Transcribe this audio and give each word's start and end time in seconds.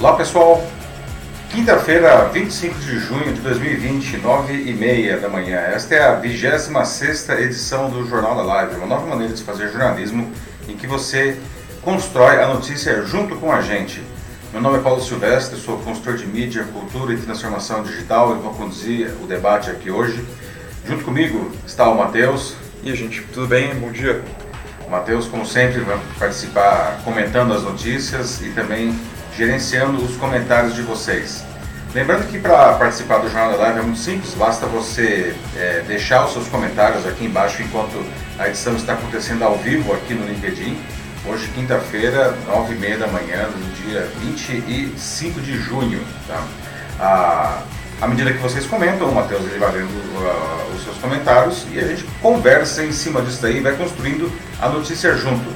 Olá 0.00 0.14
pessoal, 0.14 0.66
quinta-feira, 1.50 2.24
25 2.32 2.78
de 2.78 2.98
junho 3.00 3.34
de 3.34 3.40
2020, 3.42 4.16
9 4.16 4.54
e 4.54 4.72
meia 4.72 5.18
da 5.18 5.28
manhã. 5.28 5.58
Esta 5.58 5.94
é 5.94 6.02
a 6.02 6.14
26 6.14 7.28
edição 7.38 7.90
do 7.90 8.08
Jornal 8.08 8.34
da 8.34 8.40
Live, 8.42 8.76
uma 8.76 8.86
nova 8.86 9.06
maneira 9.06 9.34
de 9.34 9.42
fazer 9.42 9.68
jornalismo 9.68 10.32
em 10.66 10.74
que 10.74 10.86
você 10.86 11.38
constrói 11.82 12.42
a 12.42 12.46
notícia 12.46 13.02
junto 13.02 13.36
com 13.36 13.52
a 13.52 13.60
gente. 13.60 14.02
Meu 14.54 14.62
nome 14.62 14.78
é 14.78 14.80
Paulo 14.80 15.02
Silvestre, 15.02 15.60
sou 15.60 15.76
consultor 15.76 16.16
de 16.16 16.26
mídia, 16.26 16.64
cultura 16.72 17.12
e 17.12 17.18
transformação 17.18 17.82
digital 17.82 18.34
e 18.34 18.40
vou 18.40 18.54
conduzir 18.54 19.12
o 19.22 19.26
debate 19.26 19.68
aqui 19.68 19.90
hoje. 19.90 20.24
Junto 20.86 21.04
comigo 21.04 21.52
está 21.66 21.86
o 21.90 21.98
Matheus. 21.98 22.54
E 22.82 22.90
a 22.90 22.96
gente, 22.96 23.20
tudo 23.34 23.46
bem? 23.46 23.74
Bom 23.74 23.92
dia. 23.92 24.22
O 24.86 24.90
Matheus, 24.90 25.26
como 25.26 25.44
sempre, 25.44 25.80
vai 25.80 26.00
participar 26.18 27.02
comentando 27.04 27.52
as 27.52 27.62
notícias 27.62 28.40
e 28.40 28.48
também 28.52 28.98
gerenciando 29.40 30.04
os 30.04 30.18
comentários 30.18 30.74
de 30.74 30.82
vocês. 30.82 31.42
Lembrando 31.94 32.30
que 32.30 32.38
para 32.38 32.74
participar 32.74 33.20
do 33.20 33.30
Jornal 33.30 33.52
da 33.52 33.56
Live 33.56 33.78
é 33.78 33.82
muito 33.82 33.98
simples, 33.98 34.34
basta 34.34 34.66
você 34.66 35.34
é, 35.56 35.82
deixar 35.88 36.26
os 36.26 36.34
seus 36.34 36.46
comentários 36.48 37.06
aqui 37.06 37.24
embaixo 37.24 37.62
enquanto 37.62 38.04
a 38.38 38.48
edição 38.48 38.76
está 38.76 38.92
acontecendo 38.92 39.42
ao 39.42 39.56
vivo 39.56 39.94
aqui 39.94 40.12
no 40.12 40.26
LinkedIn. 40.26 40.78
Hoje, 41.26 41.48
quinta-feira, 41.54 42.36
9h30 42.46 42.98
da 42.98 43.06
manhã, 43.06 43.48
do 43.48 43.82
dia 43.82 44.06
25 44.20 45.40
de 45.40 45.56
junho. 45.56 46.02
Tá? 46.28 46.44
Ah, 47.00 47.62
à 48.02 48.06
medida 48.06 48.32
que 48.34 48.38
vocês 48.38 48.66
comentam, 48.66 49.08
o 49.08 49.14
Matheus 49.14 49.42
ele 49.44 49.58
vai 49.58 49.72
vendo 49.72 49.88
uh, 49.88 50.74
os 50.74 50.84
seus 50.84 50.98
comentários 50.98 51.66
e 51.72 51.78
a 51.78 51.86
gente 51.86 52.04
conversa 52.20 52.84
em 52.84 52.92
cima 52.92 53.22
disso 53.22 53.40
daí 53.40 53.56
e 53.56 53.60
vai 53.60 53.74
construindo 53.74 54.30
a 54.60 54.68
notícia 54.68 55.14
junto. 55.16 55.50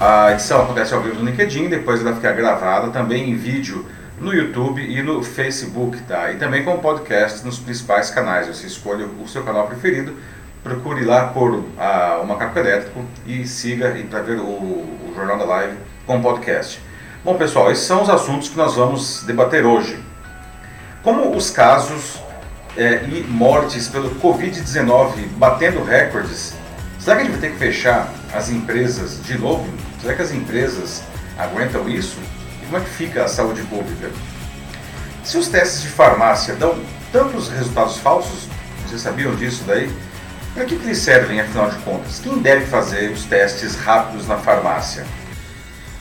A 0.00 0.32
edição 0.32 0.62
acontece 0.62 0.92
ao 0.92 1.00
vivo 1.00 1.20
no 1.20 1.30
LinkedIn, 1.30 1.68
depois 1.68 2.00
ela 2.00 2.14
fica 2.16 2.32
gravada 2.32 2.88
também 2.88 3.30
em 3.30 3.36
vídeo 3.36 3.86
no 4.18 4.34
YouTube 4.34 4.82
e 4.82 5.02
no 5.02 5.22
Facebook, 5.22 6.00
tá? 6.02 6.32
E 6.32 6.36
também 6.36 6.64
com 6.64 6.76
podcast 6.78 7.44
nos 7.44 7.58
principais 7.58 8.10
canais. 8.10 8.48
Você 8.48 8.66
escolhe 8.66 9.04
o 9.04 9.28
seu 9.28 9.44
canal 9.44 9.68
preferido, 9.68 10.16
procure 10.64 11.04
lá 11.04 11.28
por 11.28 11.54
uh, 11.54 12.22
o 12.22 12.26
Macaco 12.26 12.58
Elétrico 12.58 13.04
e 13.24 13.46
siga 13.46 13.96
para 14.10 14.20
ver 14.22 14.38
o, 14.38 14.44
o 14.44 15.12
Jornal 15.14 15.38
da 15.38 15.44
Live 15.44 15.76
com 16.06 16.20
podcast. 16.20 16.80
Bom, 17.24 17.36
pessoal, 17.36 17.70
esses 17.70 17.84
são 17.84 18.02
os 18.02 18.10
assuntos 18.10 18.48
que 18.48 18.56
nós 18.56 18.74
vamos 18.74 19.22
debater 19.24 19.64
hoje. 19.64 20.02
Como 21.02 21.36
os 21.36 21.50
casos 21.50 22.20
é, 22.76 23.04
e 23.04 23.22
mortes 23.28 23.88
pelo 23.88 24.10
Covid-19 24.16 25.28
batendo 25.36 25.84
recordes, 25.84 26.54
será 27.04 27.16
que 27.16 27.22
a 27.22 27.24
gente 27.26 27.32
vai 27.32 27.40
ter 27.42 27.52
que 27.52 27.58
fechar 27.58 28.10
as 28.32 28.48
empresas 28.48 29.22
de 29.24 29.36
novo? 29.36 29.68
Será 30.00 30.14
que 30.14 30.22
as 30.22 30.32
empresas 30.32 31.02
aguentam 31.38 31.86
isso? 31.86 32.16
E 32.62 32.64
como 32.64 32.78
é 32.78 32.80
que 32.80 32.88
fica 32.88 33.24
a 33.24 33.28
saúde 33.28 33.62
pública? 33.64 34.10
Se 35.22 35.36
os 35.36 35.48
testes 35.48 35.82
de 35.82 35.88
farmácia 35.88 36.54
dão 36.54 36.78
tantos 37.12 37.48
resultados 37.48 37.98
falsos, 37.98 38.48
vocês 38.86 39.02
sabiam 39.02 39.34
disso 39.36 39.64
daí? 39.66 39.94
Para 40.54 40.64
que, 40.64 40.76
que 40.76 40.84
eles 40.84 40.98
servem, 40.98 41.40
afinal 41.40 41.68
de 41.68 41.76
contas? 41.78 42.20
Quem 42.20 42.38
deve 42.38 42.64
fazer 42.66 43.10
os 43.10 43.24
testes 43.24 43.74
rápidos 43.74 44.26
na 44.26 44.38
farmácia? 44.38 45.04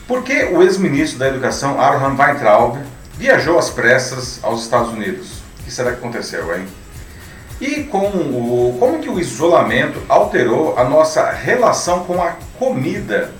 Por 0.08 0.24
que 0.24 0.46
o 0.46 0.62
ex-ministro 0.62 1.20
da 1.20 1.28
Educação, 1.28 1.82
Abraham 1.82 2.16
Weintraub, 2.18 2.78
viajou 3.18 3.58
às 3.60 3.70
pressas 3.70 4.40
aos 4.42 4.64
Estados 4.64 4.92
Unidos? 4.94 5.40
O 5.60 5.64
que 5.64 5.72
será 5.72 5.92
que 5.92 5.98
aconteceu, 5.98 6.56
hein? 6.56 6.66
E 7.62 7.84
com 7.84 8.08
o, 8.08 8.78
como 8.80 9.00
que 9.00 9.10
o 9.10 9.20
isolamento 9.20 10.02
alterou 10.10 10.78
a 10.78 10.84
nossa 10.84 11.32
relação 11.32 12.04
com 12.04 12.22
a 12.22 12.36
comida 12.58 13.32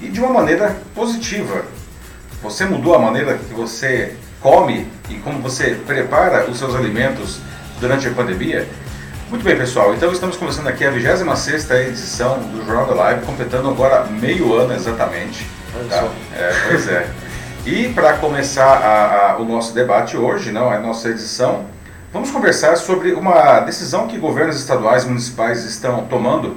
e 0.00 0.08
de 0.08 0.20
uma 0.20 0.30
maneira 0.30 0.76
positiva? 0.94 1.64
Você 2.42 2.64
mudou 2.64 2.94
a 2.94 2.98
maneira 2.98 3.38
que 3.38 3.54
você 3.54 4.16
come 4.40 4.86
e 5.08 5.14
como 5.14 5.40
você 5.40 5.78
prepara 5.86 6.50
os 6.50 6.58
seus 6.58 6.74
alimentos 6.74 7.38
durante 7.80 8.08
a 8.08 8.10
pandemia? 8.10 8.68
Muito 9.30 9.44
bem, 9.44 9.56
pessoal. 9.56 9.94
Então 9.94 10.12
estamos 10.12 10.36
começando 10.36 10.66
aqui 10.66 10.84
a 10.84 10.90
26 10.90 11.70
edição 11.70 12.38
do 12.38 12.66
Jornal 12.66 12.86
da 12.86 12.94
Live, 12.94 13.24
completando 13.24 13.70
agora 13.70 14.04
meio 14.04 14.52
ano 14.54 14.74
exatamente. 14.74 15.46
Tá? 15.88 16.08
É, 16.36 16.52
pois 16.68 16.88
é. 16.88 17.08
E 17.64 17.88
para 17.94 18.14
começar 18.14 18.66
a, 18.66 19.32
a, 19.32 19.36
o 19.38 19.44
nosso 19.44 19.72
debate 19.72 20.16
hoje, 20.16 20.50
não, 20.50 20.70
a 20.70 20.78
nossa 20.78 21.08
edição, 21.08 21.64
vamos 22.12 22.30
conversar 22.30 22.76
sobre 22.76 23.12
uma 23.12 23.60
decisão 23.60 24.06
que 24.06 24.18
governos 24.18 24.56
estaduais 24.56 25.04
e 25.04 25.08
municipais 25.08 25.64
estão 25.64 26.04
tomando 26.06 26.56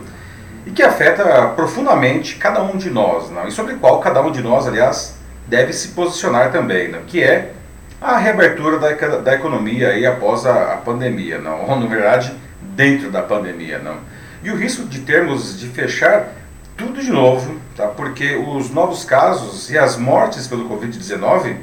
e 0.65 0.71
que 0.71 0.83
afeta 0.83 1.47
profundamente 1.55 2.35
cada 2.35 2.61
um 2.61 2.75
de 2.75 2.89
nós, 2.89 3.31
não? 3.31 3.47
e 3.47 3.51
sobre 3.51 3.75
qual 3.75 3.99
cada 4.01 4.21
um 4.21 4.31
de 4.31 4.41
nós, 4.41 4.67
aliás, 4.67 5.15
deve 5.47 5.71
se 5.71 5.89
posicionar 5.89 6.51
também, 6.51 6.89
não? 6.89 7.03
que 7.03 7.23
é 7.23 7.53
a 8.01 8.17
reabertura 8.17 8.77
da, 8.77 9.17
da 9.17 9.33
economia 9.33 9.89
aí 9.89 10.05
após 10.05 10.45
a, 10.45 10.73
a 10.73 10.77
pandemia, 10.77 11.39
não? 11.39 11.69
ou 11.69 11.79
na 11.79 11.85
verdade, 11.85 12.33
dentro 12.61 13.09
da 13.09 13.21
pandemia. 13.21 13.79
Não? 13.79 13.95
E 14.43 14.51
o 14.51 14.57
risco 14.57 14.83
de 14.83 14.99
termos 14.99 15.57
de 15.57 15.67
fechar 15.67 16.33
tudo 16.75 16.99
de 16.99 17.11
novo, 17.11 17.55
tá? 17.77 17.87
porque 17.87 18.35
os 18.35 18.69
novos 18.71 19.05
casos 19.05 19.69
e 19.69 19.77
as 19.77 19.95
mortes 19.95 20.47
pelo 20.47 20.69
Covid-19 20.69 21.55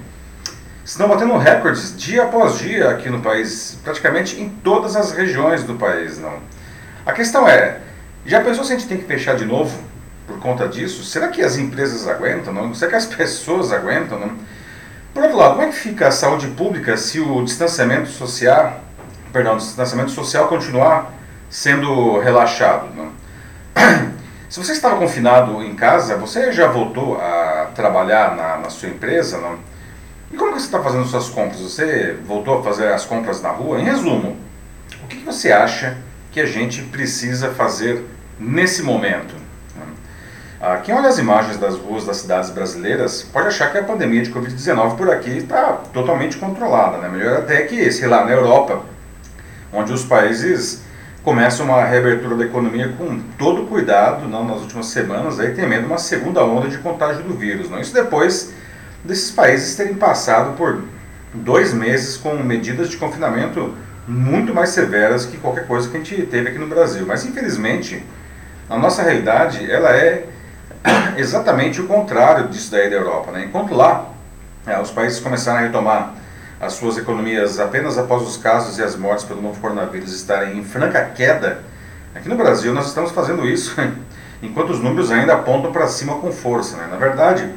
estão 0.84 1.08
batendo 1.08 1.36
recordes 1.36 1.96
dia 1.96 2.24
após 2.24 2.58
dia 2.58 2.90
aqui 2.90 3.08
no 3.08 3.20
país, 3.20 3.78
praticamente 3.84 4.40
em 4.40 4.48
todas 4.48 4.96
as 4.96 5.12
regiões 5.12 5.62
do 5.64 5.74
país. 5.74 6.18
Não? 6.18 6.38
A 7.06 7.12
questão 7.12 7.48
é, 7.48 7.78
já 8.26 8.40
pensou 8.40 8.64
se 8.64 8.72
a 8.72 8.76
gente 8.76 8.88
tem 8.88 8.98
que 8.98 9.04
fechar 9.04 9.36
de 9.36 9.44
novo 9.44 9.76
por 10.26 10.38
conta 10.38 10.68
disso? 10.68 11.04
Será 11.04 11.28
que 11.28 11.42
as 11.42 11.56
empresas 11.56 12.08
aguentam? 12.08 12.52
Não? 12.52 12.74
Será 12.74 12.90
que 12.90 12.96
as 12.96 13.06
pessoas 13.14 13.72
aguentam? 13.72 14.18
Não? 14.18 14.32
Por 15.14 15.22
outro 15.22 15.38
lado, 15.38 15.54
como 15.54 15.66
é 15.66 15.68
que 15.68 15.76
fica 15.76 16.08
a 16.08 16.10
saúde 16.10 16.48
pública 16.48 16.96
se 16.96 17.20
o 17.20 17.44
distanciamento 17.44 18.08
social, 18.08 18.80
perdão, 19.32 19.54
o 19.54 19.58
distanciamento 19.58 20.10
social 20.10 20.48
continuar 20.48 21.12
sendo 21.50 22.18
relaxado? 22.18 22.88
Não? 22.94 23.12
Se 24.48 24.62
você 24.62 24.72
estava 24.72 24.96
confinado 24.98 25.62
em 25.62 25.74
casa, 25.74 26.14
você 26.14 26.52
já 26.52 26.66
voltou 26.66 27.18
a 27.18 27.70
trabalhar 27.74 28.36
na, 28.36 28.58
na 28.58 28.68
sua 28.68 28.90
empresa? 28.90 29.38
Não? 29.38 29.58
E 30.32 30.36
como 30.36 30.54
que 30.54 30.60
você 30.60 30.66
está 30.66 30.80
fazendo 30.80 31.04
suas 31.04 31.28
compras? 31.28 31.60
Você 31.60 32.16
voltou 32.24 32.60
a 32.60 32.62
fazer 32.62 32.88
as 32.88 33.04
compras 33.04 33.42
na 33.42 33.50
rua? 33.50 33.78
Em 33.78 33.84
resumo, 33.84 34.36
o 35.04 35.06
que, 35.06 35.16
você 35.18 35.52
acha 35.52 35.98
que 36.30 36.40
a 36.40 36.46
gente 36.46 36.82
precisa 36.84 37.50
fazer 37.50 38.02
nesse 38.40 38.82
momento? 38.82 39.34
Ah, 40.58 40.76
quem 40.76 40.94
olha 40.94 41.08
as 41.08 41.18
imagens 41.18 41.58
das 41.58 41.74
ruas 41.74 42.06
das 42.06 42.18
cidades 42.18 42.48
brasileiras 42.50 43.22
pode 43.22 43.48
achar 43.48 43.72
que 43.72 43.78
a 43.78 43.82
pandemia 43.82 44.22
de 44.22 44.30
Covid-19 44.30 44.96
por 44.96 45.10
aqui 45.10 45.38
está 45.38 45.72
totalmente 45.92 46.36
controlada. 46.36 46.98
Né? 46.98 47.08
Melhor 47.08 47.38
até 47.38 47.62
que, 47.62 47.90
sei 47.90 48.06
lá, 48.06 48.24
na 48.24 48.30
Europa, 48.30 48.80
onde 49.72 49.92
os 49.92 50.04
países 50.04 50.82
começa 51.24 51.64
uma 51.64 51.84
reabertura 51.84 52.36
da 52.36 52.44
economia 52.44 52.94
com 52.96 53.20
todo 53.36 53.66
cuidado 53.66 54.28
não, 54.28 54.44
nas 54.44 54.60
últimas 54.60 54.86
semanas, 54.86 55.40
aí 55.40 55.52
temendo 55.52 55.86
uma 55.86 55.98
segunda 55.98 56.44
onda 56.44 56.68
de 56.68 56.78
contágio 56.78 57.24
do 57.24 57.34
vírus. 57.34 57.68
Não? 57.68 57.80
Isso 57.80 57.92
depois 57.92 58.54
desses 59.04 59.30
países 59.30 59.74
terem 59.76 59.94
passado 59.94 60.56
por 60.56 60.82
dois 61.34 61.72
meses 61.72 62.16
com 62.16 62.34
medidas 62.36 62.88
de 62.88 62.96
confinamento 62.96 63.74
muito 64.06 64.54
mais 64.54 64.70
severas 64.70 65.24
que 65.24 65.36
qualquer 65.36 65.66
coisa 65.66 65.88
que 65.88 65.96
a 65.96 66.00
gente 66.00 66.22
teve 66.26 66.48
aqui 66.48 66.58
no 66.58 66.66
Brasil. 66.66 67.04
Mas 67.06 67.24
infelizmente, 67.24 68.04
a 68.68 68.76
nossa 68.76 69.02
realidade 69.02 69.70
ela 69.70 69.90
é 69.90 70.26
exatamente 71.16 71.80
o 71.80 71.86
contrário 71.86 72.48
disso 72.48 72.70
daí 72.70 72.90
da 72.90 72.96
Europa. 72.96 73.32
Né? 73.32 73.44
Enquanto 73.46 73.74
lá 73.74 74.08
é, 74.66 74.78
os 74.80 74.90
países 74.90 75.20
começaram 75.20 75.58
a 75.58 75.62
retomar 75.62 76.14
as 76.60 76.74
suas 76.74 76.96
economias 76.96 77.58
apenas 77.58 77.98
após 77.98 78.22
os 78.22 78.36
casos 78.36 78.78
e 78.78 78.82
as 78.82 78.94
mortes 78.94 79.24
pelo 79.24 79.42
novo 79.42 79.60
coronavírus 79.60 80.12
estarem 80.12 80.58
em 80.58 80.64
franca 80.64 81.04
queda, 81.06 81.60
aqui 82.14 82.28
no 82.28 82.36
Brasil 82.36 82.72
nós 82.72 82.86
estamos 82.86 83.10
fazendo 83.10 83.46
isso 83.48 83.74
enquanto 84.42 84.70
os 84.70 84.80
números 84.80 85.10
ainda 85.10 85.34
apontam 85.34 85.72
para 85.72 85.88
cima 85.88 86.18
com 86.18 86.30
força. 86.30 86.76
Né? 86.76 86.88
Na 86.90 86.96
verdade, 86.96 87.52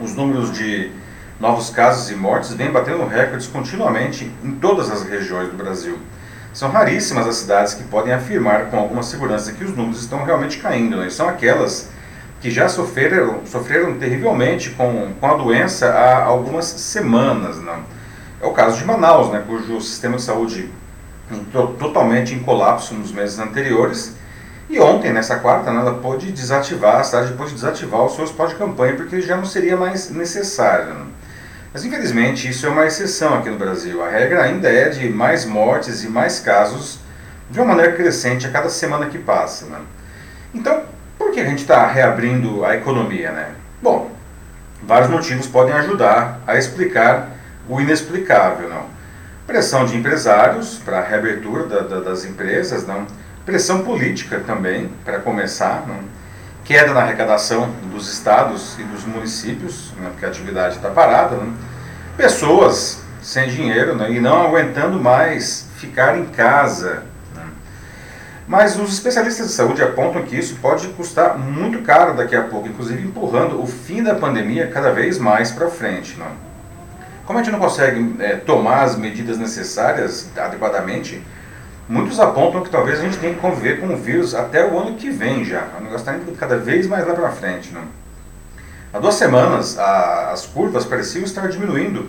os 0.00 0.14
números 0.14 0.52
de 0.52 0.90
novos 1.38 1.70
casos 1.70 2.10
e 2.10 2.14
mortes 2.14 2.52
vêm 2.54 2.70
batendo 2.70 3.04
recordes 3.06 3.46
continuamente 3.46 4.30
em 4.42 4.52
todas 4.52 4.90
as 4.90 5.02
regiões 5.02 5.48
do 5.48 5.56
Brasil. 5.56 5.98
São 6.52 6.70
raríssimas 6.70 7.26
as 7.26 7.36
cidades 7.36 7.74
que 7.74 7.82
podem 7.84 8.12
afirmar 8.12 8.66
com 8.66 8.78
alguma 8.78 9.02
segurança 9.02 9.52
que 9.52 9.64
os 9.64 9.76
números 9.76 10.00
estão 10.00 10.24
realmente 10.24 10.58
caindo. 10.58 10.96
Né? 10.96 11.10
São 11.10 11.28
aquelas 11.28 11.90
que 12.40 12.50
já 12.50 12.68
sofreram, 12.68 13.40
sofreram 13.44 13.98
terrivelmente 13.98 14.70
com, 14.70 15.12
com 15.18 15.26
a 15.26 15.34
doença 15.34 15.88
há 15.88 16.22
algumas 16.22 16.66
semanas. 16.66 17.56
Né? 17.56 17.76
É 18.40 18.46
o 18.46 18.52
caso 18.52 18.78
de 18.78 18.84
Manaus, 18.84 19.32
né, 19.32 19.42
cujo 19.46 19.80
sistema 19.80 20.16
de 20.16 20.22
saúde 20.22 20.70
entrou 21.32 21.68
totalmente 21.74 22.34
em 22.34 22.38
colapso 22.40 22.94
nos 22.94 23.10
meses 23.10 23.38
anteriores. 23.38 24.14
E 24.74 24.80
ontem, 24.80 25.12
nessa 25.12 25.36
quarta, 25.36 25.70
né, 25.70 25.80
ela 25.80 25.94
pôde 25.94 26.32
desativar, 26.32 26.96
a 26.96 27.04
cidade 27.04 27.32
pôde 27.34 27.54
desativar 27.54 28.04
os 28.04 28.16
seus 28.16 28.32
pós-campanha, 28.32 28.96
porque 28.96 29.20
já 29.20 29.36
não 29.36 29.44
seria 29.44 29.76
mais 29.76 30.10
necessário. 30.10 30.92
Né? 30.94 31.06
Mas 31.72 31.84
infelizmente 31.84 32.48
isso 32.48 32.66
é 32.66 32.68
uma 32.68 32.84
exceção 32.84 33.38
aqui 33.38 33.48
no 33.48 33.56
Brasil. 33.56 34.02
A 34.02 34.08
regra 34.08 34.42
ainda 34.42 34.68
é 34.68 34.88
de 34.88 35.08
mais 35.08 35.44
mortes 35.44 36.02
e 36.02 36.08
mais 36.08 36.40
casos 36.40 36.98
de 37.48 37.60
uma 37.60 37.68
maneira 37.68 37.92
crescente 37.92 38.48
a 38.48 38.50
cada 38.50 38.68
semana 38.68 39.06
que 39.06 39.16
passa. 39.16 39.66
Né? 39.66 39.78
Então, 40.52 40.82
por 41.16 41.30
que 41.30 41.38
a 41.38 41.44
gente 41.44 41.60
está 41.60 41.86
reabrindo 41.86 42.64
a 42.64 42.74
economia? 42.74 43.30
Né? 43.30 43.50
Bom, 43.80 44.10
vários 44.82 45.08
motivos 45.08 45.46
podem 45.46 45.72
ajudar 45.74 46.40
a 46.48 46.58
explicar 46.58 47.30
o 47.68 47.80
inexplicável, 47.80 48.68
não. 48.68 48.86
Pressão 49.46 49.86
de 49.86 49.96
empresários 49.96 50.80
para 50.84 50.98
a 50.98 51.04
reabertura 51.04 51.64
da, 51.64 51.78
da, 51.78 52.00
das 52.00 52.24
empresas, 52.24 52.84
não. 52.84 53.06
Pressão 53.44 53.84
política 53.84 54.40
também, 54.40 54.90
para 55.04 55.18
começar, 55.18 55.84
não. 55.86 55.98
Queda 56.64 56.94
na 56.94 57.00
arrecadação 57.00 57.70
dos 57.92 58.10
estados 58.10 58.78
e 58.78 58.82
dos 58.84 59.04
municípios, 59.04 59.92
né, 59.98 60.08
porque 60.10 60.24
a 60.24 60.28
atividade 60.28 60.76
está 60.76 60.88
parada, 60.88 61.36
não. 61.36 61.52
Pessoas 62.16 63.02
sem 63.20 63.48
dinheiro 63.48 63.94
né, 63.96 64.10
e 64.10 64.18
não 64.20 64.46
aguentando 64.46 64.98
mais 64.98 65.66
ficar 65.76 66.16
em 66.16 66.24
casa. 66.24 67.02
Né. 67.34 67.42
Mas 68.48 68.78
os 68.78 68.94
especialistas 68.94 69.48
de 69.48 69.52
saúde 69.52 69.82
apontam 69.82 70.22
que 70.22 70.36
isso 70.36 70.56
pode 70.56 70.88
custar 70.88 71.36
muito 71.38 71.82
caro 71.82 72.14
daqui 72.14 72.34
a 72.34 72.44
pouco, 72.44 72.66
inclusive 72.66 73.06
empurrando 73.06 73.62
o 73.62 73.66
fim 73.66 74.02
da 74.02 74.14
pandemia 74.14 74.68
cada 74.68 74.90
vez 74.90 75.18
mais 75.18 75.50
para 75.50 75.68
frente. 75.68 76.18
Não. 76.18 76.32
Como 77.26 77.38
a 77.38 77.42
gente 77.42 77.52
não 77.52 77.58
consegue 77.58 78.16
é, 78.20 78.36
tomar 78.36 78.84
as 78.84 78.96
medidas 78.96 79.36
necessárias 79.36 80.30
adequadamente, 80.34 81.22
muitos 81.88 82.18
apontam 82.18 82.62
que 82.62 82.70
talvez 82.70 82.98
a 82.98 83.02
gente 83.02 83.18
tenha 83.18 83.34
que 83.34 83.40
conviver 83.40 83.80
com 83.80 83.88
o 83.88 83.96
vírus 83.96 84.34
até 84.34 84.66
o 84.66 84.78
ano 84.78 84.96
que 84.96 85.10
vem 85.10 85.44
já. 85.44 85.68
O 85.78 85.82
negócio 85.82 85.98
está 85.98 86.14
indo 86.14 86.32
cada 86.32 86.56
vez 86.56 86.86
mais 86.86 87.06
lá 87.06 87.14
para 87.14 87.30
frente. 87.30 87.72
Né? 87.72 87.82
Há 88.92 88.98
duas 88.98 89.14
semanas, 89.14 89.78
a, 89.78 90.30
as 90.30 90.46
curvas 90.46 90.84
pareciam 90.84 91.24
estar 91.24 91.48
diminuindo 91.48 92.08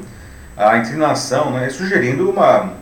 a 0.56 0.78
inclinação, 0.78 1.52
né, 1.52 1.70
sugerindo 1.70 2.30
uma 2.30 2.74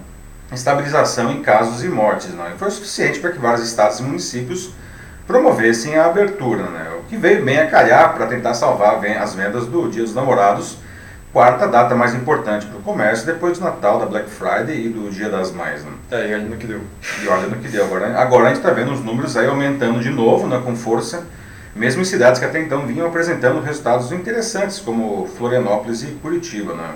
estabilização 0.51 1.31
em 1.31 1.41
casos 1.41 1.83
e 1.83 1.87
mortes. 1.87 2.33
Não? 2.33 2.47
E 2.49 2.57
foi 2.57 2.69
suficiente 2.69 3.19
para 3.19 3.31
que 3.31 3.39
vários 3.39 3.65
estados 3.65 3.99
e 3.99 4.03
municípios 4.03 4.71
promovessem 5.25 5.97
a 5.97 6.05
abertura, 6.05 6.63
né? 6.63 6.91
o 6.99 7.03
que 7.03 7.15
veio 7.15 7.43
bem 7.43 7.59
a 7.59 7.69
calhar 7.69 8.13
para 8.13 8.27
tentar 8.27 8.53
salvar 8.53 9.03
as 9.05 9.33
vendas 9.33 9.65
do 9.65 9.89
Dia 9.89 10.03
dos 10.03 10.13
Namorados 10.13 10.77
quarta 11.33 11.67
data 11.67 11.95
mais 11.95 12.13
importante 12.13 12.67
para 12.67 12.77
o 12.77 12.81
comércio, 12.83 13.25
depois 13.25 13.57
do 13.57 13.65
Natal, 13.65 13.99
da 13.99 14.05
Black 14.05 14.29
Friday 14.29 14.85
e 14.85 14.89
do 14.89 15.09
Dia 15.09 15.29
das 15.29 15.51
Mães. 15.51 15.83
Né? 15.83 15.91
É, 16.11 16.29
e 16.29 16.33
olha 16.35 16.43
no 16.43 16.55
que 16.55 16.67
deu. 16.67 16.81
E 17.23 17.27
olha 17.27 17.47
no 17.47 17.57
que 17.57 17.67
deu. 17.67 17.83
Agora, 17.83 18.19
agora 18.19 18.45
a 18.45 18.47
gente 18.49 18.57
está 18.57 18.69
vendo 18.69 18.93
os 18.93 19.03
números 19.03 19.35
aí 19.35 19.47
aumentando 19.47 19.99
de 19.99 20.11
novo, 20.11 20.45
né, 20.47 20.61
com 20.63 20.75
força, 20.75 21.23
mesmo 21.75 22.03
em 22.03 22.05
cidades 22.05 22.39
que 22.39 22.45
até 22.45 22.61
então 22.61 22.85
vinham 22.85 23.07
apresentando 23.07 23.59
resultados 23.61 24.11
interessantes, 24.11 24.79
como 24.79 25.27
Florianópolis 25.35 26.03
e 26.03 26.07
Curitiba. 26.21 26.75
Né? 26.75 26.89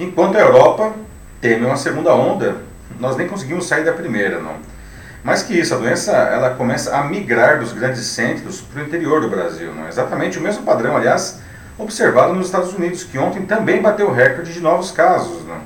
Enquanto 0.00 0.36
a 0.36 0.40
Europa 0.40 0.92
teme 1.40 1.64
uma 1.64 1.76
segunda 1.76 2.12
onda, 2.12 2.56
nós 2.98 3.16
nem 3.16 3.28
conseguimos 3.28 3.68
sair 3.68 3.84
da 3.84 3.92
primeira. 3.92 4.40
Não? 4.40 4.56
Mais 5.22 5.44
que 5.44 5.56
isso, 5.56 5.72
a 5.72 5.78
doença 5.78 6.10
ela 6.10 6.50
começa 6.50 6.96
a 6.96 7.04
migrar 7.04 7.60
dos 7.60 7.72
grandes 7.72 8.04
centros 8.04 8.60
para 8.60 8.82
o 8.82 8.84
interior 8.84 9.20
do 9.20 9.30
Brasil. 9.30 9.72
Não? 9.72 9.86
Exatamente 9.86 10.38
o 10.38 10.42
mesmo 10.42 10.64
padrão, 10.64 10.96
aliás, 10.96 11.40
observado 11.78 12.32
nos 12.32 12.46
Estados 12.46 12.72
Unidos, 12.72 13.04
que 13.04 13.18
ontem 13.18 13.44
também 13.44 13.82
bateu 13.82 14.10
recorde 14.12 14.52
de 14.52 14.60
novos 14.60 14.90
casos. 14.90 15.44
Né? 15.44 15.60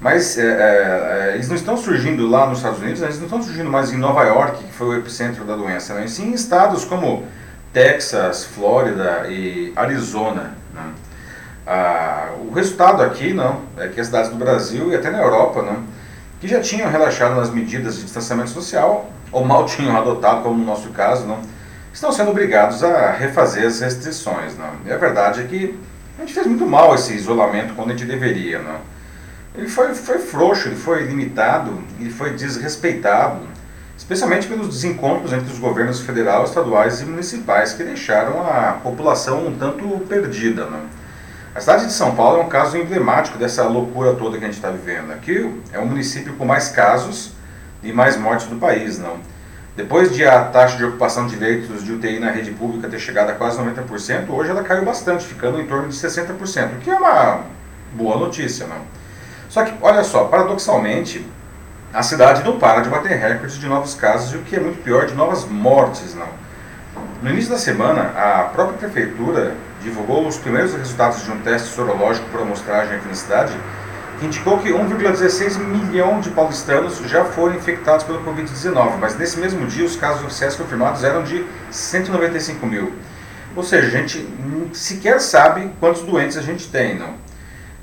Mas 0.00 0.38
é, 0.38 0.42
é, 0.42 1.30
é, 1.30 1.34
eles 1.34 1.48
não 1.48 1.56
estão 1.56 1.76
surgindo 1.76 2.28
lá 2.28 2.46
nos 2.46 2.58
Estados 2.58 2.80
Unidos, 2.80 3.02
eles 3.02 3.16
não 3.16 3.24
estão 3.24 3.42
surgindo 3.42 3.70
mais 3.70 3.92
em 3.92 3.96
Nova 3.96 4.22
York, 4.24 4.64
que 4.64 4.72
foi 4.72 4.88
o 4.88 4.98
epicentro 4.98 5.44
da 5.44 5.56
doença, 5.56 5.94
né? 5.94 6.06
sim 6.06 6.28
em 6.28 6.34
estados 6.34 6.84
como 6.84 7.24
Texas, 7.72 8.44
Flórida 8.44 9.26
e 9.28 9.72
Arizona. 9.74 10.54
Né? 10.72 10.82
Ah, 11.66 12.30
o 12.40 12.52
resultado 12.52 13.02
aqui 13.02 13.32
não, 13.32 13.60
é 13.76 13.88
que 13.88 14.00
as 14.00 14.06
cidades 14.06 14.30
do 14.30 14.36
Brasil 14.36 14.90
e 14.92 14.94
até 14.94 15.10
na 15.10 15.18
Europa, 15.18 15.62
não, 15.62 15.82
que 16.40 16.46
já 16.46 16.60
tinham 16.60 16.88
relaxado 16.88 17.34
nas 17.34 17.50
medidas 17.50 17.96
de 17.96 18.04
distanciamento 18.04 18.50
social, 18.50 19.10
ou 19.32 19.44
mal 19.44 19.66
tinham 19.66 19.96
adotado, 19.96 20.42
como 20.42 20.56
no 20.56 20.64
nosso 20.64 20.90
caso, 20.90 21.26
não, 21.26 21.40
estão 21.98 22.12
sendo 22.12 22.30
obrigados 22.30 22.84
a 22.84 23.10
refazer 23.10 23.66
as 23.66 23.80
restrições. 23.80 24.56
Não? 24.56 24.70
E 24.86 24.92
a 24.92 24.96
verdade 24.96 25.40
é 25.40 25.44
que 25.44 25.78
a 26.16 26.20
gente 26.20 26.32
fez 26.32 26.46
muito 26.46 26.64
mal 26.64 26.94
esse 26.94 27.12
isolamento 27.12 27.74
quando 27.74 27.88
a 27.88 27.92
gente 27.92 28.04
deveria. 28.04 28.60
Não? 28.60 28.78
Ele 29.56 29.68
foi, 29.68 29.92
foi 29.94 30.18
frouxo, 30.18 30.68
ele 30.68 30.76
foi 30.76 31.02
limitado, 31.02 31.82
ele 31.98 32.10
foi 32.10 32.34
desrespeitado, 32.34 33.40
especialmente 33.96 34.46
pelos 34.46 34.68
desencontros 34.68 35.32
entre 35.32 35.52
os 35.52 35.58
governos 35.58 36.00
federal, 36.00 36.44
estaduais 36.44 37.00
e 37.00 37.04
municipais 37.04 37.72
que 37.72 37.82
deixaram 37.82 38.46
a 38.46 38.78
população 38.80 39.48
um 39.48 39.58
tanto 39.58 39.84
perdida. 40.08 40.66
Não? 40.66 40.82
A 41.52 41.60
cidade 41.60 41.86
de 41.86 41.92
São 41.92 42.14
Paulo 42.14 42.40
é 42.40 42.44
um 42.44 42.48
caso 42.48 42.76
emblemático 42.76 43.36
dessa 43.36 43.64
loucura 43.64 44.14
toda 44.14 44.38
que 44.38 44.44
a 44.44 44.46
gente 44.46 44.56
está 44.56 44.70
vivendo. 44.70 45.10
Aqui 45.10 45.52
é 45.72 45.78
o 45.80 45.86
município 45.86 46.34
com 46.34 46.44
mais 46.44 46.68
casos 46.68 47.32
e 47.82 47.92
mais 47.92 48.16
mortes 48.16 48.46
do 48.46 48.54
país. 48.54 49.00
não 49.00 49.18
depois 49.78 50.12
de 50.12 50.26
a 50.26 50.42
taxa 50.42 50.76
de 50.76 50.84
ocupação 50.84 51.28
de 51.28 51.36
leitos 51.36 51.84
de 51.84 51.92
UTI 51.92 52.18
na 52.18 52.32
rede 52.32 52.50
pública 52.50 52.88
ter 52.88 52.98
chegado 52.98 53.30
a 53.30 53.34
quase 53.34 53.62
90%, 53.62 54.28
hoje 54.28 54.50
ela 54.50 54.64
caiu 54.64 54.84
bastante, 54.84 55.24
ficando 55.24 55.60
em 55.60 55.66
torno 55.68 55.86
de 55.86 55.94
60%, 55.94 56.72
o 56.72 56.76
que 56.80 56.90
é 56.90 56.96
uma 56.96 57.42
boa 57.92 58.18
notícia, 58.18 58.66
não? 58.66 58.80
Só 59.48 59.64
que, 59.64 59.72
olha 59.80 60.02
só, 60.02 60.24
paradoxalmente, 60.24 61.24
a 61.94 62.02
cidade 62.02 62.42
não 62.42 62.58
para 62.58 62.80
de 62.80 62.88
bater 62.88 63.16
recordes 63.18 63.56
de 63.56 63.68
novos 63.68 63.94
casos 63.94 64.34
e 64.34 64.38
o 64.38 64.42
que 64.42 64.56
é 64.56 64.60
muito 64.60 64.82
pior, 64.82 65.06
de 65.06 65.14
novas 65.14 65.44
mortes, 65.44 66.12
não? 66.12 66.26
No 67.22 67.30
início 67.30 67.50
da 67.50 67.58
semana, 67.58 68.10
a 68.16 68.50
própria 68.52 68.78
prefeitura 68.78 69.54
divulgou 69.80 70.26
os 70.26 70.36
primeiros 70.38 70.74
resultados 70.74 71.22
de 71.22 71.30
um 71.30 71.38
teste 71.38 71.68
sorológico 71.68 72.28
por 72.30 72.40
amostragem 72.40 72.96
aqui 72.96 73.06
na 73.06 73.14
cidade 73.14 73.52
indicou 74.22 74.58
que 74.58 74.70
1,16 74.70 75.58
milhão 75.58 76.20
de 76.20 76.30
paulistanos 76.30 76.98
já 77.06 77.24
foram 77.24 77.54
infectados 77.54 78.04
pelo 78.04 78.22
Covid-19, 78.24 78.98
mas 78.98 79.16
nesse 79.16 79.38
mesmo 79.38 79.66
dia 79.66 79.84
os 79.84 79.96
casos 79.96 80.24
oficiais 80.24 80.56
confirmados 80.56 81.04
eram 81.04 81.22
de 81.22 81.44
195 81.70 82.66
mil. 82.66 82.92
Ou 83.54 83.62
seja, 83.62 83.86
a 83.86 83.90
gente 83.90 84.28
sequer 84.72 85.20
sabe 85.20 85.70
quantos 85.80 86.02
doentes 86.02 86.36
a 86.36 86.42
gente 86.42 86.68
tem, 86.68 86.98
não. 86.98 87.14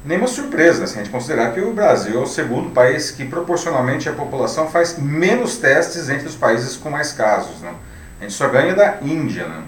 Nenhuma 0.05 0.27
surpresa, 0.27 0.81
né, 0.81 0.87
se 0.87 0.93
a 0.93 0.97
gente 0.97 1.09
considerar 1.09 1.51
que 1.51 1.59
o 1.59 1.73
Brasil 1.73 2.19
é 2.19 2.23
o 2.23 2.27
segundo 2.27 2.69
país 2.69 3.09
que 3.09 3.25
proporcionalmente 3.25 4.07
a 4.07 4.13
população 4.13 4.69
faz 4.69 4.99
menos 4.99 5.57
testes 5.57 6.09
entre 6.09 6.27
os 6.27 6.35
países 6.35 6.77
com 6.77 6.91
mais 6.91 7.11
casos. 7.11 7.59
Não. 7.61 7.73
A 8.19 8.23
gente 8.23 8.33
só 8.33 8.47
ganha 8.47 8.75
da 8.75 8.99
Índia. 9.01 9.47
Não. 9.47 9.63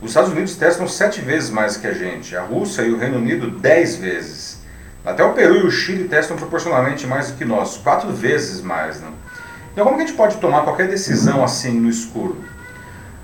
Os 0.00 0.10
Estados 0.10 0.32
Unidos 0.32 0.56
testam 0.56 0.88
sete 0.88 1.20
vezes 1.20 1.50
mais 1.50 1.76
que 1.76 1.86
a 1.86 1.92
gente, 1.92 2.34
a 2.34 2.42
Rússia 2.42 2.82
e 2.82 2.92
o 2.92 2.98
Reino 2.98 3.18
Unido 3.18 3.50
dez 3.50 3.96
vezes. 3.96 4.53
Até 5.04 5.22
o 5.22 5.34
Peru 5.34 5.56
e 5.56 5.66
o 5.66 5.70
Chile 5.70 6.08
testam 6.08 6.36
proporcionalmente 6.36 7.06
mais 7.06 7.30
do 7.30 7.36
que 7.36 7.44
nós, 7.44 7.76
quatro 7.76 8.10
vezes 8.10 8.62
mais. 8.62 9.00
Né? 9.00 9.08
Então, 9.72 9.84
como 9.84 9.96
que 9.96 10.04
a 10.04 10.06
gente 10.06 10.16
pode 10.16 10.36
tomar 10.38 10.62
qualquer 10.62 10.88
decisão 10.88 11.44
assim 11.44 11.78
no 11.78 11.90
escuro? 11.90 12.36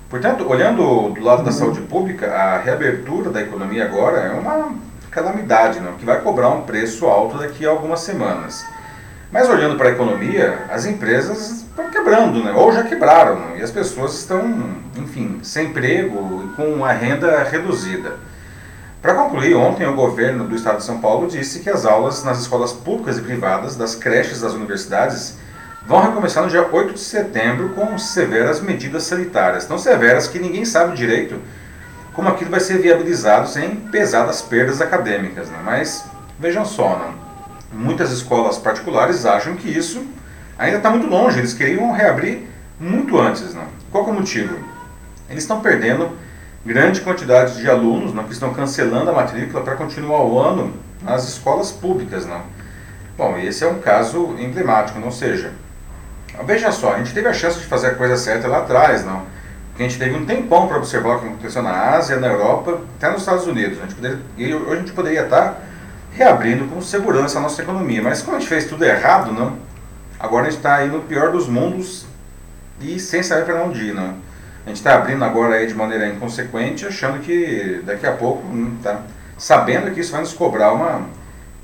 Portanto, 0.07 0.47
olhando 0.47 1.09
do 1.09 1.23
lado 1.23 1.41
da 1.41 1.51
saúde 1.51 1.81
pública, 1.81 2.31
a 2.31 2.59
reabertura 2.59 3.31
da 3.31 3.41
economia 3.41 3.85
agora 3.85 4.19
é 4.19 4.31
uma 4.31 4.75
calamidade, 5.09 5.79
né? 5.79 5.91
que 5.97 6.05
vai 6.05 6.21
cobrar 6.21 6.49
um 6.49 6.61
preço 6.63 7.07
alto 7.07 7.39
daqui 7.39 7.65
a 7.65 7.69
algumas 7.69 8.01
semanas. 8.01 8.63
Mas 9.31 9.49
olhando 9.49 9.77
para 9.77 9.89
a 9.89 9.91
economia, 9.91 10.65
as 10.69 10.85
empresas 10.85 11.63
estão 11.63 11.89
quebrando, 11.89 12.43
né? 12.43 12.51
ou 12.51 12.71
já 12.71 12.83
quebraram, 12.83 13.39
né? 13.39 13.59
e 13.59 13.63
as 13.63 13.71
pessoas 13.71 14.13
estão, 14.15 14.75
enfim, 14.97 15.39
sem 15.41 15.67
emprego 15.67 16.43
e 16.45 16.55
com 16.55 16.85
a 16.85 16.91
renda 16.91 17.41
reduzida. 17.43 18.17
Para 19.01 19.15
concluir, 19.15 19.55
ontem 19.55 19.87
o 19.87 19.95
governo 19.95 20.43
do 20.43 20.55
estado 20.55 20.77
de 20.77 20.83
São 20.83 21.01
Paulo 21.01 21.27
disse 21.27 21.61
que 21.61 21.69
as 21.71 21.87
aulas 21.87 22.23
nas 22.23 22.39
escolas 22.39 22.71
públicas 22.71 23.17
e 23.17 23.21
privadas, 23.21 23.75
das 23.75 23.95
creches 23.95 24.41
das 24.41 24.53
universidades, 24.53 25.39
vão 25.87 26.01
recomeçar 26.01 26.43
no 26.43 26.49
dia 26.49 26.67
8 26.71 26.93
de 26.93 26.99
setembro 26.99 27.69
com 27.69 27.97
severas 27.97 28.61
medidas 28.61 29.03
sanitárias. 29.03 29.65
Tão 29.65 29.79
severas 29.79 30.27
que 30.27 30.37
ninguém 30.37 30.65
sabe 30.65 30.95
direito 30.95 31.41
como 32.13 32.29
aquilo 32.29 32.51
vai 32.51 32.59
ser 32.59 32.77
viabilizado 32.77 33.49
sem 33.49 33.75
pesadas 33.75 34.43
perdas 34.43 34.79
acadêmicas. 34.81 35.49
Né? 35.49 35.57
Mas 35.65 36.05
vejam 36.39 36.63
só, 36.63 36.95
né? 36.97 37.11
muitas 37.73 38.11
escolas 38.11 38.59
particulares 38.59 39.25
acham 39.25 39.55
que 39.55 39.67
isso 39.67 40.05
ainda 40.59 40.77
está 40.77 40.91
muito 40.91 41.07
longe, 41.07 41.39
eles 41.39 41.55
queriam 41.55 41.91
reabrir 41.91 42.47
muito 42.79 43.19
antes. 43.19 43.55
Né? 43.55 43.65
Qual 43.91 44.07
é 44.07 44.11
o 44.11 44.13
motivo? 44.13 44.59
Eles 45.27 45.43
estão 45.43 45.59
perdendo 45.59 46.11
grande 46.65 47.01
quantidade 47.01 47.57
de 47.57 47.69
alunos 47.69 48.13
não, 48.13 48.23
que 48.23 48.33
estão 48.33 48.53
cancelando 48.53 49.09
a 49.09 49.13
matrícula 49.13 49.63
para 49.63 49.75
continuar 49.75 50.23
o 50.23 50.39
ano 50.39 50.73
nas 51.01 51.27
escolas 51.27 51.71
públicas. 51.71 52.25
Não. 52.25 52.41
Bom, 53.17 53.37
esse 53.37 53.63
é 53.63 53.67
um 53.67 53.79
caso 53.79 54.35
emblemático, 54.39 54.99
não 54.99 55.11
seja. 55.11 55.51
Veja 56.45 56.71
só, 56.71 56.93
a 56.93 56.97
gente 56.97 57.13
teve 57.13 57.27
a 57.27 57.33
chance 57.33 57.59
de 57.59 57.65
fazer 57.65 57.87
a 57.87 57.95
coisa 57.95 58.15
certa 58.17 58.47
lá 58.47 58.59
atrás, 58.59 59.05
não? 59.05 59.23
Porque 59.69 59.83
a 59.83 59.87
gente 59.87 59.99
teve 59.99 60.15
um 60.15 60.25
tempão 60.25 60.67
para 60.67 60.77
observar 60.77 61.17
o 61.17 61.19
que 61.19 61.27
aconteceu 61.27 61.61
na 61.61 61.71
Ásia, 61.71 62.17
na 62.17 62.27
Europa, 62.27 62.81
até 62.97 63.09
nos 63.09 63.21
Estados 63.21 63.45
Unidos. 63.47 63.79
A 63.79 63.81
gente 63.83 63.95
poderia, 63.95 64.57
hoje 64.57 64.71
a 64.71 64.75
gente 64.75 64.91
poderia 64.93 65.23
estar 65.23 65.61
reabrindo 66.13 66.65
com 66.65 66.81
segurança 66.81 67.37
a 67.37 67.41
nossa 67.41 67.61
economia. 67.61 68.01
Mas 68.01 68.21
como 68.21 68.37
a 68.37 68.39
gente 68.39 68.49
fez 68.49 68.65
tudo 68.65 68.83
errado, 68.83 69.31
não? 69.31 69.57
Agora 70.19 70.47
a 70.47 70.49
gente 70.49 70.57
está 70.57 70.75
aí 70.75 70.87
no 70.87 71.01
pior 71.01 71.31
dos 71.31 71.47
mundos 71.47 72.05
e 72.79 72.99
sem 72.99 73.23
saber 73.23 73.45
para 73.45 73.63
onde 73.63 73.87
ir, 73.87 73.93
não? 73.93 74.15
A 74.65 74.69
gente 74.69 74.77
está 74.77 74.95
abrindo 74.95 75.23
agora 75.23 75.55
aí 75.55 75.67
de 75.67 75.73
maneira 75.73 76.07
inconsequente, 76.07 76.85
achando 76.85 77.19
que 77.19 77.81
daqui 77.85 78.05
a 78.05 78.13
pouco, 78.13 78.45
hum, 78.47 78.77
tá, 78.81 79.01
sabendo 79.37 79.91
que 79.91 79.99
isso 79.99 80.11
vai 80.11 80.21
nos 80.21 80.33
cobrar 80.33 80.73
uma 80.73 81.07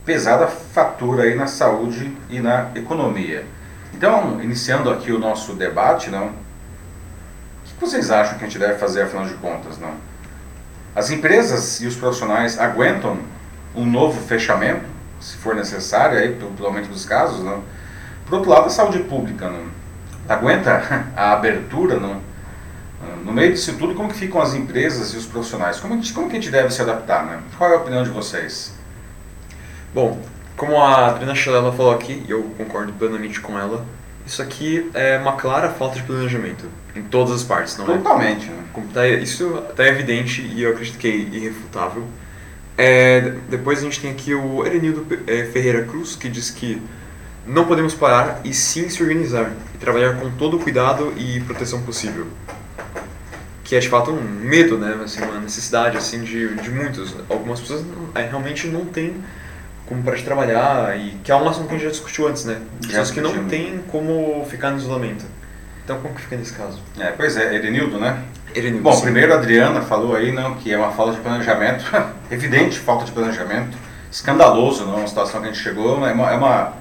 pesada 0.04 0.48
fatura 0.48 1.24
aí 1.24 1.36
na 1.36 1.48
saúde 1.48 2.16
e 2.30 2.39
na 2.39 2.70
economia. 2.75 3.46
Então, 3.94 4.42
iniciando 4.42 4.89
aqui 4.89 5.12
o 5.12 5.20
nosso 5.20 5.54
debate, 5.54 6.10
não, 6.10 6.27
o 6.27 6.32
que 7.66 7.80
vocês 7.80 8.10
acham 8.10 8.38
que 8.38 8.46
a 8.46 8.48
gente 8.48 8.58
deve 8.58 8.80
fazer 8.80 9.04
afinal 9.04 9.25
de 9.25 9.34
contas? 9.36 9.77
Não? 9.77 9.94
As 10.96 11.12
empresas 11.12 11.80
e 11.82 11.88
os 11.88 11.96
profissionais 11.96 12.60
aguentam 12.60 13.20
um 13.75 13.86
novo 13.86 14.20
fechamento? 14.22 14.98
se 15.20 15.38
for 15.38 15.56
necessário, 15.56 16.18
aí, 16.18 16.34
pelo, 16.34 16.51
pelo 16.51 16.68
aumento 16.68 16.89
dos 16.89 17.06
casos. 17.06 17.44
Não? 17.44 17.63
Por 18.25 18.36
outro 18.36 18.50
lado, 18.50 18.68
a 18.68 18.70
saúde 18.70 19.00
pública 19.00 19.50
não 19.50 19.68
aguenta 20.27 20.82
a 21.16 21.34
abertura. 21.34 22.00
Não? 22.00 22.22
No 23.27 23.34
meio 23.34 23.51
disso 23.51 23.75
tudo, 23.77 23.93
como 23.93 24.07
que 24.07 24.15
ficam 24.15 24.41
as 24.41 24.53
empresas 24.53 25.13
e 25.13 25.17
os 25.17 25.25
profissionais? 25.25 25.81
Como, 25.81 26.01
como 26.13 26.29
que 26.29 26.38
a 26.38 26.39
gente 26.39 26.50
deve 26.50 26.74
se 26.74 26.81
adaptar? 26.81 27.25
Né? 27.25 27.41
Qual 27.57 27.69
é 27.69 27.75
a 27.75 27.77
opinião 27.77 28.01
de 28.01 28.10
vocês? 28.10 28.74
Bom, 29.93 30.22
como 30.55 30.81
a 30.81 31.07
Adriana 31.07 31.36
Chalela 31.36 31.74
falou 31.74 31.93
aqui, 31.93 32.24
e 32.25 32.31
eu 32.31 32.43
concordo 32.57 32.93
plenamente 32.93 33.41
com 33.41 33.60
ela, 33.60 33.86
isso 34.25 34.41
aqui 34.41 34.89
é 34.93 35.17
uma 35.17 35.34
clara 35.34 35.69
falta 35.69 35.98
de 35.98 36.03
planejamento 36.03 36.69
em 36.96 37.03
todas 37.03 37.34
as 37.34 37.43
partes, 37.43 37.77
não 37.77 37.86
Totalmente, 37.86 38.46
é? 38.46 38.53
Totalmente. 38.74 38.93
Tá, 38.93 39.07
isso 39.07 39.62
está 39.69 39.86
evidente 39.86 40.41
e 40.41 40.63
eu 40.63 40.72
acredito 40.72 40.98
que 40.98 41.07
é 41.07 41.12
irrefutável. 41.12 42.05
É, 42.77 43.34
depois 43.50 43.79
a 43.79 43.81
gente 43.81 44.00
tem 44.00 44.12
aqui 44.12 44.34
o 44.34 44.65
Erenildo 44.65 45.05
é, 45.27 45.43
Ferreira 45.46 45.84
Cruz, 45.84 46.15
que 46.15 46.29
diz 46.29 46.50
que 46.50 46.81
não 47.46 47.65
podemos 47.65 47.93
parar 47.93 48.39
e 48.46 48.53
sim 48.53 48.88
se 48.89 49.03
organizar 49.03 49.51
e 49.75 49.77
trabalhar 49.77 50.15
com 50.17 50.31
todo 50.31 50.55
o 50.55 50.60
cuidado 50.60 51.13
e 51.17 51.41
proteção 51.41 51.81
possível. 51.81 52.27
Que 53.67 53.75
é 53.75 53.79
de 53.79 53.89
fato 53.89 54.12
um 54.12 54.21
medo, 54.21 54.77
né? 54.77 54.97
Assim, 55.03 55.21
uma 55.21 55.39
necessidade 55.39 55.97
assim, 55.97 56.24
de, 56.24 56.55
de 56.55 56.71
muitos. 56.71 57.13
Algumas 57.29 57.59
pessoas 57.59 57.86
é, 58.15 58.21
realmente 58.21 58.67
não 58.67 58.86
têm 58.86 59.21
como 59.86 60.01
parar 60.03 60.17
de 60.17 60.24
trabalhar 60.24 60.97
e 60.97 61.17
que 61.24 61.31
é 61.31 61.36
um 61.36 61.47
assunto 61.47 61.67
que 61.67 61.75
a 61.75 61.77
gente 61.77 61.86
já 61.86 61.91
discutiu 61.91 62.27
antes, 62.27 62.45
né? 62.45 62.62
Pessoas 62.81 63.12
que 63.12 63.21
não 63.21 63.45
têm 63.45 63.79
como 63.89 64.45
ficar 64.50 64.71
no 64.71 64.77
isolamento. 64.77 65.25
Então 65.83 66.00
como 66.01 66.13
que 66.13 66.21
fica 66.21 66.36
nesse 66.36 66.53
caso? 66.53 66.79
É, 67.00 67.12
pois 67.12 67.38
é, 67.38 67.55
Erenildo, 67.55 67.97
né? 67.97 68.21
Erenildo, 68.53 68.83
Bom, 68.83 68.93
sim. 68.93 69.03
primeiro 69.03 69.33
a 69.33 69.38
Adriana 69.38 69.81
falou 69.81 70.15
aí 70.15 70.31
não, 70.31 70.55
que 70.55 70.74
é 70.74 70.77
uma 70.77 70.91
falta 70.91 71.13
de 71.13 71.19
planejamento, 71.19 71.86
evidente 72.31 72.79
falta 72.79 73.05
de 73.05 73.12
planejamento, 73.12 73.77
escandaloso, 74.12 74.86
não, 74.86 74.97
uma 74.97 75.07
situação 75.07 75.39
que 75.41 75.47
a 75.47 75.51
gente 75.51 75.62
chegou, 75.62 76.05
é 76.05 76.12
uma, 76.12 76.31
é 76.31 76.36
uma 76.36 76.74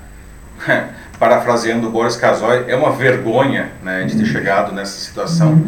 parafraseando 1.21 1.87
o 1.87 1.90
Boris 1.90 2.16
Casoy, 2.16 2.64
é 2.66 2.75
uma 2.75 2.90
vergonha 2.90 3.71
né, 3.83 4.05
de 4.05 4.16
ter 4.16 4.26
chegado 4.26 4.73
nessa 4.73 4.99
situação, 4.99 5.64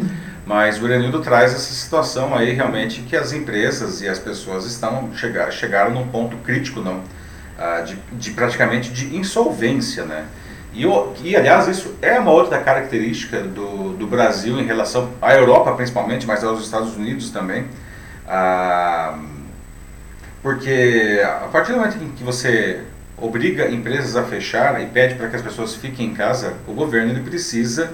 mas 0.49 0.81
o 0.81 0.87
Erenildo 0.87 1.21
traz 1.21 1.53
essa 1.53 1.75
situação 1.75 2.35
aí 2.35 2.55
realmente 2.55 3.03
que 3.03 3.15
as 3.15 3.35
empresas 3.35 4.01
e 4.01 4.09
as 4.09 4.19
pessoas 4.19 4.65
estão 4.65 5.15
chegar, 5.15 5.53
chegaram 5.53 5.91
num 5.91 6.09
ponto 6.09 6.39
crítico, 6.39 6.81
não, 6.81 7.03
ah, 7.59 7.83
de, 7.83 7.97
de 8.13 8.31
praticamente 8.31 8.91
de 8.91 9.15
insolvência, 9.15 10.07
né? 10.07 10.25
E, 10.73 10.87
e, 11.23 11.37
aliás, 11.37 11.69
isso 11.69 11.95
é 12.01 12.19
uma 12.19 12.31
outra 12.31 12.59
característica 12.61 13.41
do, 13.43 13.93
do 13.93 14.07
Brasil 14.07 14.59
em 14.59 14.65
relação 14.65 15.11
à 15.21 15.35
Europa, 15.35 15.73
principalmente, 15.73 16.27
mas 16.27 16.43
aos 16.43 16.65
Estados 16.65 16.97
Unidos 16.97 17.29
também. 17.29 17.67
Ah, 18.27 19.19
porque 20.43 21.21
a 21.23 21.49
partir 21.49 21.73
do 21.73 21.79
momento 21.79 22.03
em 22.03 22.09
que 22.13 22.25
você 22.25 22.85
obriga 23.19 23.69
empresas 23.69 24.17
a 24.17 24.23
fechar 24.23 24.81
e 24.81 24.87
pede 24.87 25.15
para 25.17 25.29
que 25.29 25.37
as 25.37 25.43
pessoas 25.43 25.75
fiquem 25.75 26.07
em 26.07 26.15
casa, 26.15 26.55
o 26.67 26.73
governo 26.73 27.11
ele 27.11 27.21
precisa 27.21 27.93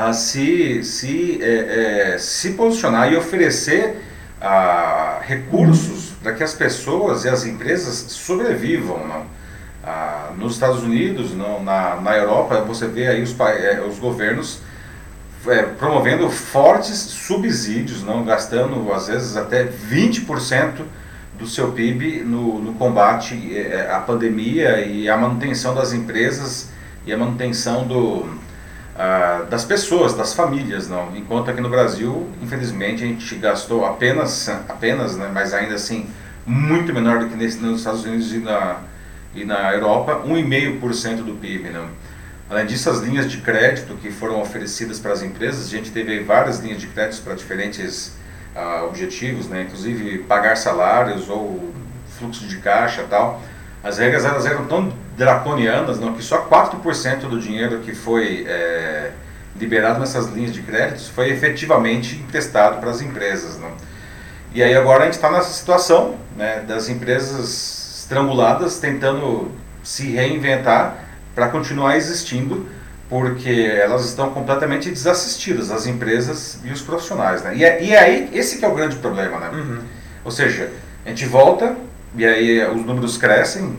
ah, 0.00 0.14
se, 0.14 0.82
se, 0.82 1.38
é, 1.42 2.14
é, 2.14 2.18
se 2.18 2.52
posicionar 2.52 3.12
e 3.12 3.16
oferecer 3.16 4.02
ah, 4.40 5.20
recursos 5.20 6.14
para 6.22 6.32
que 6.32 6.42
as 6.42 6.54
pessoas 6.54 7.26
e 7.26 7.28
as 7.28 7.44
empresas 7.44 8.06
sobrevivam. 8.08 9.06
Não? 9.06 9.26
Ah, 9.84 10.30
nos 10.38 10.54
Estados 10.54 10.82
Unidos, 10.82 11.34
não, 11.34 11.62
na, 11.62 11.96
na 11.96 12.16
Europa, 12.16 12.62
você 12.62 12.86
vê 12.86 13.08
aí 13.08 13.22
os, 13.22 13.38
é, 13.40 13.82
os 13.86 13.98
governos 13.98 14.62
é, 15.46 15.64
promovendo 15.64 16.30
fortes 16.30 16.96
subsídios, 16.96 18.02
não 18.02 18.24
gastando 18.24 18.90
às 18.94 19.08
vezes 19.08 19.36
até 19.36 19.64
20% 19.66 20.80
do 21.38 21.46
seu 21.46 21.72
PIB 21.72 22.22
no, 22.24 22.58
no 22.58 22.72
combate 22.72 23.54
é, 23.54 23.90
à 23.92 24.00
pandemia 24.00 24.80
e 24.80 25.10
à 25.10 25.16
manutenção 25.18 25.74
das 25.74 25.92
empresas 25.92 26.70
e 27.06 27.12
a 27.12 27.18
manutenção 27.18 27.86
do, 27.86 28.40
ah, 28.96 29.46
das 29.48 29.64
pessoas, 29.64 30.14
das 30.14 30.34
famílias, 30.34 30.88
não. 30.88 31.16
Enquanto 31.16 31.50
aqui 31.50 31.60
no 31.60 31.68
Brasil, 31.68 32.28
infelizmente, 32.42 33.04
a 33.04 33.06
gente 33.06 33.34
gastou 33.36 33.84
apenas, 33.84 34.48
apenas, 34.68 35.16
né, 35.16 35.30
mas 35.32 35.54
ainda 35.54 35.74
assim 35.74 36.08
muito 36.46 36.92
menor 36.92 37.20
do 37.20 37.28
que 37.28 37.36
nesse, 37.36 37.58
nos 37.58 37.78
Estados 37.78 38.04
Unidos 38.04 38.32
e 38.32 38.38
na 38.38 38.80
e 39.34 39.44
na 39.44 39.72
Europa 39.72 40.22
1,5% 40.26 41.22
do 41.22 41.34
PIB. 41.34 41.70
Né? 41.70 41.88
Além 42.48 42.66
disso, 42.66 42.90
as 42.90 43.00
linhas 43.00 43.30
de 43.30 43.38
crédito 43.38 43.94
que 43.96 44.10
foram 44.10 44.40
oferecidas 44.40 44.98
para 44.98 45.12
as 45.12 45.22
empresas, 45.22 45.66
a 45.66 45.70
gente 45.70 45.90
teve 45.90 46.20
várias 46.20 46.58
linhas 46.58 46.80
de 46.80 46.88
crédito 46.88 47.22
para 47.22 47.34
diferentes 47.34 48.12
uh, 48.56 48.84
objetivos, 48.86 49.48
né? 49.48 49.62
inclusive 49.62 50.18
pagar 50.24 50.56
salários 50.56 51.28
ou 51.28 51.72
fluxo 52.18 52.46
de 52.46 52.56
caixa 52.58 53.04
tal. 53.08 53.40
As 53.82 53.98
regras 53.98 54.24
elas 54.24 54.44
eram 54.44 54.66
tão 54.66 54.92
draconianas 55.16 55.98
não, 55.98 56.14
que 56.14 56.22
só 56.22 56.46
4% 56.46 57.20
do 57.20 57.38
dinheiro 57.38 57.78
que 57.80 57.94
foi 57.94 58.44
é, 58.46 59.10
liberado 59.56 59.98
nessas 59.98 60.28
linhas 60.28 60.52
de 60.52 60.62
créditos 60.62 61.08
foi 61.08 61.30
efetivamente 61.30 62.16
emprestado 62.16 62.80
para 62.80 62.90
as 62.90 63.00
empresas. 63.00 63.58
Não? 63.58 63.70
E 64.52 64.62
aí 64.62 64.74
agora 64.74 65.02
a 65.02 65.04
gente 65.04 65.14
está 65.14 65.30
nessa 65.30 65.52
situação 65.52 66.16
né, 66.36 66.64
das 66.66 66.88
empresas 66.88 68.00
estranguladas 68.00 68.78
tentando 68.78 69.52
se 69.82 70.10
reinventar 70.10 71.04
para 71.34 71.48
continuar 71.48 71.96
existindo, 71.96 72.66
porque 73.08 73.50
elas 73.50 74.04
estão 74.04 74.30
completamente 74.30 74.90
desassistidas, 74.90 75.70
as 75.70 75.86
empresas 75.86 76.58
e 76.64 76.70
os 76.72 76.82
profissionais. 76.82 77.42
Né? 77.42 77.56
E, 77.56 77.64
é, 77.64 77.82
e 77.82 77.92
é 77.92 77.98
aí, 77.98 78.30
esse 78.32 78.58
que 78.58 78.64
é 78.64 78.68
o 78.68 78.74
grande 78.74 78.96
problema. 78.96 79.38
Né? 79.38 79.50
Uhum. 79.52 79.78
Ou 80.24 80.30
seja, 80.30 80.70
a 81.04 81.08
gente 81.08 81.24
volta 81.26 81.76
e 82.16 82.24
aí 82.24 82.64
os 82.66 82.84
números 82.84 83.16
crescem, 83.16 83.76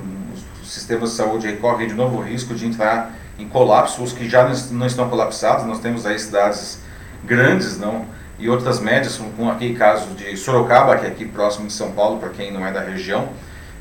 os 0.61 0.71
sistemas 0.71 1.11
de 1.11 1.15
saúde 1.15 1.51
correm 1.53 1.87
de 1.87 1.93
novo 1.93 2.19
o 2.19 2.21
risco 2.21 2.53
de 2.53 2.65
entrar 2.65 3.13
em 3.37 3.47
colapso, 3.47 4.03
os 4.03 4.13
que 4.13 4.29
já 4.29 4.49
não 4.71 4.85
estão 4.85 5.09
colapsados, 5.09 5.65
nós 5.65 5.79
temos 5.79 6.05
aí 6.05 6.17
cidades 6.17 6.79
grandes, 7.25 7.77
não 7.77 8.05
e 8.41 8.49
outras 8.49 8.79
médias, 8.79 9.21
como 9.37 9.51
aqui 9.51 9.75
caso 9.75 10.09
de 10.15 10.35
Sorocaba, 10.35 10.97
que 10.97 11.05
é 11.05 11.09
aqui 11.09 11.25
próximo 11.25 11.67
de 11.67 11.73
São 11.73 11.91
Paulo, 11.91 12.19
para 12.19 12.29
quem 12.29 12.51
não 12.51 12.65
é 12.65 12.71
da 12.71 12.81
região, 12.81 13.29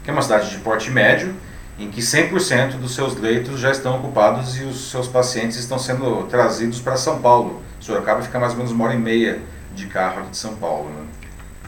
que 0.05 0.11
é 0.11 0.13
uma 0.13 0.21
cidade 0.21 0.51
de 0.51 0.59
porte 0.59 0.91
médio, 0.91 1.35
em 1.79 1.91
que 1.91 2.03
100% 2.03 2.73
dos 2.73 2.95
seus 2.95 3.17
leitos 3.17 3.59
já 3.59 3.71
estão 3.71 3.97
ocupados 3.97 4.59
e 4.59 4.65
os 4.65 4.91
seus 4.91 5.09
pacientes 5.09 5.57
estão 5.57 5.79
sendo 5.79 6.27
trazidos 6.27 6.79
para 6.79 6.95
São 6.97 7.21
Paulo. 7.21 7.63
Sorocaba 7.81 8.21
fica 8.21 8.39
mais 8.39 8.53
ou 8.53 8.59
menos 8.59 8.71
uma 8.71 8.85
hora 8.85 8.95
e 8.95 8.99
meia 8.99 9.41
de 9.75 9.87
carro 9.87 10.21
aqui 10.21 10.31
de 10.31 10.37
São 10.37 10.55
Paulo. 10.57 10.91
Né? 10.91 11.07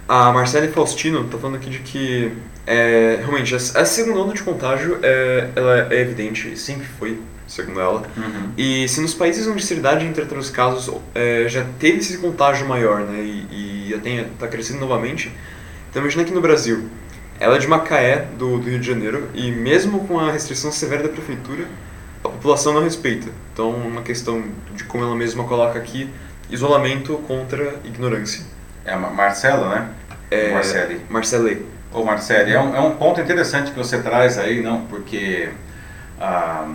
A 0.08 0.32
Marcele 0.32 0.68
Faustino 0.68 1.24
está 1.24 1.38
falando 1.38 1.56
aqui 1.56 1.70
de 1.70 1.78
que 1.78 2.32
é, 2.66 3.16
realmente 3.20 3.54
a 3.54 3.84
segunda 3.84 4.20
onda 4.20 4.34
de 4.34 4.42
contágio 4.42 4.98
é, 5.02 5.50
ela 5.54 5.88
é 5.90 6.00
evidente, 6.00 6.56
sempre 6.58 6.86
foi, 6.98 7.18
segundo 7.46 7.80
ela. 7.80 8.02
Uhum. 8.16 8.52
E 8.56 8.88
se 8.88 9.00
nos 9.00 9.14
países 9.14 9.46
onde 9.46 9.62
a 9.62 9.66
cidade 9.66 10.04
entre 10.04 10.22
os 10.22 10.50
casos 10.50 10.94
é, 11.14 11.46
já 11.48 11.64
teve 11.78 11.98
esse 11.98 12.18
contágio 12.18 12.68
maior 12.68 13.00
né, 13.00 13.20
e, 13.20 13.46
e 13.50 13.94
está 14.32 14.48
crescendo 14.48 14.80
novamente, 14.80 15.32
então 15.90 16.02
imagina 16.02 16.22
aqui 16.22 16.32
no 16.32 16.40
Brasil, 16.40 16.88
ela 17.38 17.56
é 17.56 17.58
de 17.58 17.66
Macaé, 17.66 18.28
do, 18.38 18.58
do 18.58 18.70
Rio 18.70 18.78
de 18.78 18.86
Janeiro, 18.86 19.28
e 19.34 19.50
mesmo 19.50 20.06
com 20.06 20.18
a 20.18 20.30
restrição 20.30 20.70
severa 20.70 21.02
da 21.02 21.08
prefeitura, 21.08 21.66
a 22.22 22.28
população 22.28 22.72
não 22.72 22.84
respeita. 22.84 23.28
Então, 23.52 23.70
uma 23.70 24.02
questão 24.02 24.44
de 24.74 24.84
como 24.84 25.04
ela 25.04 25.16
mesma 25.16 25.44
coloca 25.44 25.78
aqui, 25.78 26.08
isolamento 26.48 27.14
contra 27.26 27.74
ignorância. 27.84 28.44
É 28.84 28.92
a 28.92 28.96
Marcela, 28.96 29.68
né? 29.68 29.88
É, 30.30 30.52
Marcele. 30.52 31.06
Marcele. 31.08 31.66
Ô 31.92 32.04
Marcele, 32.04 32.52
é 32.52 32.60
um, 32.60 32.74
é 32.74 32.80
um 32.80 32.96
ponto 32.96 33.20
interessante 33.20 33.70
que 33.70 33.78
você 33.78 34.00
traz 34.00 34.38
aí, 34.38 34.62
não? 34.62 34.86
Porque 34.86 35.50
a, 36.18 36.66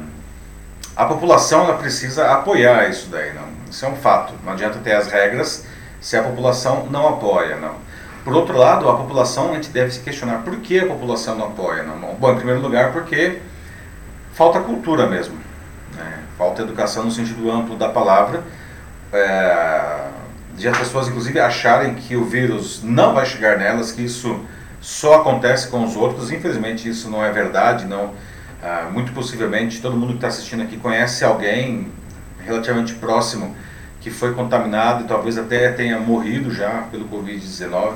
a 0.95 1.05
população 1.05 1.65
ela 1.65 1.77
precisa 1.77 2.31
apoiar 2.31 2.89
isso 2.89 3.09
daí, 3.09 3.33
não? 3.33 3.47
Isso 3.69 3.83
é 3.85 3.89
um 3.89 3.95
fato. 3.95 4.33
Não 4.45 4.53
adianta 4.53 4.79
ter 4.79 4.93
as 4.93 5.07
regras 5.07 5.65
se 5.99 6.15
a 6.15 6.23
população 6.23 6.87
não 6.89 7.07
apoia, 7.07 7.55
não? 7.55 7.75
Por 8.23 8.35
outro 8.35 8.57
lado, 8.57 8.89
a 8.89 8.95
população, 8.95 9.51
a 9.51 9.55
gente 9.55 9.69
deve 9.69 9.91
se 9.91 10.01
questionar 10.01 10.39
por 10.43 10.57
que 10.57 10.79
a 10.79 10.85
população 10.85 11.35
não 11.35 11.47
apoia. 11.47 11.83
Não? 11.83 12.13
Bom, 12.15 12.33
em 12.33 12.35
primeiro 12.35 12.61
lugar, 12.61 12.91
porque 12.91 13.39
falta 14.33 14.59
cultura 14.59 15.07
mesmo. 15.07 15.37
Né? 15.95 16.19
Falta 16.37 16.61
educação 16.61 17.05
no 17.05 17.11
sentido 17.11 17.49
amplo 17.49 17.77
da 17.77 17.87
palavra. 17.87 18.43
É, 19.13 20.07
de 20.57 20.67
as 20.67 20.77
pessoas, 20.77 21.07
inclusive, 21.07 21.39
acharem 21.39 21.93
que 21.93 22.15
o 22.15 22.25
vírus 22.25 22.81
não 22.83 23.13
vai 23.13 23.25
chegar 23.25 23.57
nelas, 23.59 23.91
que 23.91 24.03
isso 24.03 24.43
só 24.81 25.21
acontece 25.21 25.67
com 25.67 25.85
os 25.85 25.95
outros. 25.95 26.31
Infelizmente, 26.31 26.89
isso 26.89 27.09
não 27.09 27.23
é 27.23 27.31
verdade. 27.31 27.85
não. 27.85 28.13
Ah, 28.61 28.89
muito 28.91 29.11
possivelmente, 29.11 29.79
todo 29.79 29.95
mundo 29.95 30.09
que 30.09 30.15
está 30.15 30.29
assistindo 30.29 30.63
aqui 30.63 30.77
conhece 30.77 31.23
alguém 31.23 31.91
relativamente 32.43 32.95
próximo 32.95 33.55
que 34.01 34.09
foi 34.09 34.33
contaminado 34.33 35.03
e 35.03 35.07
talvez 35.07 35.37
até 35.37 35.71
tenha 35.71 35.99
morrido 35.99 36.51
já 36.51 36.87
pelo 36.89 37.07
Covid-19, 37.07 37.93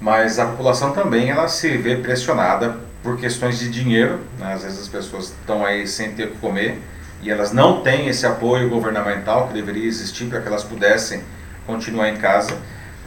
mas 0.00 0.38
a 0.38 0.46
população 0.46 0.92
também 0.92 1.30
ela 1.30 1.48
se 1.48 1.76
vê 1.76 1.96
pressionada 1.96 2.76
por 3.02 3.18
questões 3.18 3.58
de 3.58 3.68
dinheiro, 3.68 4.20
né? 4.38 4.52
às 4.52 4.62
vezes 4.62 4.80
as 4.80 4.88
pessoas 4.88 5.30
estão 5.40 5.64
aí 5.64 5.86
sem 5.86 6.12
ter 6.12 6.24
o 6.24 6.30
que 6.32 6.38
comer 6.38 6.80
e 7.22 7.30
elas 7.30 7.52
não 7.52 7.80
têm 7.80 8.06
esse 8.06 8.24
apoio 8.26 8.68
governamental 8.68 9.48
que 9.48 9.54
deveria 9.54 9.86
existir 9.86 10.26
para 10.26 10.40
que 10.40 10.46
elas 10.46 10.62
pudessem 10.62 11.22
continuar 11.68 12.08
em 12.08 12.16
casa. 12.16 12.56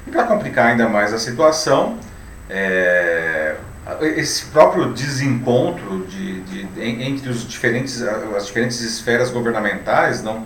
E 0.05 0.11
para 0.11 0.23
complicar 0.23 0.67
ainda 0.67 0.87
mais 0.87 1.11
a 1.11 1.17
situação, 1.17 1.97
é, 2.47 3.55
esse 4.01 4.45
próprio 4.45 4.93
desencontro 4.93 6.05
de, 6.05 6.41
de, 6.41 6.67
entre 6.79 7.29
os 7.29 7.47
diferentes, 7.47 8.01
as 8.01 8.45
diferentes 8.45 8.79
esferas 8.81 9.31
governamentais 9.31 10.21
não 10.23 10.45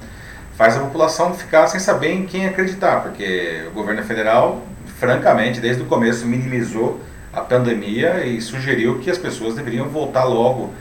faz 0.58 0.78
a 0.78 0.80
população 0.80 1.34
ficar 1.34 1.68
sem 1.68 1.80
saber 1.80 2.14
em 2.14 2.26
quem 2.26 2.48
acreditar, 2.48 3.02
porque 3.02 3.66
o 3.68 3.72
governo 3.72 4.02
federal, 4.04 4.64
francamente, 4.98 5.60
desde 5.60 5.84
o 5.84 5.86
começo 5.86 6.26
minimizou 6.26 7.02
a 7.34 7.42
pandemia 7.42 8.26
e 8.26 8.40
sugeriu 8.40 9.00
que 9.00 9.12
as 9.12 9.18
pessoas 9.18 9.56
deveriam 9.56 9.90
voltar 9.90 10.24
logo 10.24 10.74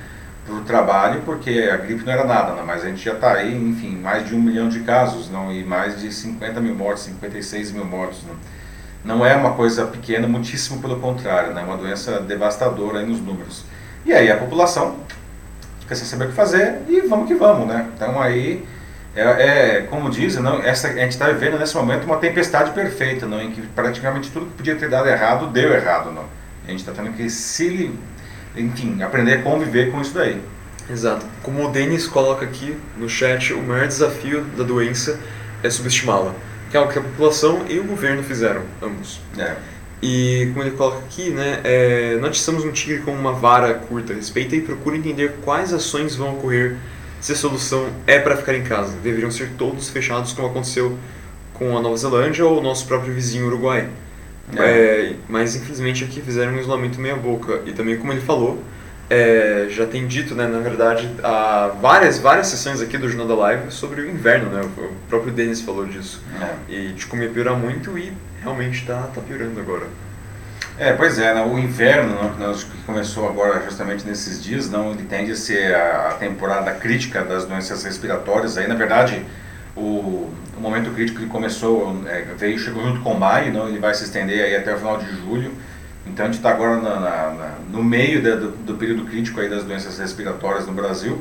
o 0.49 0.61
trabalho, 0.61 1.23
porque 1.25 1.71
a 1.73 1.77
gripe 1.77 2.05
não 2.05 2.13
era 2.13 2.25
nada, 2.25 2.53
não, 2.53 2.67
mas 2.67 2.85
a 2.85 2.89
gente 2.89 3.03
já 3.03 3.15
está 3.15 3.33
aí, 3.33 3.55
enfim, 3.55 3.97
mais 3.97 4.27
de 4.29 4.35
um 4.35 4.41
milhão 4.41 4.69
de 4.69 4.81
casos 4.81 5.31
não, 5.31 5.51
e 5.51 5.65
mais 5.65 6.01
de 6.01 6.13
50 6.13 6.61
mil 6.61 6.75
mortos, 6.75 7.05
56 7.05 7.73
mil 7.73 7.85
mortos. 7.85 8.23
Não 8.25 8.35
não 9.05 9.25
é 9.25 9.37
uma 9.37 9.53
coisa 9.53 9.85
pequena, 9.87 10.27
muitíssimo 10.27 10.81
pelo 10.81 10.99
contrário, 10.99 11.53
né? 11.53 11.61
é 11.61 11.65
uma 11.65 11.77
doença 11.77 12.21
devastadora 12.21 13.01
aí 13.01 13.07
nos 13.07 13.21
números. 13.21 13.63
E 14.05 14.13
aí 14.13 14.31
a 14.33 14.37
população 14.37 14.97
fica 15.81 15.95
sem 15.95 16.07
saber 16.07 16.25
o 16.25 16.29
que 16.29 16.35
fazer 16.35 16.81
e 16.89 17.03
vamos 17.03 17.29
que 17.29 17.35
vamos, 17.35 17.67
né? 17.67 17.87
Então 17.95 18.21
aí, 18.21 18.65
é, 19.15 19.23
é 19.23 19.83
como 19.83 20.09
dizem, 20.09 20.43
não, 20.43 20.63
essa, 20.63 20.89
a 20.89 20.93
gente 20.93 21.11
está 21.11 21.27
vivendo 21.27 21.59
nesse 21.59 21.77
momento 21.77 22.05
uma 22.05 22.17
tempestade 22.17 22.71
perfeita, 22.71 23.27
não, 23.27 23.43
em 23.43 23.51
que 23.51 23.61
praticamente 23.61 24.31
tudo 24.31 24.47
que 24.47 24.53
podia 24.53 24.75
ter 24.75 24.89
dado 24.89 25.07
errado, 25.07 25.49
deu 25.49 25.75
errado. 25.75 26.11
Não? 26.11 26.25
A 26.67 26.71
gente 26.71 26.81
está 26.81 26.93
tendo 26.93 27.13
que 27.15 27.29
se, 27.29 27.95
enfim, 28.57 29.03
aprender 29.03 29.35
a 29.35 29.43
conviver 29.43 29.91
com 29.91 30.01
isso 30.01 30.15
daí. 30.15 30.41
Exato. 30.91 31.25
Como 31.43 31.67
o 31.67 31.71
Denis 31.71 32.07
coloca 32.07 32.45
aqui 32.45 32.77
no 32.97 33.09
chat, 33.09 33.53
o 33.53 33.63
maior 33.63 33.87
desafio 33.87 34.45
da 34.57 34.65
doença 34.65 35.19
é 35.63 35.71
subestimá-la 35.71 36.35
que 36.75 36.79
é 36.79 36.81
o 36.81 36.89
que 36.89 36.99
a 36.99 37.03
população 37.03 37.65
e 37.69 37.79
o 37.79 37.85
governo 37.85 38.21
fizeram, 38.25 38.63
ambos. 38.83 39.21
É. 39.39 39.55
E 40.03 40.51
como 40.53 40.65
ele 40.65 40.73
coloca 40.73 40.99
aqui, 40.99 41.31
né, 41.31 41.61
é, 41.63 42.17
não 42.21 42.27
atiçamos 42.27 42.65
um 42.65 42.73
tigre 42.73 42.99
com 43.03 43.13
uma 43.13 43.33
vara 43.33 43.75
curta. 43.75 44.13
Respeita 44.13 44.57
e 44.57 44.61
procura 44.61 44.97
entender 44.97 45.37
quais 45.45 45.73
ações 45.73 46.17
vão 46.17 46.33
ocorrer 46.35 46.77
se 47.21 47.31
a 47.31 47.37
solução 47.37 47.91
é 48.09 48.19
para 48.19 48.37
ficar 48.37 48.57
em 48.57 48.65
casa. 48.65 48.93
Deveriam 49.05 49.31
ser 49.31 49.51
todos 49.57 49.89
fechados, 49.89 50.33
como 50.33 50.49
aconteceu 50.49 50.99
com 51.53 51.79
a 51.79 51.81
Nova 51.81 51.97
Zelândia 51.97 52.45
ou 52.45 52.59
o 52.59 52.61
nosso 52.61 52.89
próprio 52.89 53.15
vizinho 53.15 53.47
Uruguai. 53.47 53.89
É. 54.57 54.63
É, 54.63 55.17
mas 55.29 55.57
infelizmente 55.57 56.05
aqui 56.05 56.21
fizeram 56.21 56.53
um 56.53 56.59
isolamento 56.59 57.01
meia 57.01 57.17
boca. 57.17 57.63
E 57.67 57.73
também, 57.73 57.97
como 57.97 58.13
ele 58.13 58.21
falou, 58.21 58.63
é, 59.09 59.67
já 59.69 59.87
tem 59.87 60.07
dito, 60.07 60.35
né, 60.35 60.47
na 60.47 60.61
verdade, 60.61 61.11
há 61.23 61.73
várias, 61.81 62.19
várias 62.19 62.49
sessões 62.49 62.81
aqui 62.81 62.97
do 62.97 63.09
Jornal 63.09 63.29
da 63.29 63.35
Live 63.35 63.71
sobre 63.71 64.01
o 64.01 64.11
inverno, 64.11 64.51
né? 64.51 64.63
O 64.63 65.09
próprio 65.09 65.33
Denis 65.33 65.61
falou 65.61 65.87
disso. 65.87 66.23
É. 66.41 66.73
E 66.73 66.93
de 66.93 67.07
como 67.07 67.23
ia 67.23 67.29
piorar 67.29 67.57
muito 67.57 67.99
e 67.99 68.13
realmente 68.43 68.81
está 68.81 69.03
tá 69.15 69.21
piorando 69.21 69.59
agora. 69.61 69.87
É, 70.77 70.93
pois 70.93 71.19
é, 71.21 71.33
né, 71.33 71.45
o 71.45 71.57
inverno 71.57 72.15
né, 72.37 72.53
que 72.53 72.83
começou 72.85 73.29
agora 73.29 73.63
justamente 73.63 74.05
nesses 74.05 74.43
dias, 74.43 74.69
não, 74.69 74.91
ele 74.91 75.05
tende 75.05 75.31
a 75.31 75.37
ser 75.37 75.73
a 75.73 76.17
temporada 76.19 76.73
crítica 76.73 77.23
das 77.23 77.45
doenças 77.45 77.85
respiratórias. 77.85 78.59
Aí, 78.59 78.67
na 78.67 78.75
verdade, 78.75 79.25
o, 79.77 80.31
o 80.57 80.61
momento 80.61 80.91
crítico 80.95 81.21
que 81.21 81.27
começou, 81.27 82.01
é, 82.07 82.23
veio, 82.37 82.59
chegou 82.59 82.83
junto 82.85 83.01
com 83.01 83.15
maio, 83.15 83.53
não, 83.53 83.69
ele 83.69 83.79
vai 83.79 83.95
se 83.95 84.05
estender 84.05 84.45
aí 84.45 84.57
até 84.57 84.75
o 84.75 84.79
final 84.79 84.99
de 84.99 85.07
julho. 85.17 85.53
Então 86.07 86.27
a 86.27 86.29
gente 86.29 86.37
está 86.37 86.51
agora 86.51 86.77
na, 86.77 87.01
na, 87.01 87.55
no 87.71 87.83
meio 87.83 88.23
do, 88.23 88.51
do, 88.51 88.75
período 88.75 89.05
crítico 89.05 89.41
aí 89.41 89.49
das 89.49 89.65
doenças 89.65 89.99
respiratórias 89.99 90.67
no 90.67 90.73
Brasil 90.73 91.21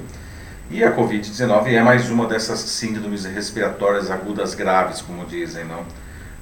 e 0.70 0.84
a 0.84 0.94
Covid-19 0.94 1.68
é 1.68 1.82
mais 1.82 2.10
uma 2.10 2.26
dessas 2.26 2.60
síndromes 2.60 3.26
respiratórias 3.26 4.10
agudas 4.10 4.56
graves, 4.56 5.02
como 5.02 5.26
dizem, 5.26 5.66
não? 5.66 5.86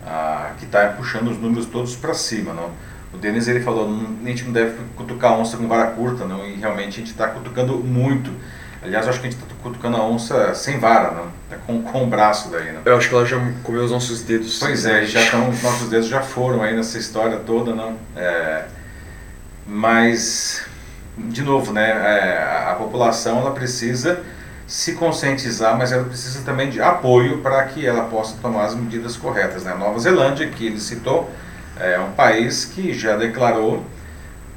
Ah, 0.06 0.54
que 0.58 0.66
está 0.66 0.88
puxando 0.90 1.30
os 1.30 1.38
números 1.38 1.66
todos 1.66 1.96
para 1.96 2.14
cima, 2.14 2.54
não? 2.54 2.72
O 3.14 3.18
Denis 3.18 3.48
ele 3.48 3.60
falou, 3.60 3.90
a 3.90 4.28
gente 4.28 4.46
não 4.46 4.54
deve 4.54 4.78
cutucar 4.96 5.38
onça 5.38 5.58
com 5.58 5.68
vara 5.68 5.92
curta, 5.92 6.26
não? 6.26 6.48
E 6.48 6.56
realmente 6.56 6.90
a 6.90 7.00
gente 7.00 7.12
está 7.12 7.28
cutucando 7.28 7.78
muito. 7.78 8.32
Aliás, 8.84 9.08
acho 9.08 9.20
que 9.20 9.28
a 9.28 9.30
gente 9.30 9.40
está 9.40 9.56
cutucando 9.62 9.98
a 9.98 10.04
onça 10.04 10.56
sem 10.56 10.80
vara, 10.80 11.12
não? 11.12 11.26
Tá 11.50 11.58
com, 11.68 11.82
com 11.84 12.04
o 12.04 12.08
braço 12.08 12.50
daí, 12.50 12.72
não? 12.72 12.82
Eu 12.84 12.98
acho 12.98 13.08
que 13.08 13.14
ela 13.14 13.26
já 13.26 13.38
comeu 13.64 13.84
os 13.84 13.92
nossos 13.92 14.24
dedos. 14.24 14.58
Pois 14.60 14.86
é, 14.86 15.06
já 15.06 15.22
os 15.48 15.62
nossos 15.62 15.90
dedos 15.90 16.08
já 16.08 16.22
foram 16.22 16.64
aí 16.64 16.76
nessa 16.76 16.98
história 16.98 17.38
toda, 17.38 17.76
não? 17.76 17.96
É, 18.16 18.64
mas, 19.68 20.66
de 21.16 21.44
novo, 21.44 21.72
né? 21.72 21.90
É, 21.90 22.72
a 22.72 22.76
população 22.76 23.40
ela 23.40 23.52
precisa 23.52 24.22
se 24.66 24.94
conscientizar, 24.94 25.78
mas 25.78 25.92
ela 25.92 26.06
precisa 26.06 26.44
também 26.44 26.70
de 26.70 26.82
apoio 26.82 27.40
para 27.40 27.64
que 27.66 27.86
ela 27.86 28.06
possa 28.06 28.38
tomar 28.42 28.64
as 28.64 28.74
medidas 28.74 29.18
corretas. 29.18 29.64
Né? 29.64 29.76
Nova 29.76 30.00
Zelândia, 30.00 30.48
que 30.48 30.66
ele 30.66 30.80
citou, 30.80 31.30
é 31.78 32.00
um 32.00 32.14
país 32.14 32.66
que 32.66 32.94
já 32.94 33.18
declarou 33.18 33.86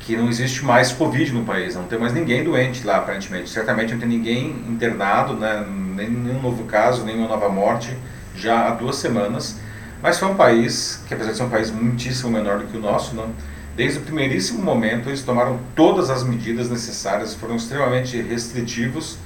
que 0.05 0.17
não 0.17 0.29
existe 0.29 0.62
mais 0.64 0.93
Covid 0.93 1.33
no 1.33 1.45
país, 1.45 1.75
não 1.75 1.85
tem 1.85 1.99
mais 1.99 2.12
ninguém 2.12 2.45
doente 2.45 2.85
lá, 2.87 2.99
aparentemente. 2.99 3.49
Certamente 3.49 3.93
não 3.93 4.01
tem 4.01 4.09
ninguém 4.09 4.51
internado, 4.69 5.33
né, 5.35 5.64
nenhum 5.67 6.43
novo 6.43 6.64
caso, 6.64 7.05
nenhuma 7.05 7.27
nova 7.27 7.49
morte, 7.49 7.97
já 8.37 8.69
há 8.69 8.71
duas 8.73 8.97
semanas. 8.97 9.59
Mas 10.03 10.19
foi 10.19 10.29
um 10.29 10.35
país 10.35 11.03
que, 11.09 11.14
apesar 11.14 11.31
de 11.31 11.38
ser 11.38 11.45
um 11.45 11.49
país 11.49 11.71
muitíssimo 11.71 12.31
menor 12.31 12.59
do 12.59 12.67
que 12.67 12.77
o 12.77 12.81
nosso, 12.81 13.14
não, 13.14 13.31
desde 13.75 13.99
o 13.99 14.03
primeiríssimo 14.03 14.62
momento 14.62 15.09
eles 15.09 15.23
tomaram 15.23 15.59
todas 15.75 16.11
as 16.11 16.23
medidas 16.23 16.69
necessárias, 16.69 17.35
foram 17.35 17.57
extremamente 17.57 18.21
restritivos 18.21 19.17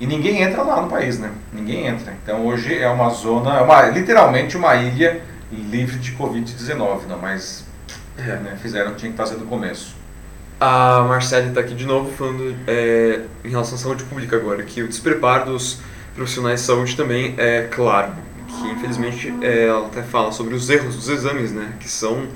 e 0.00 0.06
ninguém 0.06 0.42
entra 0.42 0.62
lá 0.62 0.82
no 0.82 0.88
país, 0.88 1.18
né? 1.18 1.30
Ninguém 1.52 1.86
entra. 1.86 2.12
Então 2.22 2.44
hoje 2.44 2.76
é 2.76 2.88
uma 2.88 3.10
zona, 3.10 3.58
é 3.58 3.60
uma, 3.60 3.82
literalmente 3.82 4.56
uma 4.56 4.74
ilha 4.74 5.22
livre 5.52 5.96
de 5.98 6.12
Covid-19, 6.12 7.06
não, 7.08 7.18
mas 7.18 7.64
é, 8.18 8.36
né, 8.36 8.58
fizeram 8.60 8.90
o 8.90 8.94
que 8.94 9.00
tinha 9.00 9.12
que 9.12 9.16
fazer 9.16 9.36
no 9.36 9.46
começo. 9.46 9.96
A 10.60 11.02
Marcele 11.02 11.48
está 11.48 11.60
aqui 11.60 11.74
de 11.74 11.86
novo 11.86 12.10
falando 12.10 12.56
é, 12.66 13.20
em 13.44 13.48
relação 13.48 13.76
à 13.76 13.78
saúde 13.78 14.02
pública 14.04 14.36
agora, 14.36 14.62
que 14.64 14.82
o 14.82 14.88
despreparo 14.88 15.52
dos 15.52 15.78
profissionais 16.16 16.60
de 16.60 16.66
saúde 16.66 16.96
também 16.96 17.34
é 17.38 17.68
claro, 17.70 18.12
que 18.48 18.68
infelizmente 18.68 19.32
é, 19.40 19.66
ela 19.66 19.86
até 19.86 20.02
fala 20.02 20.32
sobre 20.32 20.54
os 20.54 20.68
erros 20.68 20.96
dos 20.96 21.08
exames, 21.08 21.52
né, 21.52 21.74
que 21.78 21.88
são 21.88 22.26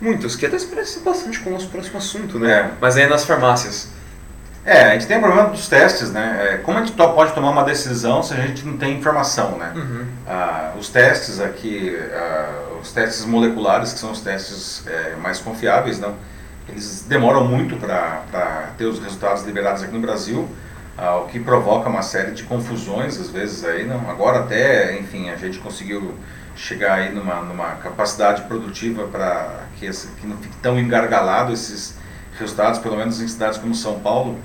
muitos, 0.00 0.34
que 0.34 0.44
até 0.44 0.58
se 0.58 0.66
parece 0.66 0.98
bastante 1.00 1.38
com 1.38 1.50
o 1.50 1.52
nosso 1.52 1.68
próximo 1.68 1.98
assunto, 1.98 2.40
né, 2.40 2.52
é. 2.52 2.70
mas 2.80 2.96
é 2.96 3.06
nas 3.06 3.24
farmácias. 3.24 3.88
É, 4.64 4.82
a 4.82 4.92
gente 4.92 5.06
tem 5.06 5.16
o 5.16 5.20
problema 5.20 5.48
dos 5.48 5.68
testes, 5.68 6.10
né? 6.10 6.50
É, 6.50 6.56
como 6.58 6.76
a 6.76 6.84
gente 6.84 6.92
pode 6.92 7.32
tomar 7.32 7.50
uma 7.50 7.64
decisão 7.64 8.22
se 8.22 8.34
a 8.34 8.36
gente 8.36 8.64
não 8.66 8.76
tem 8.76 8.98
informação, 8.98 9.56
né? 9.56 9.72
Uhum. 9.74 10.04
Ah, 10.28 10.74
os 10.78 10.90
testes 10.90 11.40
aqui, 11.40 11.96
ah, 12.12 12.76
os 12.80 12.92
testes 12.92 13.24
moleculares, 13.24 13.94
que 13.94 13.98
são 13.98 14.10
os 14.10 14.20
testes 14.20 14.86
é, 14.86 15.16
mais 15.16 15.38
confiáveis, 15.38 15.98
não? 15.98 16.14
Eles 16.68 17.04
demoram 17.08 17.44
muito 17.44 17.76
para 17.76 18.72
ter 18.76 18.84
os 18.84 18.98
resultados 18.98 19.42
liberados 19.44 19.82
aqui 19.82 19.92
no 19.92 20.00
Brasil, 20.00 20.48
ah, 20.96 21.16
o 21.16 21.26
que 21.26 21.40
provoca 21.40 21.88
uma 21.88 22.02
série 22.02 22.32
de 22.32 22.42
confusões 22.42 23.18
às 23.18 23.30
vezes 23.30 23.64
aí, 23.64 23.86
não? 23.86 24.10
Agora 24.10 24.40
até, 24.40 24.98
enfim, 24.98 25.30
a 25.30 25.36
gente 25.36 25.58
conseguiu 25.58 26.14
chegar 26.54 26.94
aí 26.94 27.14
numa, 27.14 27.40
numa 27.40 27.70
capacidade 27.76 28.42
produtiva 28.42 29.06
para 29.08 29.64
que, 29.78 29.88
que 29.88 30.26
não 30.26 30.36
fique 30.36 30.56
tão 30.58 30.78
engargalado 30.78 31.52
esses 31.52 31.96
resultados, 32.38 32.78
pelo 32.80 32.96
menos 32.96 33.20
em 33.20 33.28
cidades 33.28 33.58
como 33.58 33.74
São 33.74 34.00
Paulo. 34.00 34.38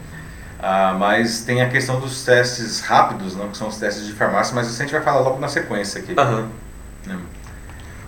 Ah, 0.59 0.95
mas 0.97 1.41
tem 1.41 1.61
a 1.61 1.69
questão 1.69 1.99
dos 1.99 2.23
testes 2.23 2.79
rápidos, 2.79 3.35
não? 3.35 3.49
que 3.49 3.57
são 3.57 3.67
os 3.67 3.77
testes 3.77 4.05
de 4.07 4.13
farmácia, 4.13 4.55
mas 4.55 4.67
isso 4.67 4.81
a 4.81 4.85
gente 4.85 4.93
vai 4.93 5.03
falar 5.03 5.19
logo 5.19 5.39
na 5.39 5.47
sequência 5.47 6.01
aqui. 6.01 6.15
Uhum. 6.17 7.19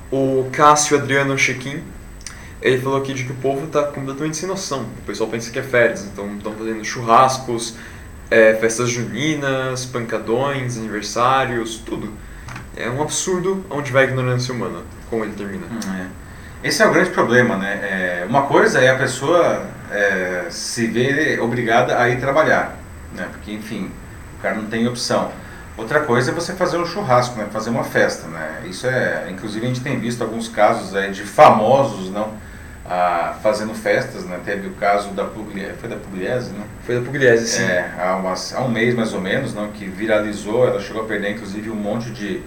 O 0.09 0.49
Cássio 0.51 0.97
Adriano 0.97 1.37
Chequim 1.37 1.83
ele 2.61 2.79
falou 2.81 2.99
aqui 2.99 3.13
de 3.13 3.23
que 3.23 3.31
o 3.31 3.35
povo 3.35 3.65
está 3.65 3.83
completamente 3.83 4.37
sem 4.37 4.47
noção. 4.47 4.81
O 4.99 5.05
pessoal 5.05 5.29
pensa 5.29 5.51
que 5.51 5.59
é 5.59 5.63
férias, 5.63 6.03
então 6.05 6.35
estão 6.35 6.53
fazendo 6.53 6.83
churrascos, 6.83 7.75
é, 8.29 8.55
festas 8.55 8.89
juninas, 8.89 9.85
pancadões, 9.85 10.77
aniversários, 10.77 11.77
tudo. 11.77 12.11
É 12.75 12.89
um 12.89 13.01
absurdo 13.01 13.65
onde 13.69 13.91
vai 13.91 14.05
a 14.05 14.07
ignorância 14.07 14.53
humana, 14.53 14.79
como 15.09 15.23
ele 15.23 15.33
termina. 15.33 15.65
Hum, 15.67 15.79
é. 15.95 16.67
Esse 16.67 16.81
é 16.81 16.87
o 16.87 16.91
grande 16.91 17.11
problema, 17.11 17.55
né? 17.55 17.79
É, 17.83 18.25
uma 18.27 18.43
coisa 18.43 18.79
é 18.79 18.89
a 18.89 18.97
pessoa 18.97 19.65
é, 19.91 20.47
se 20.49 20.87
ver 20.87 21.39
obrigada 21.39 21.99
a 21.99 22.09
ir 22.09 22.19
trabalhar, 22.19 22.77
né? 23.13 23.27
Porque, 23.31 23.51
enfim, 23.51 23.91
o 24.37 24.41
cara 24.41 24.55
não 24.55 24.65
tem 24.65 24.87
opção. 24.87 25.31
Outra 25.77 25.99
coisa 25.99 26.31
é 26.31 26.33
você 26.33 26.53
fazer 26.53 26.77
um 26.77 26.85
churrasco, 26.85 27.37
né? 27.37 27.47
Fazer 27.51 27.69
uma 27.69 27.83
festa, 27.83 28.27
né? 28.27 28.63
Isso 28.65 28.87
é, 28.87 29.27
inclusive 29.29 29.63
a 29.63 29.69
gente 29.69 29.81
tem 29.81 29.99
visto 29.99 30.23
alguns 30.23 30.47
casos 30.47 30.95
aí 30.95 31.11
de 31.11 31.21
famosos, 31.21 32.09
não? 32.09 32.33
Ah, 32.89 33.37
fazendo 33.43 33.73
festas, 33.73 34.23
né? 34.23 34.39
Teve 34.45 34.67
o 34.67 34.71
caso 34.71 35.09
da 35.09 35.25
Pugliese, 35.25 35.73
foi 35.79 35.89
da 35.89 35.97
Pugliese, 35.97 36.51
né? 36.51 36.63
Foi 36.85 36.95
da 36.95 37.01
Pugliese, 37.01 37.47
sim. 37.47 37.63
É, 37.63 37.93
há, 37.99 38.15
umas, 38.15 38.53
há 38.53 38.61
um 38.61 38.69
mês 38.69 38.95
mais 38.95 39.13
ou 39.13 39.19
menos, 39.19 39.53
não, 39.53 39.69
que 39.71 39.85
viralizou, 39.85 40.65
ela 40.65 40.79
chegou 40.79 41.01
a 41.01 41.05
perder 41.05 41.31
inclusive 41.31 41.69
um 41.69 41.75
monte 41.75 42.09
de 42.11 42.41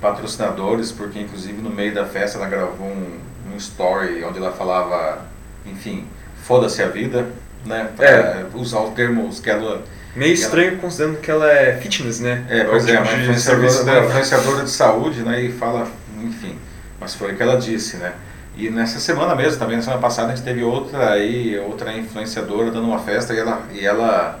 patrocinadores, 0.00 0.92
porque 0.92 1.18
inclusive 1.18 1.60
no 1.60 1.70
meio 1.70 1.92
da 1.92 2.06
festa 2.06 2.38
ela 2.38 2.48
gravou 2.48 2.86
um, 2.86 3.18
um 3.52 3.56
story 3.56 4.22
onde 4.24 4.38
ela 4.38 4.52
falava, 4.52 5.26
enfim, 5.66 6.06
foda-se 6.44 6.80
a 6.82 6.88
vida, 6.88 7.26
né? 7.66 7.90
Pra 7.96 8.06
é. 8.06 8.46
usar 8.54 8.80
os 8.80 8.94
termos 8.94 9.40
que 9.40 9.50
ela... 9.50 9.82
Meio 10.14 10.34
estranho 10.34 10.72
ela... 10.72 10.78
considerando 10.78 11.18
que 11.18 11.30
ela 11.30 11.50
é 11.50 11.76
fitness, 11.78 12.20
né? 12.20 12.44
É, 12.48 12.62
pois 12.62 12.86
é, 12.86 12.98
uma 12.98 13.12
influenciadora, 13.12 13.68
de, 13.68 14.06
influenciadora 14.06 14.64
de 14.64 14.70
saúde, 14.70 15.22
né? 15.22 15.42
E 15.42 15.52
fala, 15.52 15.88
enfim, 16.22 16.56
mas 17.00 17.12
foi 17.14 17.32
o 17.32 17.36
que 17.36 17.42
ela 17.42 17.56
disse, 17.56 17.96
né? 17.96 18.12
E 18.60 18.68
nessa 18.68 19.00
semana 19.00 19.34
mesmo, 19.34 19.58
também 19.58 19.76
na 19.76 19.82
semana 19.82 20.02
passada, 20.02 20.34
a 20.34 20.36
gente 20.36 20.44
teve 20.44 20.62
outra 20.62 21.12
aí, 21.12 21.58
outra 21.58 21.96
influenciadora 21.96 22.70
dando 22.70 22.86
uma 22.86 22.98
festa 22.98 23.32
e 23.32 23.38
ela, 23.38 23.62
e 23.72 23.86
ela 23.86 24.38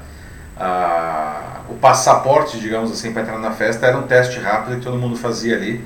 a, 0.58 1.60
o 1.70 1.74
passaporte, 1.76 2.60
digamos 2.60 2.92
assim, 2.92 3.14
para 3.14 3.22
entrar 3.22 3.38
na 3.38 3.52
festa 3.52 3.86
era 3.86 3.96
um 3.96 4.02
teste 4.02 4.38
rápido 4.38 4.76
que 4.76 4.82
todo 4.82 4.98
mundo 4.98 5.16
fazia 5.16 5.56
ali. 5.56 5.82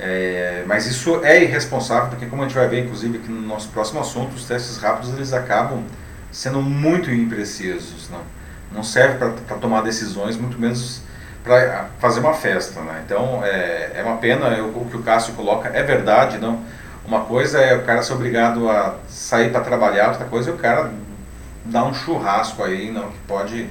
É, 0.00 0.64
mas 0.66 0.86
isso 0.86 1.24
é 1.24 1.40
irresponsável, 1.40 2.08
porque 2.08 2.26
como 2.26 2.42
a 2.42 2.46
gente 2.46 2.56
vai 2.56 2.66
ver, 2.66 2.84
inclusive, 2.84 3.18
aqui 3.18 3.30
no 3.30 3.42
nosso 3.42 3.68
próximo 3.68 4.00
assunto, 4.00 4.34
os 4.34 4.44
testes 4.44 4.76
rápidos 4.78 5.14
eles 5.14 5.32
acabam 5.32 5.84
sendo 6.32 6.60
muito 6.60 7.12
imprecisos. 7.12 8.10
Não, 8.10 8.22
não 8.72 8.82
serve 8.82 9.18
para 9.18 9.56
tomar 9.56 9.82
decisões, 9.82 10.36
muito 10.36 10.58
menos 10.58 11.00
para 11.44 11.90
fazer 12.00 12.18
uma 12.18 12.34
festa. 12.34 12.80
Né? 12.80 13.02
Então 13.06 13.40
é, 13.44 13.92
é 13.94 14.02
uma 14.02 14.16
pena, 14.16 14.48
eu, 14.48 14.66
o 14.66 14.88
que 14.90 14.96
o 14.96 15.02
Cássio 15.04 15.34
coloca 15.34 15.68
é 15.68 15.84
verdade. 15.84 16.38
não 16.38 16.76
Uma 17.08 17.24
coisa 17.24 17.58
é 17.58 17.74
o 17.74 17.84
cara 17.84 18.02
ser 18.02 18.12
obrigado 18.12 18.68
a 18.68 18.96
sair 19.08 19.50
para 19.50 19.62
trabalhar, 19.62 20.10
outra 20.10 20.26
coisa 20.26 20.50
é 20.50 20.52
o 20.52 20.58
cara 20.58 20.92
dar 21.64 21.84
um 21.84 21.94
churrasco 21.94 22.62
aí, 22.62 22.90
não, 22.90 23.10
que 23.10 23.18
pode 23.26 23.66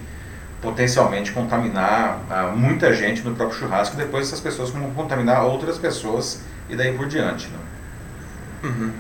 potencialmente 0.59 1.31
contaminar 1.31 2.19
ah, 2.31 2.51
muita 2.55 2.91
gente 2.95 3.21
no 3.21 3.35
próprio 3.35 3.59
churrasco 3.59 3.95
depois 3.95 4.25
essas 4.25 4.39
pessoas 4.39 4.71
vão 4.71 4.89
contaminar 4.89 5.45
outras 5.45 5.77
pessoas 5.77 6.41
e 6.67 6.75
daí 6.75 6.97
por 6.97 7.07
diante. 7.07 7.47
Né? 7.47 7.59
Uhum. 8.63 8.91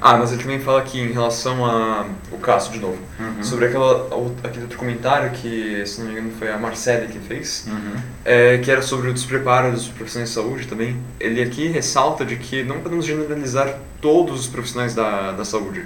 Ah, 0.00 0.16
mas 0.16 0.30
ele 0.32 0.42
também 0.42 0.60
fala 0.60 0.78
aqui 0.78 1.00
em 1.00 1.12
relação 1.12 1.66
a 1.66 2.06
o 2.30 2.38
Cássio 2.38 2.72
de 2.72 2.78
novo, 2.78 2.98
uhum. 3.18 3.42
sobre 3.42 3.66
aquela, 3.66 4.08
aquele 4.44 4.62
outro 4.62 4.78
comentário 4.78 5.30
que, 5.30 5.84
se 5.84 6.00
não 6.00 6.06
me 6.06 6.12
engano, 6.12 6.30
foi 6.38 6.50
a 6.50 6.56
Marcele 6.56 7.08
que 7.08 7.18
fez, 7.18 7.66
uhum. 7.66 8.00
é, 8.24 8.58
que 8.58 8.70
era 8.70 8.80
sobre 8.80 9.10
o 9.10 9.12
despreparo 9.12 9.72
dos 9.72 9.88
profissionais 9.88 10.30
de 10.30 10.34
saúde 10.34 10.66
também. 10.68 10.96
Ele 11.18 11.42
aqui 11.42 11.66
ressalta 11.66 12.24
de 12.24 12.36
que 12.36 12.62
não 12.62 12.80
podemos 12.80 13.04
generalizar 13.04 13.76
todos 14.00 14.40
os 14.40 14.46
profissionais 14.46 14.94
da, 14.94 15.32
da 15.32 15.44
saúde, 15.44 15.84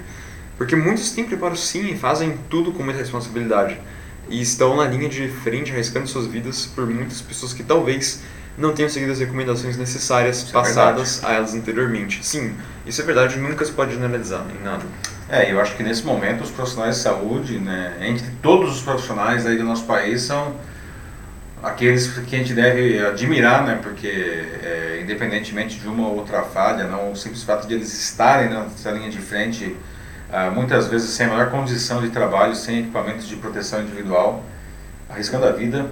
porque 0.59 0.77
muitos 0.77 1.11
têm 1.12 1.25
preparo 1.25 1.57
sim 1.57 1.92
e 1.92 1.96
fazem 1.96 2.38
tudo 2.51 2.72
com 2.72 2.83
muita 2.83 3.01
responsabilidade 3.01 3.79
e 4.29 4.40
estão 4.40 4.77
na 4.77 4.85
linha 4.85 5.09
de 5.09 5.29
frente, 5.29 5.72
arriscando 5.72 6.07
suas 6.07 6.27
vidas 6.27 6.66
por 6.66 6.87
muitas 6.87 7.20
pessoas 7.20 7.53
que 7.53 7.62
talvez 7.62 8.22
não 8.57 8.73
tenham 8.73 8.88
seguido 8.88 9.12
as 9.12 9.19
recomendações 9.19 9.77
necessárias 9.77 10.38
isso 10.38 10.51
é 10.51 10.53
passadas 10.53 11.23
é 11.23 11.27
a 11.27 11.33
elas 11.35 11.55
anteriormente. 11.55 12.25
Sim, 12.25 12.55
isso 12.87 13.01
é 13.01 13.05
verdade, 13.05 13.38
nunca 13.38 13.65
se 13.65 13.73
pode 13.73 13.93
generalizar 13.93 14.45
em 14.59 14.62
nada. 14.62 14.85
É, 15.29 15.51
eu 15.51 15.61
acho 15.61 15.77
que 15.77 15.83
nesse 15.83 16.05
momento 16.05 16.43
os 16.43 16.51
profissionais 16.51 16.97
de 16.97 17.03
saúde, 17.03 17.59
né, 17.59 17.97
entre 18.01 18.27
todos 18.43 18.77
os 18.77 18.83
profissionais 18.83 19.47
aí 19.47 19.57
do 19.57 19.65
nosso 19.65 19.85
país, 19.85 20.23
são 20.23 20.55
aqueles 21.62 22.09
que 22.09 22.35
a 22.35 22.38
gente 22.38 22.53
deve 22.53 22.99
admirar, 22.99 23.65
né, 23.65 23.79
porque 23.83 24.09
é, 24.09 25.01
independentemente 25.03 25.79
de 25.79 25.88
uma 25.88 26.09
ou 26.09 26.17
outra 26.17 26.43
falha, 26.43 26.85
não, 26.85 27.12
o 27.12 27.17
simples 27.17 27.43
fato 27.43 27.67
de 27.67 27.75
eles 27.75 27.93
estarem 27.93 28.51
nessa 28.51 28.91
linha 28.91 29.09
de 29.09 29.19
frente 29.19 29.77
ah, 30.33 30.51
muitas 30.51 30.87
vezes 30.87 31.11
sem 31.11 31.27
a 31.27 31.29
maior 31.29 31.51
condição 31.51 32.01
de 32.01 32.09
trabalho, 32.09 32.57
sem 32.57 32.81
equipamentos 32.81 33.29
de 33.29 33.37
proteção 33.37 33.83
individual, 33.83 34.43
arriscando 35.11 35.45
a 35.45 35.53
vida, 35.53 35.91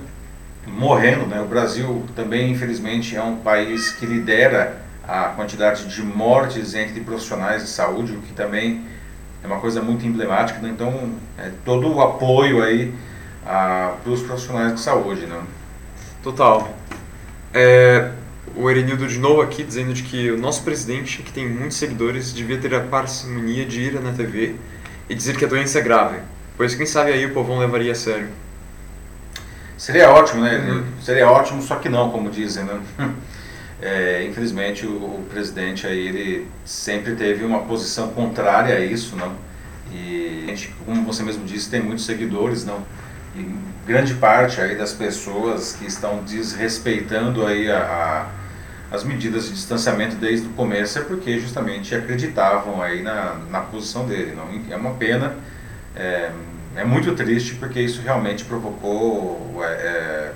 morrendo. 0.70 1.26
Né? 1.26 1.40
O 1.40 1.46
Brasil 1.46 2.04
também, 2.14 2.50
infelizmente, 2.52 3.16
é 3.16 3.22
um 3.22 3.36
país 3.36 3.92
que 3.92 4.06
lidera 4.06 4.80
a 5.06 5.24
quantidade 5.30 5.86
de 5.86 6.02
mortes 6.02 6.74
entre 6.74 7.00
profissionais 7.00 7.62
de 7.62 7.68
saúde, 7.68 8.12
o 8.12 8.20
que 8.20 8.32
também 8.32 8.84
é 9.42 9.46
uma 9.46 9.58
coisa 9.58 9.82
muito 9.82 10.06
emblemática. 10.06 10.60
Né? 10.60 10.70
Então, 10.70 11.12
é 11.38 11.50
todo 11.64 11.92
o 11.92 12.00
apoio 12.00 12.62
aí 12.62 12.94
para 13.44 13.98
os 14.06 14.22
profissionais 14.22 14.74
de 14.74 14.80
saúde. 14.80 15.26
Né? 15.26 15.40
Total. 16.22 16.76
É, 17.52 18.10
o 18.54 18.68
Erenildo 18.70 19.06
de 19.06 19.18
novo 19.18 19.40
aqui 19.40 19.62
dizendo 19.62 19.92
de 19.92 20.02
que 20.02 20.30
o 20.30 20.38
nosso 20.38 20.62
presidente, 20.62 21.22
que 21.22 21.32
tem 21.32 21.48
muitos 21.48 21.76
seguidores, 21.76 22.32
devia 22.32 22.58
ter 22.58 22.74
a 22.74 22.80
parcimonia 22.80 23.64
de 23.64 23.80
ir 23.80 24.00
na 24.00 24.12
TV 24.12 24.56
e 25.08 25.14
dizer 25.14 25.36
que 25.36 25.44
a 25.44 25.48
doença 25.48 25.78
é 25.78 25.82
grave, 25.82 26.18
pois 26.56 26.74
quem 26.74 26.86
sabe 26.86 27.12
aí 27.12 27.26
o 27.26 27.32
povão 27.32 27.58
levaria 27.58 27.92
a 27.92 27.94
sério. 27.94 28.28
Seria 29.80 30.10
ótimo, 30.10 30.42
né? 30.42 30.58
Uhum. 30.58 30.84
Seria 31.00 31.26
ótimo, 31.30 31.62
só 31.62 31.76
que 31.76 31.88
não, 31.88 32.10
como 32.10 32.30
dizem, 32.30 32.64
né? 32.64 32.80
É, 33.82 34.26
infelizmente 34.26 34.84
o, 34.84 34.90
o, 34.90 35.26
presidente 35.30 35.86
aí 35.86 36.08
ele 36.08 36.46
sempre 36.66 37.14
teve 37.14 37.46
uma 37.46 37.60
posição 37.60 38.08
contrária 38.08 38.76
a 38.76 38.80
isso, 38.80 39.16
não? 39.16 39.32
E 39.90 40.44
a 40.44 40.48
gente, 40.48 40.74
como 40.84 41.02
você 41.02 41.22
mesmo 41.22 41.46
disse, 41.46 41.70
tem 41.70 41.80
muitos 41.80 42.04
seguidores, 42.04 42.62
não? 42.62 42.84
E 43.34 43.42
grande 43.86 44.12
parte 44.16 44.60
aí 44.60 44.76
das 44.76 44.92
pessoas 44.92 45.72
que 45.72 45.86
estão 45.86 46.22
desrespeitando 46.24 47.46
aí 47.46 47.72
a, 47.72 47.78
a 47.78 48.94
as 48.94 49.02
medidas 49.02 49.44
de 49.44 49.52
distanciamento 49.52 50.16
desde 50.16 50.46
o 50.46 50.50
começo 50.50 50.98
é 50.98 51.02
porque 51.02 51.38
justamente 51.38 51.94
acreditavam 51.94 52.82
aí 52.82 53.02
na, 53.02 53.36
na 53.48 53.60
posição 53.60 54.06
dele. 54.06 54.34
Não? 54.34 54.46
É 54.68 54.76
uma 54.76 54.94
pena, 54.94 55.36
é, 55.96 56.30
é 56.76 56.84
muito 56.84 57.14
triste 57.14 57.54
porque 57.54 57.80
isso 57.80 58.00
realmente 58.02 58.44
provocou 58.44 59.60
é, 59.62 59.66
é, 59.66 60.32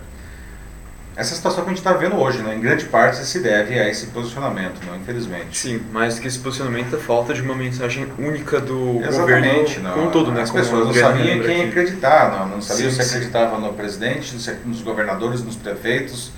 essa 1.16 1.34
situação 1.34 1.62
que 1.62 1.70
a 1.70 1.72
gente 1.72 1.78
está 1.78 1.92
vendo 1.92 2.16
hoje. 2.16 2.42
Né? 2.42 2.56
Em 2.56 2.60
grande 2.60 2.86
parte 2.86 3.24
se 3.24 3.40
deve 3.40 3.78
a 3.78 3.88
esse 3.88 4.06
posicionamento, 4.08 4.84
não? 4.84 4.96
infelizmente. 4.96 5.56
Sim, 5.56 5.80
mais 5.92 6.16
do 6.16 6.20
que 6.20 6.26
esse 6.26 6.38
posicionamento, 6.38 6.96
a 6.96 6.98
falta 6.98 7.32
de 7.32 7.40
uma 7.40 7.54
mensagem 7.54 8.06
única 8.18 8.60
do 8.60 9.00
Exatamente, 9.02 9.80
governo 9.80 9.82
não. 9.82 9.92
com 9.94 10.10
todo. 10.10 10.32
Né? 10.32 10.42
As 10.42 10.50
pessoas 10.50 10.86
não 10.86 10.94
sabiam 10.94 11.40
quem 11.40 11.68
acreditar, 11.68 12.30
não, 12.30 12.48
não 12.48 12.62
sabiam 12.62 12.90
sim, 12.90 13.02
se 13.02 13.02
acreditava 13.02 13.58
no 13.58 13.72
presidente, 13.72 14.34
nos 14.64 14.82
governadores, 14.82 15.42
nos 15.42 15.56
prefeitos 15.56 16.32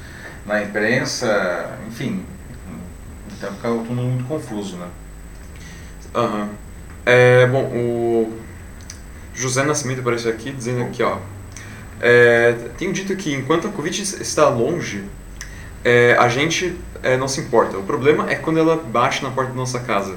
na 0.46 0.62
imprensa, 0.62 1.76
enfim. 1.88 2.24
Então 3.37 3.52
fica 3.52 3.68
tudo 3.68 3.92
muito 3.92 4.24
confuso, 4.24 4.76
né? 4.76 4.87
Uhum. 6.14 6.48
É, 7.04 7.46
bom, 7.46 7.62
o 7.64 8.45
José 9.37 9.62
Nascimento 9.62 10.01
apareceu 10.01 10.31
aqui 10.31 10.51
dizendo 10.51 10.83
aqui, 10.83 11.03
ó. 11.03 11.18
É, 12.01 12.55
tenho 12.77 12.92
dito 12.92 13.14
que 13.14 13.33
enquanto 13.33 13.68
a 13.68 13.70
Covid 13.70 14.03
está 14.03 14.49
longe, 14.49 15.05
é, 15.85 16.16
a 16.18 16.29
gente 16.29 16.77
é, 17.03 17.16
não 17.16 17.29
se 17.29 17.40
importa. 17.40 17.79
O 17.79 17.83
problema 17.83 18.29
é 18.31 18.35
quando 18.35 18.59
ela 18.59 18.77
bate 18.77 19.22
na 19.22 19.31
porta 19.31 19.51
da 19.51 19.57
nossa 19.57 19.81
casa. 19.81 20.16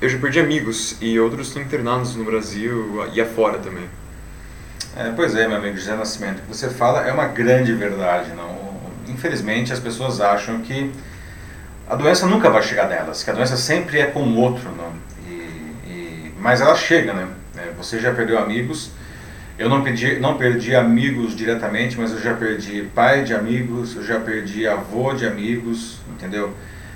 Eu 0.00 0.08
já 0.08 0.18
perdi 0.18 0.40
amigos 0.40 0.96
e 1.00 1.20
outros 1.20 1.48
estão 1.48 1.62
internados 1.62 2.16
no 2.16 2.24
Brasil 2.24 3.06
e 3.12 3.20
afora 3.20 3.58
também. 3.58 3.84
É, 4.96 5.12
pois 5.14 5.36
é, 5.36 5.46
meu 5.46 5.58
amigo 5.58 5.76
José 5.76 5.94
Nascimento, 5.94 6.38
o 6.38 6.42
que 6.42 6.56
você 6.56 6.68
fala 6.68 7.06
é 7.06 7.12
uma 7.12 7.26
grande 7.26 7.72
verdade. 7.72 8.32
Não? 8.32 8.60
infelizmente, 9.10 9.72
as 9.72 9.78
pessoas 9.78 10.20
acham 10.20 10.60
que 10.60 10.92
a 11.88 11.94
doença 11.94 12.26
nunca 12.26 12.48
vai 12.48 12.62
chegar 12.62 12.88
nelas, 12.88 13.22
que 13.22 13.30
a 13.30 13.32
doença 13.32 13.56
sempre 13.56 13.98
é 13.98 14.06
com 14.06 14.22
o 14.22 14.36
outro, 14.36 14.70
não? 14.76 14.92
E, 15.26 15.32
e, 15.86 16.34
mas 16.38 16.60
ela 16.60 16.74
chega, 16.74 17.12
né? 17.12 17.28
É, 17.60 17.72
você 17.76 17.98
já 17.98 18.14
perdeu 18.14 18.38
amigos, 18.38 18.90
eu 19.58 19.68
não 19.68 19.82
perdi, 19.82 20.18
não 20.18 20.38
perdi 20.38 20.74
amigos 20.74 21.36
diretamente, 21.36 21.98
mas 21.98 22.12
eu 22.12 22.20
já 22.20 22.34
perdi 22.34 22.88
pai 22.94 23.24
de 23.24 23.34
amigos, 23.34 23.94
eu 23.94 24.02
já 24.02 24.18
perdi 24.18 24.66
avô 24.66 25.12
de 25.12 25.26
amigos, 25.26 25.98
entendeu? 26.08 26.54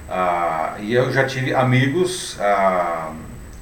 Ah, 0.08 0.74
e 0.80 0.94
eu 0.94 1.12
já 1.12 1.24
tive 1.26 1.52
amigos 1.52 2.38
ah, 2.40 3.12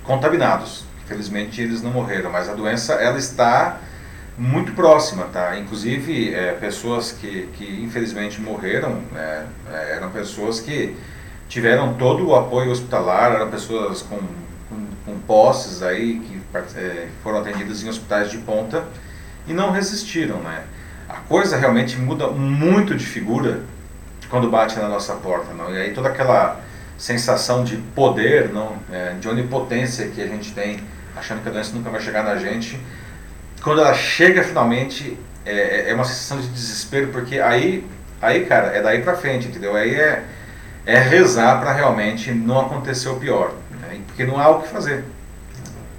contaminados. 0.04 0.84
Felizmente 1.06 1.60
eles 1.60 1.82
não 1.82 1.90
morreram, 1.90 2.30
mas 2.30 2.48
a 2.48 2.54
doença 2.54 2.94
ela 2.94 3.18
está 3.18 3.80
muito 4.38 4.72
próxima, 4.72 5.24
tá? 5.24 5.58
Inclusive 5.58 6.32
é, 6.32 6.52
pessoas 6.52 7.10
que, 7.12 7.48
que 7.54 7.82
infelizmente 7.82 8.40
morreram 8.40 9.02
é, 9.16 9.44
eram 9.96 10.10
pessoas 10.10 10.60
que 10.60 10.96
tiveram 11.48 11.94
todo 11.94 12.28
o 12.28 12.34
apoio 12.34 12.70
hospitalar, 12.70 13.32
eram 13.32 13.50
pessoas 13.50 14.00
com, 14.00 14.18
com, 14.72 15.12
com 15.12 15.18
posses 15.20 15.82
aí 15.82 16.20
que 16.20 16.40
é, 16.78 17.08
foram 17.22 17.40
atendidas 17.40 17.82
em 17.82 17.88
hospitais 17.88 18.30
de 18.30 18.38
ponta 18.38 18.84
e 19.46 19.52
não 19.52 19.70
resistiram, 19.70 20.38
né? 20.38 20.64
A 21.08 21.16
coisa 21.16 21.56
realmente 21.56 21.96
muda 21.98 22.28
muito 22.28 22.94
de 22.96 23.04
figura 23.04 23.60
quando 24.30 24.50
bate 24.50 24.78
na 24.78 24.88
nossa 24.88 25.14
porta, 25.14 25.52
não? 25.52 25.72
E 25.72 25.78
aí 25.78 25.92
toda 25.92 26.08
aquela 26.08 26.60
sensação 26.96 27.64
de 27.64 27.76
poder, 27.76 28.50
não, 28.50 28.76
é, 28.90 29.14
de 29.20 29.28
onipotência 29.28 30.08
que 30.08 30.22
a 30.22 30.26
gente 30.26 30.52
tem, 30.52 30.80
achando 31.16 31.42
que 31.42 31.48
a 31.48 31.52
doença 31.52 31.74
nunca 31.74 31.90
vai 31.90 32.00
chegar 32.00 32.22
na 32.22 32.36
gente 32.36 32.80
quando 33.62 33.80
ela 33.80 33.94
chega 33.94 34.42
finalmente, 34.42 35.16
é, 35.46 35.86
é, 35.86 35.90
é 35.90 35.94
uma 35.94 36.04
sensação 36.04 36.40
de 36.40 36.48
desespero, 36.48 37.08
porque 37.08 37.38
aí, 37.38 37.86
aí 38.20 38.44
cara, 38.44 38.68
é 38.68 38.82
daí 38.82 39.02
pra 39.02 39.16
frente, 39.16 39.48
entendeu? 39.48 39.76
Aí 39.76 39.94
é, 39.94 40.24
é 40.84 40.98
rezar 40.98 41.60
para 41.60 41.72
realmente 41.72 42.32
não 42.32 42.60
acontecer 42.60 43.08
o 43.08 43.16
pior, 43.16 43.52
né? 43.98 44.04
porque 44.06 44.24
não 44.24 44.38
há 44.38 44.48
o 44.50 44.62
que 44.62 44.68
fazer. 44.68 45.04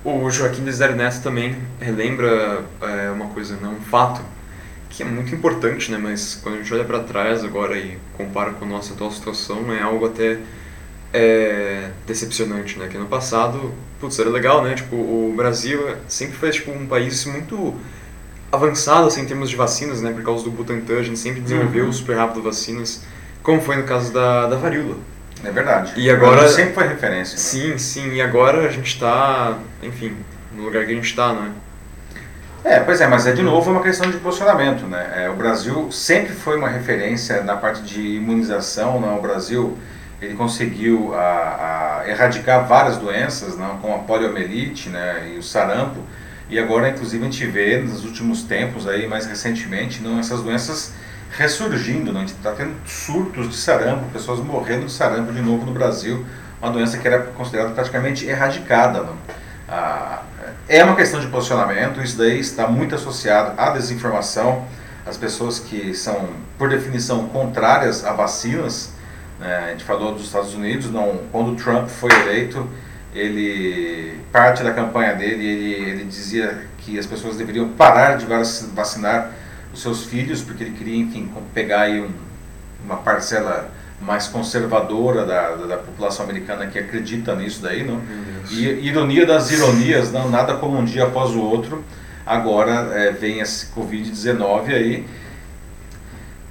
O 0.03 0.29
Joaquim 0.29 0.63
Desidério 0.63 0.95
Neto 0.95 1.21
também 1.21 1.55
relembra 1.79 2.63
é, 2.81 3.09
uma 3.09 3.27
coisa, 3.27 3.55
né, 3.55 3.69
um 3.69 3.81
fato 3.81 4.21
que 4.89 5.01
é 5.01 5.05
muito 5.05 5.33
importante, 5.33 5.91
né, 5.91 5.97
mas 5.97 6.39
quando 6.43 6.55
a 6.55 6.57
gente 6.59 6.73
olha 6.73 6.83
para 6.83 6.99
trás 6.99 7.43
agora 7.43 7.77
e 7.77 7.97
compara 8.17 8.51
com 8.51 8.65
a 8.65 8.67
nossa 8.67 8.93
atual 8.93 9.11
situação, 9.11 9.73
é 9.73 9.81
algo 9.81 10.05
até 10.05 10.39
é, 11.13 11.91
decepcionante, 12.07 12.77
né? 12.79 12.87
Que 12.87 12.97
no 12.97 13.05
passado, 13.05 13.71
putz, 13.99 14.17
era 14.17 14.29
legal, 14.29 14.63
né? 14.63 14.73
Tipo, 14.73 14.95
o 14.95 15.33
Brasil 15.37 15.79
sempre 16.07 16.35
foi 16.35 16.49
tipo 16.49 16.71
um 16.71 16.87
país 16.87 17.23
muito 17.25 17.75
avançado 18.51 19.07
assim, 19.07 19.21
em 19.21 19.25
termos 19.25 19.49
de 19.49 19.55
vacinas, 19.55 20.01
né? 20.01 20.11
Por 20.11 20.23
causa 20.23 20.43
do 20.43 20.51
Butantan, 20.51 20.97
a 20.97 21.03
gente 21.03 21.19
sempre 21.19 21.39
desenvolveu 21.39 21.85
uhum. 21.85 21.93
super 21.93 22.17
rápido 22.17 22.41
vacinas, 22.41 23.03
como 23.43 23.61
foi 23.61 23.75
no 23.77 23.83
caso 23.83 24.11
da, 24.11 24.47
da 24.47 24.55
varíola. 24.55 24.97
É 25.43 25.51
verdade. 25.51 25.93
E 25.97 26.09
agora 26.09 26.47
sempre 26.47 26.73
foi 26.73 26.87
referência. 26.87 27.33
Né? 27.33 27.39
Sim, 27.39 27.77
sim. 27.77 28.13
E 28.13 28.21
agora 28.21 28.67
a 28.67 28.71
gente 28.71 28.87
está, 28.87 29.57
enfim, 29.81 30.15
no 30.53 30.63
lugar 30.63 30.85
que 30.85 30.91
a 30.91 30.95
gente 30.95 31.05
está, 31.05 31.33
né? 31.33 31.51
É, 32.63 32.79
pois 32.79 33.01
é, 33.01 33.07
mas 33.07 33.27
é 33.27 33.33
de 33.33 33.41
novo 33.41 33.69
uma 33.71 33.83
questão 33.83 34.09
de 34.09 34.17
posicionamento, 34.17 34.85
né? 34.85 35.25
É, 35.25 35.29
o 35.29 35.35
Brasil 35.35 35.91
sempre 35.91 36.33
foi 36.33 36.57
uma 36.57 36.69
referência 36.69 37.43
na 37.43 37.57
parte 37.57 37.81
de 37.81 37.99
imunização, 37.99 39.01
né? 39.01 39.13
O 39.17 39.21
Brasil 39.21 39.77
ele 40.23 40.35
conseguiu 40.35 41.13
a, 41.13 42.01
a 42.01 42.09
erradicar 42.09 42.65
várias 42.65 42.97
doenças, 42.97 43.57
não, 43.57 43.77
como 43.77 43.95
a 43.95 43.99
poliomielite, 43.99 44.89
né, 44.89 45.33
e 45.33 45.37
o 45.37 45.43
sarampo. 45.43 45.99
E 46.49 46.59
agora, 46.59 46.89
inclusive, 46.89 47.21
a 47.21 47.25
gente 47.25 47.45
vê 47.45 47.77
nos 47.79 48.05
últimos 48.05 48.43
tempos, 48.43 48.87
aí, 48.87 49.07
mais 49.07 49.25
recentemente, 49.25 50.01
não, 50.01 50.19
essas 50.19 50.41
doenças 50.41 50.93
ressurgindo. 51.37 52.11
Não? 52.11 52.21
A 52.21 52.25
gente 52.25 52.35
está 52.35 52.51
tendo 52.51 52.75
surtos 52.87 53.49
de 53.49 53.55
sarampo, 53.55 54.05
pessoas 54.11 54.39
morrendo 54.39 54.85
de 54.85 54.91
sarampo 54.91 55.31
de 55.31 55.41
novo 55.41 55.65
no 55.65 55.71
Brasil, 55.71 56.25
uma 56.61 56.71
doença 56.71 56.97
que 56.97 57.07
era 57.07 57.19
considerada 57.19 57.73
praticamente 57.73 58.25
erradicada. 58.25 59.01
Não? 59.01 59.17
Ah, 59.67 60.23
é 60.67 60.83
uma 60.83 60.95
questão 60.95 61.19
de 61.19 61.27
posicionamento, 61.27 62.01
isso 62.01 62.17
daí 62.17 62.39
está 62.39 62.67
muito 62.67 62.95
associado 62.95 63.59
à 63.59 63.71
desinformação. 63.71 64.65
As 65.05 65.17
pessoas 65.17 65.59
que 65.59 65.93
são, 65.93 66.29
por 66.57 66.69
definição, 66.69 67.27
contrárias 67.27 68.05
a 68.05 68.13
vacinas, 68.13 68.93
né? 69.39 69.65
a 69.67 69.69
gente 69.71 69.83
falou 69.83 70.13
dos 70.13 70.23
Estados 70.23 70.53
Unidos, 70.53 70.89
não, 70.89 71.19
quando 71.31 71.55
Trump 71.61 71.89
foi 71.89 72.09
eleito, 72.21 72.69
ele 73.13 74.21
parte 74.31 74.63
da 74.63 74.71
campanha 74.71 75.13
dele, 75.13 75.45
ele, 75.45 75.89
ele 75.89 76.03
dizia 76.05 76.65
que 76.77 76.97
as 76.97 77.05
pessoas 77.05 77.35
deveriam 77.35 77.69
parar 77.69 78.17
de 78.17 78.25
vacinar 78.73 79.31
os 79.73 79.81
seus 79.81 80.05
filhos, 80.05 80.41
porque 80.41 80.63
ele 80.63 80.77
queria, 80.77 80.97
enfim, 80.97 81.31
pegar 81.53 81.81
aí 81.81 81.99
um, 82.01 82.09
uma 82.85 82.97
parcela 82.97 83.69
mais 83.99 84.27
conservadora 84.27 85.25
da, 85.25 85.55
da, 85.55 85.65
da, 85.65 85.77
população 85.77 86.25
americana 86.25 86.67
que 86.67 86.77
acredita 86.77 87.35
nisso 87.35 87.61
daí, 87.61 87.83
não? 87.83 88.01
E 88.51 88.63
ironia 88.85 89.25
das 89.25 89.49
ironias, 89.51 90.11
não 90.11 90.29
nada 90.29 90.55
como 90.55 90.77
um 90.77 90.83
dia 90.83 91.05
após 91.05 91.31
o 91.31 91.41
outro. 91.41 91.83
Agora 92.25 92.89
é, 92.93 93.11
vem 93.11 93.39
esse 93.39 93.67
Covid-19 93.67 94.67
aí 94.67 95.05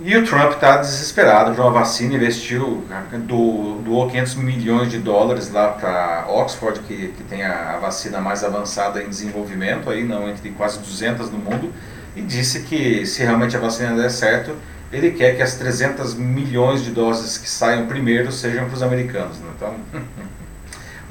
e 0.04 0.16
o 0.16 0.24
Trump 0.24 0.54
está 0.54 0.78
desesperado 0.78 1.54
para 1.54 1.62
uma 1.62 1.70
vacina, 1.70 2.14
investiu, 2.14 2.84
do, 3.24 3.80
doou 3.84 4.10
500 4.10 4.34
milhões 4.34 4.90
de 4.90 4.98
dólares 4.98 5.52
lá 5.52 5.68
para 5.68 6.26
Oxford, 6.28 6.80
que, 6.80 7.08
que 7.08 7.22
tem 7.22 7.44
a, 7.44 7.74
a, 7.74 7.78
vacina 7.78 8.20
mais 8.20 8.42
avançada 8.42 9.00
em 9.00 9.08
desenvolvimento, 9.08 9.88
aí, 9.88 10.02
não 10.02 10.28
entre 10.28 10.50
quase 10.50 10.80
200 10.80 11.30
no 11.30 11.38
mundo, 11.38 11.72
e 12.14 12.22
disse 12.22 12.60
que 12.60 13.06
se 13.06 13.22
realmente 13.22 13.56
a 13.56 13.60
vacina 13.60 13.96
der 13.96 14.10
certo, 14.10 14.54
ele 14.92 15.12
quer 15.12 15.36
que 15.36 15.42
as 15.42 15.54
300 15.54 16.14
milhões 16.14 16.84
de 16.84 16.90
doses 16.90 17.38
que 17.38 17.48
saiam 17.48 17.86
primeiro 17.86 18.30
sejam 18.30 18.66
para 18.66 18.74
os 18.74 18.82
americanos. 18.82 19.38
Né? 19.38 19.46
Então, 19.56 19.74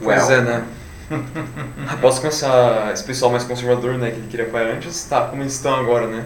well. 0.01 0.17
Pois 0.17 0.29
é, 0.29 0.41
né? 0.41 0.63
Após 1.89 2.19
começar 2.19 2.91
esse 2.93 3.03
pessoal 3.03 3.31
mais 3.31 3.43
conservador, 3.43 3.97
né, 3.97 4.11
que 4.11 4.17
ele 4.17 4.27
queria 4.27 4.45
apoiar 4.45 4.75
antes, 4.75 5.03
tá 5.05 5.25
como 5.25 5.41
eles 5.41 5.53
estão 5.53 5.75
agora, 5.75 6.07
né? 6.07 6.25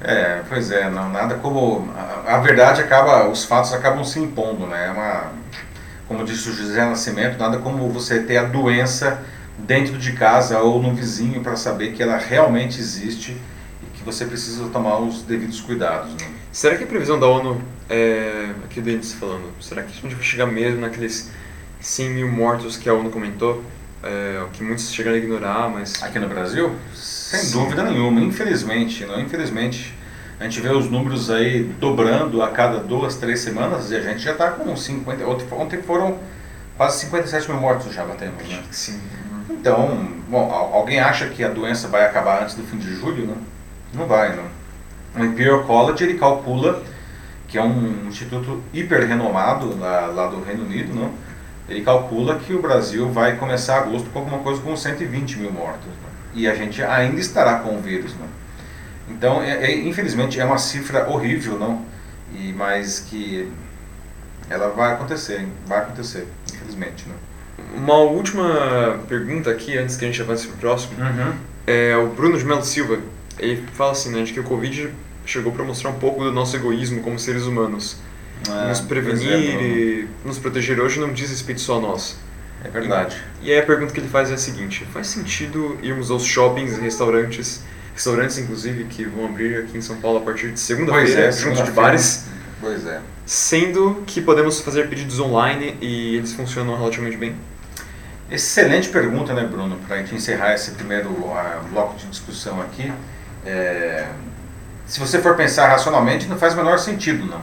É, 0.00 0.42
pois 0.48 0.70
é, 0.70 0.88
não, 0.90 1.08
nada 1.10 1.36
como. 1.36 1.90
A, 1.96 2.36
a, 2.36 2.38
verdade 2.38 2.80
acaba, 2.82 3.28
os 3.28 3.44
fatos 3.44 3.72
acabam 3.72 4.04
se 4.04 4.20
impondo, 4.20 4.66
né? 4.66 4.88
É 4.88 4.90
uma, 4.90 5.32
como 6.06 6.24
disse 6.24 6.48
o 6.50 6.52
José 6.52 6.84
Nascimento, 6.84 7.38
nada 7.38 7.58
como 7.58 7.88
você 7.90 8.20
ter 8.20 8.36
a 8.36 8.44
doença 8.44 9.22
dentro 9.58 9.98
de 9.98 10.12
casa 10.12 10.60
ou 10.60 10.80
no 10.80 10.94
vizinho 10.94 11.40
para 11.40 11.56
saber 11.56 11.92
que 11.92 12.02
ela 12.02 12.16
realmente 12.16 12.78
existe 12.78 13.32
que 13.32 13.40
você 14.12 14.24
precisa 14.24 14.68
tomar 14.68 14.98
os 14.98 15.22
devidos 15.22 15.60
cuidados. 15.60 16.12
Né? 16.14 16.30
Será 16.50 16.76
que 16.76 16.84
a 16.84 16.86
previsão 16.86 17.18
da 17.18 17.26
ONU, 17.26 17.60
é, 17.88 18.50
aqui 18.64 18.80
o 18.80 18.82
Denis 18.82 19.12
falando, 19.12 19.50
será 19.60 19.82
que 19.82 19.90
a 19.90 20.02
gente 20.02 20.14
vai 20.14 20.24
chegar 20.24 20.46
mesmo 20.46 20.80
naqueles 20.80 21.30
100 21.80 22.10
mil 22.10 22.28
mortos 22.30 22.76
que 22.76 22.88
a 22.88 22.94
ONU 22.94 23.10
comentou? 23.10 23.62
É, 24.02 24.44
que 24.52 24.62
muitos 24.62 24.92
chegam 24.92 25.12
a 25.12 25.16
ignorar, 25.16 25.68
mas... 25.68 26.02
Aqui 26.02 26.18
no 26.18 26.28
Brasil? 26.28 26.74
Sem 26.94 27.40
Sim. 27.40 27.58
dúvida 27.58 27.82
nenhuma, 27.82 28.20
infelizmente, 28.20 29.04
não, 29.04 29.20
infelizmente 29.20 29.98
a 30.40 30.44
gente 30.44 30.60
vê 30.60 30.68
os 30.68 30.88
números 30.88 31.30
aí 31.30 31.64
dobrando 31.64 32.42
a 32.42 32.50
cada 32.50 32.78
duas, 32.78 33.16
três 33.16 33.40
semanas 33.40 33.90
e 33.90 33.96
a 33.96 34.00
gente 34.00 34.20
já 34.20 34.32
está 34.32 34.52
com 34.52 34.76
50. 34.76 35.26
Ontem 35.56 35.82
foram 35.82 36.18
quase 36.76 37.00
57 37.00 37.50
mil 37.50 37.60
mortos 37.60 37.92
já 37.92 38.04
batemos, 38.04 38.48
né? 38.48 38.62
Sim. 38.70 39.00
Então, 39.50 40.08
bom, 40.28 40.48
alguém 40.72 41.00
acha 41.00 41.26
que 41.28 41.42
a 41.42 41.48
doença 41.48 41.88
vai 41.88 42.04
acabar 42.04 42.42
antes 42.42 42.54
do 42.54 42.62
fim 42.62 42.78
de 42.78 42.94
julho? 42.94 43.26
Não, 43.26 43.36
não 43.92 44.06
vai, 44.06 44.36
não. 44.36 44.44
O 45.16 45.24
Imperial 45.24 45.64
College 45.64 46.04
ele 46.04 46.18
calcula 46.18 46.82
que 47.48 47.56
é 47.56 47.62
um 47.62 48.06
instituto 48.06 48.62
hiper 48.74 49.06
renomado 49.06 49.76
lá, 49.78 50.06
lá 50.06 50.26
do 50.28 50.42
Reino 50.42 50.64
Unido, 50.64 50.94
não? 50.94 51.10
Ele 51.66 51.82
calcula 51.82 52.38
que 52.38 52.52
o 52.52 52.60
Brasil 52.60 53.10
vai 53.10 53.36
começar 53.36 53.78
agosto 53.78 54.10
com 54.10 54.18
alguma 54.18 54.38
coisa 54.38 54.60
com 54.60 54.76
120 54.76 55.38
mil 55.38 55.50
mortos. 55.50 55.86
Não? 55.86 56.08
E 56.34 56.46
a 56.46 56.54
gente 56.54 56.82
ainda 56.82 57.18
estará 57.18 57.58
com 57.60 57.76
o 57.76 57.80
vírus, 57.80 58.14
não? 58.18 58.28
Então, 59.08 59.42
é, 59.42 59.64
é, 59.64 59.78
infelizmente, 59.78 60.38
é 60.38 60.44
uma 60.44 60.58
cifra 60.58 61.08
horrível, 61.08 61.58
não? 61.58 61.84
E, 62.34 62.52
mas 62.52 63.00
que 63.00 63.50
ela 64.50 64.68
vai 64.68 64.92
acontecer, 64.92 65.46
vai 65.66 65.78
acontecer, 65.78 66.26
infelizmente, 66.52 67.06
né? 67.08 67.14
Uma 67.74 67.96
última 67.96 69.00
pergunta 69.08 69.50
aqui, 69.50 69.76
antes 69.76 69.96
que 69.96 70.04
a 70.04 70.08
gente 70.08 70.20
avance 70.20 70.46
para 70.46 70.56
o 70.56 70.58
próximo. 70.58 70.92
Uhum. 70.98 71.34
É 71.66 71.96
o 71.96 72.08
Bruno 72.08 72.38
de 72.38 72.44
Melo 72.44 72.62
Silva. 72.62 72.98
Ele 73.38 73.62
fala 73.74 73.92
assim, 73.92 74.10
né, 74.10 74.22
de 74.22 74.32
que 74.32 74.40
o 74.40 74.44
Covid 74.44 74.90
chegou 75.24 75.52
para 75.52 75.64
mostrar 75.64 75.90
um 75.90 75.98
pouco 75.98 76.24
do 76.24 76.32
nosso 76.32 76.56
egoísmo 76.56 77.02
como 77.02 77.18
seres 77.18 77.44
humanos. 77.44 77.96
É, 78.48 78.68
nos 78.68 78.80
prevenir 78.80 79.32
é, 79.32 79.62
e 79.62 80.08
nos 80.24 80.38
proteger 80.38 80.78
hoje 80.80 81.00
não 81.00 81.12
diz 81.12 81.30
respeito 81.30 81.60
só 81.60 81.78
a 81.78 81.80
nós. 81.80 82.18
É 82.64 82.68
verdade. 82.68 83.16
E, 83.42 83.48
e 83.48 83.52
aí 83.52 83.58
a 83.58 83.66
pergunta 83.66 83.92
que 83.92 84.00
ele 84.00 84.08
faz 84.08 84.30
é 84.30 84.34
a 84.34 84.38
seguinte: 84.38 84.86
faz 84.92 85.08
sentido 85.08 85.78
irmos 85.82 86.10
aos 86.10 86.24
shoppings 86.24 86.76
e 86.76 86.80
restaurantes 86.80 87.62
restaurantes, 87.98 88.38
inclusive, 88.38 88.84
que 88.84 89.04
vão 89.04 89.26
abrir 89.26 89.58
aqui 89.58 89.76
em 89.76 89.80
São 89.82 89.96
Paulo 89.96 90.18
a 90.18 90.20
partir 90.20 90.52
de 90.52 90.60
segunda-feira, 90.60 91.22
é, 91.22 91.32
junto 91.32 91.64
de 91.64 91.72
bares. 91.72 92.26
Pois 92.60 92.86
é. 92.86 93.00
Sendo 93.26 94.02
que 94.06 94.20
podemos 94.20 94.60
fazer 94.60 94.88
pedidos 94.88 95.18
online 95.18 95.76
e 95.80 96.16
eles 96.16 96.32
funcionam 96.32 96.76
relativamente 96.76 97.16
bem. 97.16 97.34
Excelente 98.30 98.88
pergunta, 98.88 99.34
né, 99.34 99.44
Bruno? 99.44 99.76
Para 99.86 99.96
a 99.96 99.98
gente 99.98 100.14
encerrar 100.14 100.54
esse 100.54 100.72
primeiro 100.72 101.08
uh, 101.08 101.64
bloco 101.70 101.96
de 101.96 102.06
discussão 102.06 102.60
aqui. 102.60 102.92
É... 103.48 104.06
Se 104.86 105.00
você 105.00 105.20
for 105.20 105.36
pensar 105.36 105.68
racionalmente, 105.68 106.26
não 106.26 106.38
faz 106.38 106.54
o 106.54 106.56
menor 106.56 106.78
sentido, 106.78 107.26
não. 107.26 107.40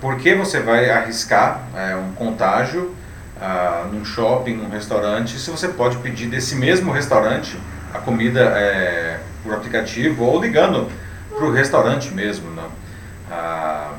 Por 0.00 0.16
que 0.16 0.34
você 0.34 0.60
vai 0.60 0.90
arriscar 0.90 1.62
é, 1.76 1.94
um 1.94 2.12
contágio 2.12 2.94
uh, 3.36 3.86
num 3.92 4.04
shopping, 4.04 4.54
num 4.54 4.70
restaurante, 4.70 5.38
se 5.38 5.50
você 5.50 5.68
pode 5.68 5.98
pedir 5.98 6.26
desse 6.26 6.56
mesmo 6.56 6.90
restaurante 6.90 7.58
a 7.92 7.98
comida 7.98 8.40
é, 8.40 9.20
por 9.42 9.54
aplicativo 9.54 10.24
ou 10.24 10.40
ligando 10.40 10.90
para 11.28 11.44
o 11.44 11.52
restaurante 11.52 12.12
mesmo. 12.12 12.50
Não, 12.50 12.68
ah, 13.30 13.92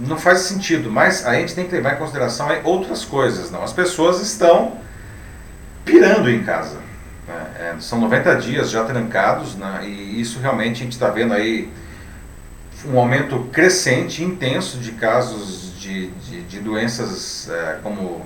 não 0.00 0.18
faz 0.18 0.40
sentido, 0.40 0.90
mas 0.90 1.26
a 1.26 1.34
gente 1.34 1.54
tem 1.54 1.66
que 1.66 1.74
levar 1.74 1.94
em 1.94 1.96
consideração 1.96 2.48
outras 2.64 3.04
coisas. 3.04 3.50
Não? 3.50 3.62
As 3.62 3.72
pessoas 3.72 4.20
estão 4.20 4.78
pirando 5.84 6.30
em 6.30 6.42
casa. 6.42 6.78
Né? 7.26 7.46
É, 7.58 7.74
são 7.80 8.00
90 8.00 8.36
dias 8.36 8.70
já 8.70 8.84
trancados 8.84 9.56
né? 9.56 9.80
e 9.84 10.20
isso 10.20 10.38
realmente 10.38 10.80
a 10.80 10.84
gente 10.84 10.92
está 10.92 11.08
vendo 11.08 11.34
aí 11.34 11.70
um 12.84 12.98
aumento 12.98 13.48
crescente, 13.52 14.22
intenso 14.22 14.78
de 14.78 14.92
casos 14.92 15.78
de, 15.78 16.08
de, 16.08 16.42
de 16.42 16.60
doenças 16.60 17.48
é, 17.50 17.78
como 17.82 18.24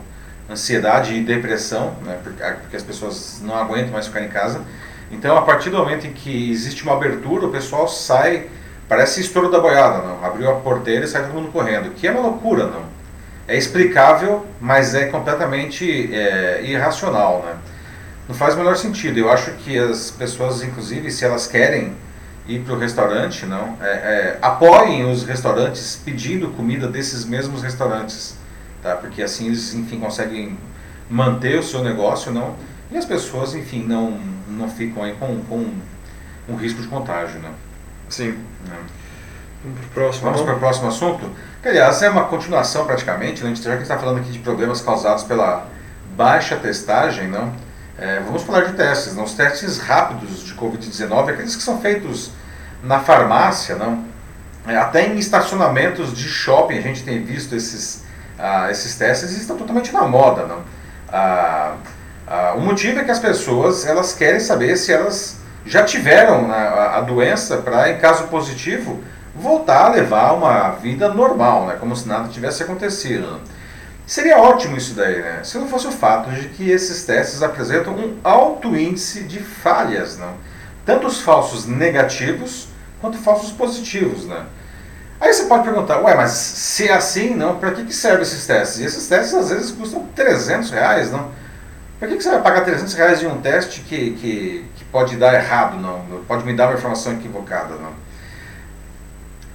ansiedade 0.50 1.14
e 1.14 1.22
depressão, 1.22 1.94
né? 2.04 2.18
porque, 2.22 2.42
porque 2.42 2.76
as 2.76 2.82
pessoas 2.82 3.40
não 3.42 3.54
aguentam 3.54 3.92
mais 3.92 4.06
ficar 4.06 4.22
em 4.22 4.28
casa. 4.28 4.62
Então, 5.10 5.36
a 5.36 5.42
partir 5.42 5.70
do 5.70 5.78
momento 5.78 6.06
em 6.06 6.12
que 6.12 6.50
existe 6.50 6.82
uma 6.82 6.94
abertura, 6.94 7.46
o 7.46 7.50
pessoal 7.50 7.88
sai, 7.88 8.48
parece 8.88 9.20
estouro 9.20 9.50
da 9.50 9.58
boiada, 9.58 9.98
não? 9.98 10.24
Abriu 10.24 10.50
a 10.50 10.54
porteira 10.54 11.04
e 11.04 11.08
sai 11.08 11.22
todo 11.22 11.34
mundo 11.34 11.50
correndo, 11.50 11.90
que 11.94 12.06
é 12.06 12.12
uma 12.12 12.20
loucura, 12.20 12.66
não? 12.66 12.84
É 13.48 13.56
explicável, 13.56 14.46
mas 14.60 14.94
é 14.94 15.06
completamente 15.06 16.14
é, 16.14 16.62
irracional, 16.62 17.42
né? 17.44 17.56
Não 18.30 18.36
faz 18.36 18.54
o 18.54 18.58
menor 18.58 18.76
sentido. 18.76 19.18
Eu 19.18 19.28
acho 19.28 19.50
que 19.54 19.76
as 19.76 20.12
pessoas, 20.12 20.62
inclusive, 20.62 21.10
se 21.10 21.24
elas 21.24 21.48
querem 21.48 21.96
ir 22.46 22.60
para 22.60 22.74
o 22.74 22.78
restaurante, 22.78 23.44
não, 23.44 23.76
é, 23.80 23.90
é, 23.90 24.38
apoiem 24.40 25.10
os 25.10 25.24
restaurantes 25.24 26.00
pedindo 26.04 26.48
comida 26.50 26.86
desses 26.86 27.24
mesmos 27.24 27.60
restaurantes, 27.60 28.36
tá? 28.84 28.94
Porque 28.94 29.20
assim 29.20 29.46
eles, 29.46 29.74
enfim, 29.74 29.98
conseguem 29.98 30.56
manter 31.10 31.58
o 31.58 31.62
seu 31.62 31.82
negócio, 31.82 32.30
não? 32.30 32.54
E 32.92 32.96
as 32.96 33.04
pessoas, 33.04 33.52
enfim, 33.56 33.82
não, 33.82 34.20
não 34.46 34.70
ficam 34.70 35.02
aí 35.02 35.16
com, 35.18 35.42
com 35.48 35.74
um 36.48 36.54
risco 36.54 36.80
de 36.80 36.86
contágio, 36.86 37.40
né? 37.40 37.50
Sim. 38.08 38.38
É. 38.70 39.00
Vamos 39.64 39.80
para 39.80 39.86
o 39.86 39.90
próximo, 39.92 40.24
Vamos 40.26 40.42
para 40.42 40.54
o 40.54 40.58
próximo 40.60 40.88
assunto? 40.88 41.30
Que, 41.60 41.68
aliás, 41.68 42.00
é 42.00 42.08
uma 42.08 42.26
continuação 42.26 42.86
praticamente, 42.86 43.42
né? 43.42 43.52
já 43.56 43.62
que 43.62 43.68
a 43.68 43.72
gente 43.72 43.82
está 43.82 43.98
falando 43.98 44.18
aqui 44.20 44.30
de 44.30 44.38
problemas 44.38 44.80
causados 44.80 45.24
pela 45.24 45.66
baixa 46.16 46.54
testagem, 46.54 47.26
não? 47.26 47.52
É, 48.00 48.18
vamos 48.20 48.42
falar 48.42 48.62
de 48.62 48.72
testes, 48.72 49.14
não? 49.14 49.24
Os 49.24 49.34
testes 49.34 49.78
rápidos 49.78 50.42
de 50.42 50.54
Covid-19, 50.54 51.28
aqueles 51.28 51.54
que 51.54 51.62
são 51.62 51.80
feitos 51.80 52.30
na 52.82 52.98
farmácia, 52.98 53.76
não? 53.76 54.04
É, 54.66 54.76
até 54.76 55.06
em 55.06 55.18
estacionamentos 55.18 56.16
de 56.16 56.26
shopping 56.26 56.78
a 56.78 56.80
gente 56.80 57.02
tem 57.02 57.22
visto 57.22 57.54
esses 57.54 58.04
ah, 58.38 58.70
esses 58.70 58.96
testes 58.96 59.32
estão 59.32 59.56
totalmente 59.56 59.92
na 59.92 60.02
moda. 60.02 60.46
Não? 60.46 60.62
Ah, 61.12 61.74
ah, 62.26 62.54
o 62.56 62.60
motivo 62.60 62.98
é 63.00 63.04
que 63.04 63.10
as 63.10 63.18
pessoas 63.18 63.84
elas 63.84 64.14
querem 64.14 64.40
saber 64.40 64.76
se 64.76 64.92
elas 64.92 65.38
já 65.66 65.84
tiveram 65.84 66.48
né, 66.48 66.56
a, 66.56 66.98
a 66.98 67.00
doença 67.02 67.58
para, 67.58 67.90
em 67.90 67.98
caso 67.98 68.28
positivo, 68.28 69.02
voltar 69.34 69.86
a 69.86 69.88
levar 69.90 70.32
uma 70.32 70.70
vida 70.70 71.12
normal, 71.12 71.66
né, 71.66 71.76
como 71.78 71.94
se 71.94 72.08
nada 72.08 72.28
tivesse 72.28 72.62
acontecido. 72.62 73.40
Seria 74.10 74.40
ótimo 74.40 74.76
isso 74.76 74.94
daí, 74.94 75.22
né? 75.22 75.38
Se 75.44 75.56
não 75.56 75.68
fosse 75.68 75.86
o 75.86 75.92
fato 75.92 76.30
de 76.30 76.48
que 76.48 76.68
esses 76.68 77.04
testes 77.04 77.44
apresentam 77.44 77.94
um 77.94 78.18
alto 78.24 78.76
índice 78.76 79.22
de 79.22 79.38
falhas, 79.38 80.18
não? 80.18 80.34
Tanto 80.84 81.06
os 81.06 81.20
falsos 81.20 81.64
negativos 81.64 82.66
quanto 83.00 83.16
falsos 83.18 83.52
positivos, 83.52 84.24
né? 84.24 84.46
Aí 85.20 85.32
você 85.32 85.44
pode 85.44 85.62
perguntar, 85.62 86.00
ué, 86.00 86.16
mas 86.16 86.32
se 86.32 86.88
é 86.88 86.92
assim, 86.92 87.36
não, 87.36 87.56
para 87.60 87.70
que, 87.70 87.84
que 87.84 87.94
servem 87.94 88.22
esses 88.22 88.44
testes? 88.44 88.80
E 88.80 88.84
esses 88.84 89.06
testes 89.06 89.32
às 89.32 89.50
vezes 89.50 89.70
custam 89.70 90.04
300 90.12 90.70
reais, 90.70 91.12
não? 91.12 91.30
Para 92.00 92.08
que, 92.08 92.16
que 92.16 92.24
você 92.24 92.30
vai 92.30 92.42
pagar 92.42 92.64
300 92.64 92.92
reais 92.94 93.20
de 93.20 93.28
um 93.28 93.40
teste 93.40 93.82
que, 93.82 94.14
que, 94.14 94.64
que 94.74 94.84
pode 94.86 95.14
dar 95.18 95.34
errado, 95.34 95.78
não? 95.78 96.24
Pode 96.26 96.44
me 96.44 96.52
dar 96.52 96.66
uma 96.66 96.74
informação 96.74 97.12
equivocada, 97.12 97.76
não? 97.76 97.92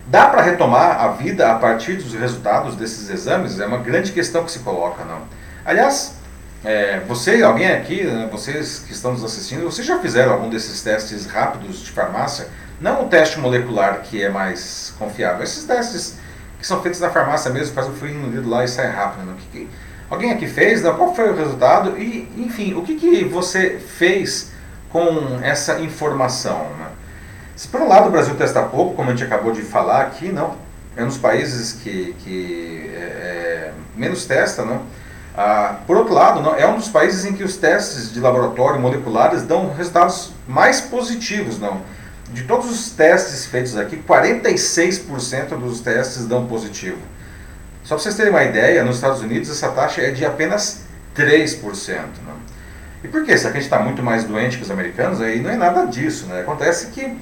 Dá 0.07 0.27
para 0.27 0.41
retomar 0.43 1.03
a 1.03 1.07
vida 1.09 1.51
a 1.51 1.55
partir 1.55 1.95
dos 1.95 2.13
resultados 2.13 2.75
desses 2.75 3.09
exames? 3.09 3.59
É 3.59 3.65
uma 3.65 3.79
grande 3.79 4.11
questão 4.11 4.43
que 4.43 4.51
se 4.51 4.59
coloca, 4.59 5.03
não? 5.03 5.21
Aliás, 5.65 6.15
é, 6.63 6.99
você, 7.07 7.41
alguém 7.41 7.71
aqui, 7.71 8.03
né, 8.03 8.29
vocês 8.31 8.83
que 8.85 8.93
estão 8.93 9.13
nos 9.13 9.23
assistindo, 9.23 9.63
vocês 9.63 9.85
já 9.85 9.99
fizeram 9.99 10.33
algum 10.33 10.49
desses 10.49 10.81
testes 10.83 11.25
rápidos 11.25 11.79
de 11.79 11.91
farmácia? 11.91 12.47
Não 12.79 13.05
o 13.05 13.07
teste 13.07 13.39
molecular 13.39 14.01
que 14.01 14.21
é 14.21 14.29
mais 14.29 14.93
confiável, 14.99 15.43
esses 15.43 15.63
testes 15.63 16.17
que 16.59 16.67
são 16.67 16.81
feitos 16.81 16.99
na 16.99 17.09
farmácia 17.09 17.51
mesmo, 17.51 17.73
faz 17.73 17.87
o 17.87 17.91
frio 17.91 18.15
no 18.15 18.29
dedo 18.29 18.49
lá 18.49 18.63
e 18.63 18.67
sai 18.67 18.89
rápido. 18.89 19.25
Não? 19.25 19.35
Que, 19.35 19.45
que, 19.47 19.69
alguém 20.09 20.31
aqui 20.31 20.47
fez? 20.47 20.81
Não? 20.81 20.95
Qual 20.95 21.15
foi 21.15 21.29
o 21.29 21.35
resultado? 21.35 21.97
E, 21.97 22.31
enfim, 22.37 22.73
o 22.73 22.83
que, 22.83 22.95
que 22.95 23.23
você 23.23 23.79
fez 23.79 24.51
com 24.89 25.39
essa 25.41 25.79
informação? 25.79 26.69
Né? 26.79 26.87
Se 27.55 27.67
por 27.69 27.81
um 27.81 27.87
lado 27.87 28.07
o 28.07 28.11
Brasil 28.11 28.35
testa 28.35 28.61
pouco, 28.61 28.95
como 28.95 29.09
a 29.09 29.13
gente 29.13 29.23
acabou 29.23 29.53
de 29.53 29.61
falar 29.61 30.01
aqui, 30.01 30.29
não, 30.29 30.55
é 30.95 31.03
um 31.03 31.07
dos 31.07 31.17
países 31.17 31.71
que, 31.71 32.13
que 32.19 32.91
é, 32.93 32.99
é, 32.99 33.71
menos 33.95 34.25
testa, 34.25 34.65
não. 34.65 34.81
Ah, 35.37 35.77
por 35.87 35.95
outro 35.97 36.13
lado, 36.13 36.41
não, 36.41 36.55
é 36.55 36.67
um 36.67 36.77
dos 36.77 36.89
países 36.89 37.25
em 37.25 37.33
que 37.33 37.43
os 37.43 37.55
testes 37.55 38.13
de 38.13 38.19
laboratório 38.19 38.79
moleculares 38.79 39.43
dão 39.43 39.73
resultados 39.73 40.31
mais 40.47 40.81
positivos, 40.81 41.59
não. 41.59 41.81
De 42.31 42.43
todos 42.43 42.69
os 42.69 42.89
testes 42.91 43.45
feitos 43.45 43.77
aqui, 43.77 43.97
46% 43.97 45.57
dos 45.57 45.79
testes 45.79 46.25
dão 46.25 46.47
positivo. 46.47 46.97
Só 47.83 47.95
para 47.95 48.03
vocês 48.03 48.15
terem 48.15 48.31
uma 48.31 48.43
ideia, 48.43 48.83
nos 48.83 48.95
Estados 48.95 49.21
Unidos 49.21 49.49
essa 49.49 49.69
taxa 49.69 50.01
é 50.01 50.11
de 50.11 50.25
apenas 50.25 50.81
3%. 51.15 51.61
Não? 52.25 52.35
E 53.03 53.07
por 53.07 53.23
quê? 53.23 53.35
Que 53.35 53.47
a 53.47 53.51
gente 53.51 53.57
está 53.57 53.79
muito 53.79 54.01
mais 54.01 54.23
doente 54.23 54.57
que 54.57 54.63
os 54.63 54.71
americanos? 54.71 55.21
Aí 55.21 55.39
não 55.39 55.51
é 55.51 55.55
nada 55.55 55.85
disso. 55.85 56.25
Né? 56.25 56.41
Acontece 56.41 56.87
que 56.87 57.15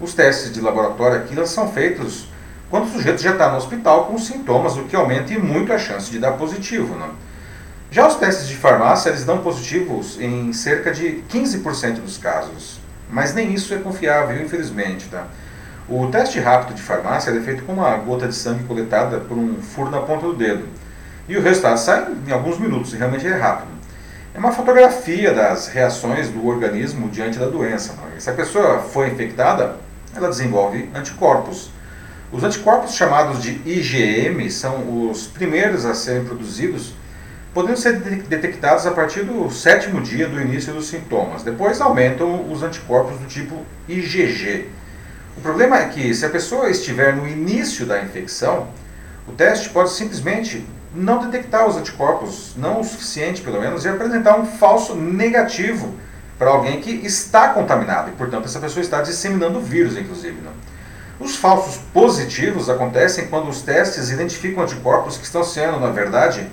os 0.00 0.14
testes 0.14 0.52
de 0.52 0.60
laboratório 0.60 1.18
aqui 1.18 1.36
são 1.46 1.70
feitos 1.70 2.26
quando 2.70 2.84
o 2.84 2.88
sujeito 2.88 3.20
já 3.20 3.32
está 3.32 3.50
no 3.50 3.56
hospital 3.56 4.06
com 4.06 4.16
sintomas, 4.16 4.76
o 4.76 4.84
que 4.84 4.94
aumenta 4.94 5.36
muito 5.38 5.72
a 5.72 5.78
chance 5.78 6.10
de 6.10 6.18
dar 6.18 6.32
positivo. 6.32 6.94
Né? 6.94 7.10
Já 7.90 8.06
os 8.06 8.14
testes 8.14 8.46
de 8.46 8.56
farmácia, 8.56 9.10
eles 9.10 9.24
dão 9.24 9.38
positivos 9.38 10.18
em 10.20 10.52
cerca 10.52 10.92
de 10.92 11.24
15% 11.28 12.00
dos 12.00 12.16
casos, 12.16 12.78
mas 13.10 13.34
nem 13.34 13.52
isso 13.52 13.74
é 13.74 13.78
confiável, 13.78 14.40
infelizmente. 14.40 15.08
Tá? 15.08 15.26
O 15.88 16.06
teste 16.06 16.38
rápido 16.38 16.76
de 16.76 16.82
farmácia 16.82 17.32
é 17.32 17.40
feito 17.40 17.64
com 17.64 17.72
uma 17.72 17.96
gota 17.96 18.28
de 18.28 18.34
sangue 18.36 18.62
coletada 18.62 19.18
por 19.18 19.36
um 19.36 19.60
furo 19.60 19.90
na 19.90 20.00
ponta 20.00 20.26
do 20.26 20.34
dedo. 20.34 20.68
E 21.28 21.36
o 21.36 21.42
resultado 21.42 21.78
sai 21.78 22.06
em 22.26 22.30
alguns 22.30 22.58
minutos, 22.58 22.92
realmente 22.92 23.26
é 23.26 23.36
rápido. 23.36 23.70
É 24.32 24.38
uma 24.38 24.52
fotografia 24.52 25.34
das 25.34 25.66
reações 25.66 26.28
do 26.28 26.46
organismo 26.46 27.08
diante 27.08 27.36
da 27.36 27.46
doença. 27.46 27.94
Tá? 27.94 28.02
Se 28.16 28.30
a 28.30 28.32
pessoa 28.32 28.78
foi 28.78 29.08
infectada, 29.08 29.74
ela 30.14 30.28
desenvolve 30.28 30.88
anticorpos. 30.94 31.70
Os 32.32 32.44
anticorpos 32.44 32.94
chamados 32.94 33.42
de 33.42 33.60
IgM 33.66 34.48
são 34.50 35.08
os 35.10 35.26
primeiros 35.26 35.84
a 35.84 35.94
serem 35.94 36.24
produzidos, 36.24 36.94
podendo 37.52 37.76
ser 37.76 37.98
detectados 37.98 38.86
a 38.86 38.92
partir 38.92 39.24
do 39.24 39.50
sétimo 39.50 40.00
dia 40.00 40.28
do 40.28 40.40
início 40.40 40.72
dos 40.72 40.88
sintomas. 40.88 41.42
Depois 41.42 41.80
aumentam 41.80 42.50
os 42.50 42.62
anticorpos 42.62 43.18
do 43.18 43.26
tipo 43.26 43.56
IgG. 43.88 44.68
O 45.36 45.40
problema 45.40 45.78
é 45.78 45.88
que 45.88 46.14
se 46.14 46.24
a 46.24 46.30
pessoa 46.30 46.70
estiver 46.70 47.16
no 47.16 47.26
início 47.26 47.84
da 47.84 48.00
infecção, 48.02 48.68
o 49.26 49.32
teste 49.32 49.70
pode 49.70 49.90
simplesmente 49.90 50.64
não 50.94 51.18
detectar 51.18 51.66
os 51.66 51.76
anticorpos, 51.76 52.52
não 52.56 52.80
o 52.80 52.84
suficiente 52.84 53.42
pelo 53.42 53.60
menos, 53.60 53.84
e 53.84 53.88
apresentar 53.88 54.38
um 54.38 54.46
falso 54.46 54.94
negativo 54.94 55.94
para 56.40 56.52
alguém 56.52 56.80
que 56.80 56.90
está 56.90 57.50
contaminado 57.50 58.08
e, 58.08 58.12
portanto, 58.12 58.46
essa 58.46 58.58
pessoa 58.58 58.82
está 58.82 59.02
disseminando 59.02 59.60
vírus, 59.60 59.94
inclusive. 59.94 60.40
Né? 60.40 60.50
Os 61.20 61.36
falsos 61.36 61.76
positivos 61.92 62.70
acontecem 62.70 63.26
quando 63.26 63.50
os 63.50 63.60
testes 63.60 64.08
identificam 64.08 64.62
anticorpos 64.62 65.18
que 65.18 65.24
estão 65.24 65.44
sendo, 65.44 65.78
na 65.78 65.90
verdade, 65.90 66.48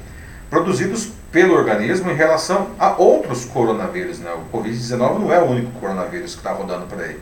produzidos 0.50 1.08
pelo 1.32 1.54
organismo 1.54 2.12
em 2.12 2.16
relação 2.16 2.72
a 2.78 2.98
outros 2.98 3.46
coronavírus. 3.46 4.20
Né? 4.20 4.30
O 4.34 4.58
Covid-19 4.58 5.20
não 5.20 5.32
é 5.32 5.40
o 5.40 5.46
único 5.46 5.72
coronavírus 5.80 6.34
que 6.34 6.40
está 6.40 6.52
rodando 6.52 6.86
por 6.88 7.02
aí. 7.02 7.18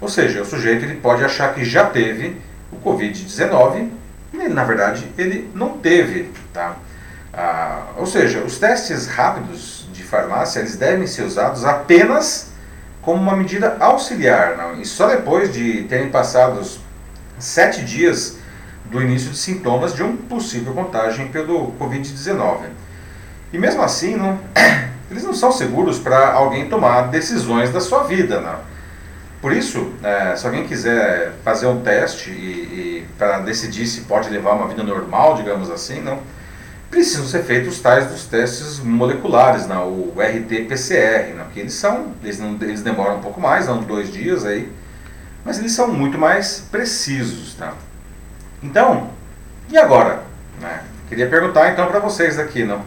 Ou 0.00 0.08
seja, 0.08 0.40
o 0.40 0.46
sujeito 0.46 0.86
ele 0.86 0.94
pode 0.94 1.22
achar 1.22 1.52
que 1.52 1.62
já 1.62 1.84
teve 1.84 2.40
o 2.72 2.76
Covid-19 2.76 3.90
e, 4.32 4.48
na 4.48 4.64
verdade, 4.64 5.06
ele 5.18 5.50
não 5.54 5.76
teve. 5.76 6.32
Tá? 6.54 6.74
Ah, 7.34 7.82
ou 7.98 8.06
seja, 8.06 8.40
os 8.40 8.58
testes 8.58 9.06
rápidos 9.06 9.77
farmácia, 10.02 10.60
eles 10.60 10.76
devem 10.76 11.06
ser 11.06 11.22
usados 11.22 11.64
apenas 11.64 12.52
como 13.02 13.22
uma 13.22 13.36
medida 13.36 13.76
auxiliar, 13.80 14.56
não? 14.56 14.80
e 14.80 14.84
só 14.84 15.08
depois 15.08 15.52
de 15.52 15.84
terem 15.84 16.10
passado 16.10 16.60
sete 17.38 17.84
dias 17.84 18.38
do 18.84 19.00
início 19.02 19.30
de 19.30 19.36
sintomas 19.36 19.94
de 19.94 20.02
um 20.02 20.16
possível 20.16 20.72
contágio 20.72 21.28
pelo 21.28 21.72
Covid-19. 21.78 22.58
E 23.52 23.58
mesmo 23.58 23.82
assim, 23.82 24.16
não, 24.16 24.38
eles 25.10 25.22
não 25.22 25.34
são 25.34 25.52
seguros 25.52 25.98
para 25.98 26.32
alguém 26.32 26.68
tomar 26.68 27.08
decisões 27.08 27.70
da 27.70 27.80
sua 27.80 28.04
vida. 28.04 28.40
Não? 28.40 28.58
Por 29.40 29.52
isso, 29.52 29.92
é, 30.02 30.34
se 30.36 30.46
alguém 30.46 30.66
quiser 30.66 31.32
fazer 31.44 31.66
um 31.66 31.80
teste 31.80 32.30
e, 32.30 32.34
e 32.34 33.06
para 33.16 33.38
decidir 33.38 33.86
se 33.86 34.02
pode 34.02 34.28
levar 34.28 34.52
uma 34.52 34.68
vida 34.68 34.82
normal, 34.82 35.36
digamos 35.36 35.70
assim, 35.70 36.00
não, 36.00 36.18
precisam 36.90 37.26
ser 37.26 37.42
feitos 37.42 37.74
os 37.74 37.80
tais 37.80 38.06
dos 38.06 38.24
testes 38.26 38.78
moleculares, 38.80 39.66
né, 39.66 39.76
o 39.76 40.14
RT-PCR, 40.16 41.34
né, 41.34 41.46
que 41.52 41.60
eles 41.60 41.74
são, 41.74 42.12
eles, 42.22 42.38
não, 42.38 42.56
eles 42.60 42.82
demoram 42.82 43.18
um 43.18 43.20
pouco 43.20 43.40
mais, 43.40 43.68
uns 43.68 43.84
dois 43.84 44.12
dias 44.12 44.44
aí, 44.44 44.72
mas 45.44 45.58
eles 45.58 45.72
são 45.72 45.88
muito 45.88 46.18
mais 46.18 46.66
precisos. 46.70 47.54
Tá? 47.54 47.74
Então, 48.62 49.10
e 49.70 49.76
agora? 49.76 50.22
Né? 50.60 50.82
Queria 51.08 51.28
perguntar 51.28 51.70
então 51.70 51.86
para 51.86 52.00
vocês 52.00 52.38
aqui, 52.38 52.64
não? 52.64 52.82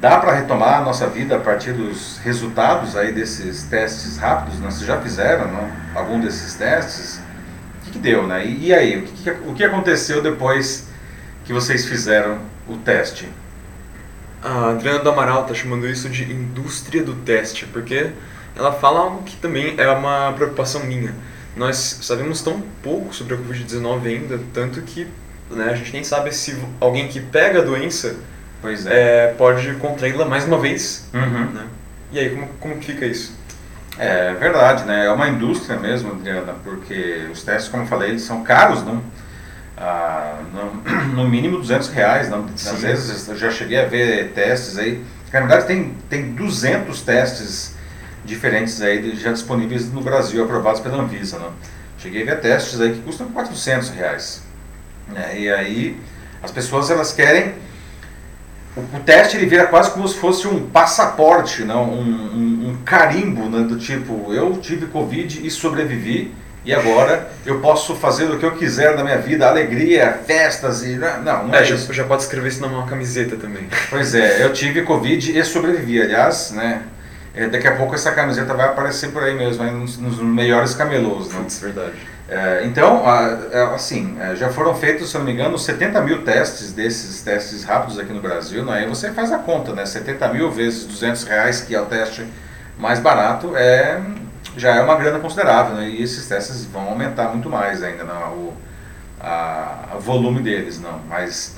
Dá 0.00 0.18
para 0.18 0.34
retomar 0.34 0.80
a 0.80 0.80
nossa 0.82 1.06
vida 1.06 1.36
a 1.36 1.40
partir 1.40 1.72
dos 1.72 2.18
resultados 2.18 2.96
aí 2.96 3.12
desses 3.12 3.62
testes 3.64 4.18
rápidos? 4.18 4.60
Né? 4.60 4.70
Vocês 4.70 4.86
já 4.86 5.00
fizeram 5.00 5.50
não? 5.50 5.70
algum 5.94 6.20
desses 6.20 6.54
testes? 6.54 7.20
O 7.80 7.84
que, 7.84 7.92
que 7.92 7.98
deu, 7.98 8.26
né? 8.26 8.44
E, 8.44 8.66
e 8.66 8.74
aí, 8.74 8.98
o 8.98 9.02
que, 9.02 9.30
o 9.30 9.54
que 9.54 9.64
aconteceu 9.64 10.22
depois 10.22 10.88
que 11.44 11.52
vocês 11.52 11.86
fizeram 11.86 12.38
o 12.68 12.76
teste? 12.76 13.28
A 14.42 14.70
Adriana 14.70 14.98
do 14.98 15.10
Amaral 15.10 15.42
está 15.42 15.54
chamando 15.54 15.88
isso 15.88 16.08
de 16.08 16.30
indústria 16.30 17.02
do 17.02 17.14
teste, 17.14 17.66
porque 17.66 18.10
ela 18.54 18.72
fala 18.72 19.00
algo 19.00 19.22
que 19.22 19.36
também 19.36 19.74
é 19.78 19.88
uma 19.88 20.32
preocupação 20.32 20.84
minha. 20.84 21.14
Nós 21.56 22.00
sabemos 22.02 22.42
tão 22.42 22.60
pouco 22.82 23.14
sobre 23.14 23.34
a 23.34 23.38
Covid-19 23.38 24.06
ainda, 24.06 24.40
tanto 24.52 24.82
que 24.82 25.06
né, 25.50 25.70
a 25.70 25.74
gente 25.74 25.92
nem 25.92 26.04
sabe 26.04 26.32
se 26.32 26.56
alguém 26.80 27.08
que 27.08 27.20
pega 27.20 27.60
a 27.60 27.62
doença 27.62 28.16
pois 28.64 28.86
é. 28.86 29.26
É, 29.26 29.34
pode 29.34 29.74
contraí-la 29.74 30.24
mais 30.24 30.44
uma 30.44 30.58
vez. 30.58 31.06
Uhum. 31.12 31.50
Né? 31.52 31.66
E 32.12 32.18
aí, 32.18 32.30
como, 32.30 32.48
como 32.60 32.82
fica 32.82 33.04
isso? 33.04 33.36
É 33.98 34.32
verdade, 34.34 34.84
né? 34.84 35.06
É 35.06 35.10
uma 35.10 35.28
indústria 35.28 35.78
mesmo, 35.78 36.12
Adriana, 36.12 36.54
porque 36.64 37.28
os 37.30 37.42
testes, 37.42 37.70
como 37.70 37.84
eu 37.84 37.86
falei, 37.86 38.10
eles 38.10 38.22
são 38.22 38.42
caros, 38.42 38.82
não? 38.82 39.02
No, 40.52 41.14
no, 41.16 41.28
mínimo 41.28 41.58
200 41.58 41.88
reais. 41.88 42.28
Não, 42.28 42.44
às 42.44 42.80
vezes 42.80 43.28
eu 43.28 43.36
já 43.36 43.50
cheguei 43.50 43.80
a 43.80 43.86
ver 43.86 44.32
testes 44.32 44.78
aí. 44.78 45.02
Na 45.32 45.40
verdade, 45.40 45.66
tem, 45.66 45.94
tem 46.08 46.32
200 46.32 47.02
testes 47.02 47.74
diferentes 48.24 48.80
aí 48.80 49.16
já 49.16 49.32
disponíveis 49.32 49.92
no 49.92 50.00
Brasil, 50.00 50.42
aprovados 50.44 50.80
pela 50.80 51.02
Anvisa. 51.02 51.38
Não? 51.38 51.52
Cheguei 51.98 52.22
a 52.22 52.26
ver 52.26 52.40
testes 52.40 52.80
aí 52.80 52.92
que 52.92 53.00
custam 53.00 53.28
400 53.28 53.90
reais. 53.90 54.42
É, 55.14 55.38
e 55.38 55.50
aí 55.50 56.00
as 56.42 56.50
pessoas 56.50 56.90
elas 56.90 57.12
querem. 57.12 57.54
O, 58.76 58.80
o, 58.80 59.00
teste 59.04 59.36
ele 59.36 59.46
vira 59.46 59.66
quase 59.66 59.90
como 59.90 60.06
se 60.06 60.16
fosse 60.16 60.48
um 60.48 60.68
passaporte, 60.68 61.64
não? 61.64 61.90
Um, 61.90 62.00
um, 62.00 62.68
um 62.70 62.76
carimbo 62.84 63.48
né? 63.48 63.66
do 63.66 63.78
tipo: 63.78 64.32
eu 64.32 64.56
tive 64.58 64.86
Covid 64.86 65.46
e 65.46 65.50
sobrevivi 65.50 66.32
e 66.64 66.72
agora 66.72 67.28
eu 67.44 67.60
posso 67.60 67.94
fazer 67.94 68.24
o 68.24 68.38
que 68.38 68.46
eu 68.46 68.52
quiser 68.52 68.96
da 68.96 69.04
minha 69.04 69.18
vida, 69.18 69.46
alegria, 69.46 70.20
festas 70.26 70.82
e. 70.82 70.96
Não, 70.96 71.48
não 71.48 71.54
é, 71.54 71.60
é 71.60 71.64
já, 71.64 71.76
já 71.76 72.04
pode 72.04 72.22
escrever 72.22 72.48
isso 72.48 72.60
numa 72.60 72.86
camiseta 72.86 73.36
também. 73.36 73.68
Pois 73.90 74.14
é, 74.14 74.42
eu 74.42 74.52
tive 74.52 74.82
Covid 74.82 75.38
e 75.38 75.44
sobrevivi, 75.44 76.00
aliás, 76.00 76.52
né? 76.52 76.82
É, 77.34 77.48
daqui 77.48 77.66
a 77.66 77.74
pouco 77.74 77.94
essa 77.94 78.12
camiseta 78.12 78.54
vai 78.54 78.68
aparecer 78.68 79.10
por 79.10 79.22
aí 79.22 79.34
mesmo, 79.34 79.62
aí 79.62 79.72
nos, 79.72 79.98
nos 79.98 80.20
melhores 80.20 80.74
camelôs. 80.74 81.28
Né? 81.28 81.40
Putz, 81.40 81.58
verdade. 81.58 81.94
É, 82.28 82.62
então, 82.64 83.02
é, 83.52 83.74
assim, 83.74 84.16
é, 84.20 84.36
já 84.36 84.48
foram 84.50 84.72
feitos, 84.74 85.10
se 85.10 85.18
não 85.18 85.24
me 85.24 85.32
engano, 85.32 85.58
70 85.58 86.00
mil 86.00 86.22
testes 86.22 86.72
desses 86.72 87.20
testes 87.22 87.64
rápidos 87.64 87.98
aqui 87.98 88.12
no 88.12 88.20
Brasil. 88.20 88.64
Né? 88.64 88.78
Aí 88.78 88.88
você 88.88 89.10
faz 89.10 89.32
a 89.32 89.38
conta, 89.38 89.72
né? 89.72 89.84
70 89.84 90.28
mil 90.28 90.50
vezes 90.50 90.84
200 90.86 91.24
reais, 91.24 91.60
que 91.60 91.74
é 91.74 91.80
o 91.80 91.86
teste 91.86 92.24
mais 92.78 93.00
barato, 93.00 93.56
é, 93.56 94.00
já 94.56 94.74
é 94.74 94.82
uma 94.82 94.96
grana 94.96 95.18
considerável. 95.18 95.76
Né? 95.76 95.88
E 95.90 96.02
esses 96.02 96.26
testes 96.26 96.64
vão 96.64 96.88
aumentar 96.88 97.28
muito 97.28 97.48
mais 97.48 97.82
ainda, 97.82 98.04
não, 98.04 98.32
o 98.32 98.56
a, 99.20 99.92
a 99.92 99.98
volume 99.98 100.40
deles. 100.40 100.78
não 100.80 101.00
Mas 101.08 101.56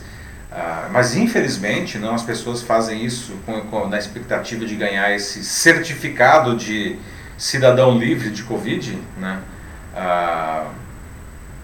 ah, 0.50 0.88
mas 0.90 1.14
infelizmente 1.14 1.98
não, 1.98 2.14
as 2.14 2.22
pessoas 2.22 2.62
fazem 2.62 3.04
isso 3.04 3.34
com, 3.44 3.60
com, 3.62 3.88
na 3.88 3.98
expectativa 3.98 4.64
de 4.64 4.74
ganhar 4.74 5.14
esse 5.14 5.44
certificado 5.44 6.56
de 6.56 6.96
cidadão 7.36 7.98
livre 7.98 8.30
de 8.30 8.42
Covid. 8.42 8.98
Né? 9.18 9.38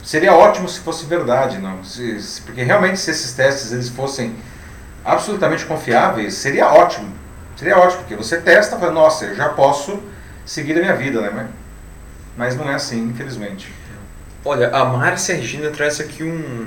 Seria 0.02 0.34
ótimo 0.34 0.68
se 0.68 0.80
fosse 0.80 1.06
verdade, 1.06 1.58
não? 1.58 1.82
Se, 1.84 2.20
se, 2.20 2.42
porque 2.42 2.62
realmente 2.62 2.98
se 2.98 3.10
esses 3.10 3.32
testes 3.32 3.72
eles 3.72 3.88
fossem 3.88 4.34
absolutamente 5.04 5.64
confiáveis, 5.64 6.34
seria 6.34 6.66
ótimo. 6.68 7.12
Seria 7.56 7.78
ótimo, 7.78 8.00
porque 8.00 8.16
você 8.16 8.38
testa 8.38 8.76
fala, 8.76 8.90
nossa, 8.90 9.26
eu 9.26 9.36
já 9.36 9.48
posso 9.50 10.02
seguir 10.44 10.76
a 10.78 10.80
minha 10.80 10.96
vida, 10.96 11.20
né? 11.20 11.30
Mas, 11.34 11.46
mas 12.36 12.56
não 12.56 12.70
é 12.70 12.74
assim, 12.74 13.08
infelizmente. 13.08 13.72
Olha, 14.44 14.70
a 14.70 14.84
Márcia 14.84 15.36
Regina 15.36 15.70
traz 15.70 16.00
aqui 16.00 16.24
um, 16.24 16.66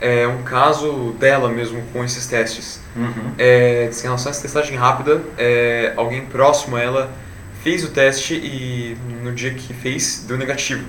é, 0.00 0.26
um 0.28 0.42
caso 0.42 1.14
dela 1.18 1.48
mesmo 1.48 1.82
com 1.92 2.04
esses 2.04 2.26
testes. 2.26 2.80
Uhum. 2.94 3.32
É, 3.38 3.90
em 3.90 4.02
relação 4.02 4.28
a 4.28 4.30
essa 4.30 4.42
testagem 4.42 4.76
rápida, 4.76 5.20
é, 5.36 5.92
alguém 5.96 6.24
próximo 6.26 6.76
a 6.76 6.80
ela 6.80 7.10
fez 7.62 7.82
o 7.82 7.88
teste 7.88 8.34
e 8.34 8.96
no 9.22 9.32
dia 9.32 9.54
que 9.54 9.72
fez 9.72 10.24
deu 10.28 10.36
negativo. 10.36 10.84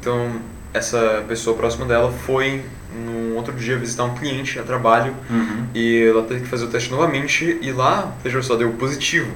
Então 0.00 0.40
essa 0.72 1.24
pessoa 1.26 1.56
próxima 1.56 1.84
dela 1.86 2.12
foi 2.12 2.64
no 2.94 3.34
outro 3.34 3.52
dia 3.52 3.76
visitar 3.76 4.04
um 4.04 4.14
cliente 4.14 4.58
a 4.58 4.62
trabalho 4.62 5.14
uhum. 5.28 5.66
e 5.74 6.06
ela 6.08 6.22
teve 6.22 6.40
que 6.40 6.46
fazer 6.46 6.64
o 6.64 6.68
teste 6.68 6.90
novamente 6.90 7.58
e 7.60 7.72
lá, 7.72 8.14
veja 8.22 8.40
só, 8.42 8.56
deu 8.56 8.72
positivo. 8.72 9.30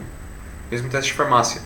Mesmo 0.71 0.89
teste 0.89 1.11
de 1.11 1.17
farmácia. 1.17 1.61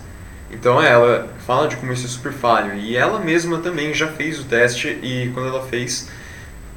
Então 0.54 0.80
ela 0.80 1.28
fala 1.46 1.66
de 1.66 1.76
como 1.76 1.92
isso 1.92 2.06
é 2.06 2.08
super 2.08 2.32
falho 2.32 2.74
e 2.74 2.96
ela 2.96 3.18
mesma 3.18 3.58
também 3.58 3.92
já 3.92 4.08
fez 4.08 4.38
o 4.38 4.44
teste 4.44 4.88
e 5.02 5.30
quando 5.34 5.48
ela 5.48 5.66
fez 5.66 6.08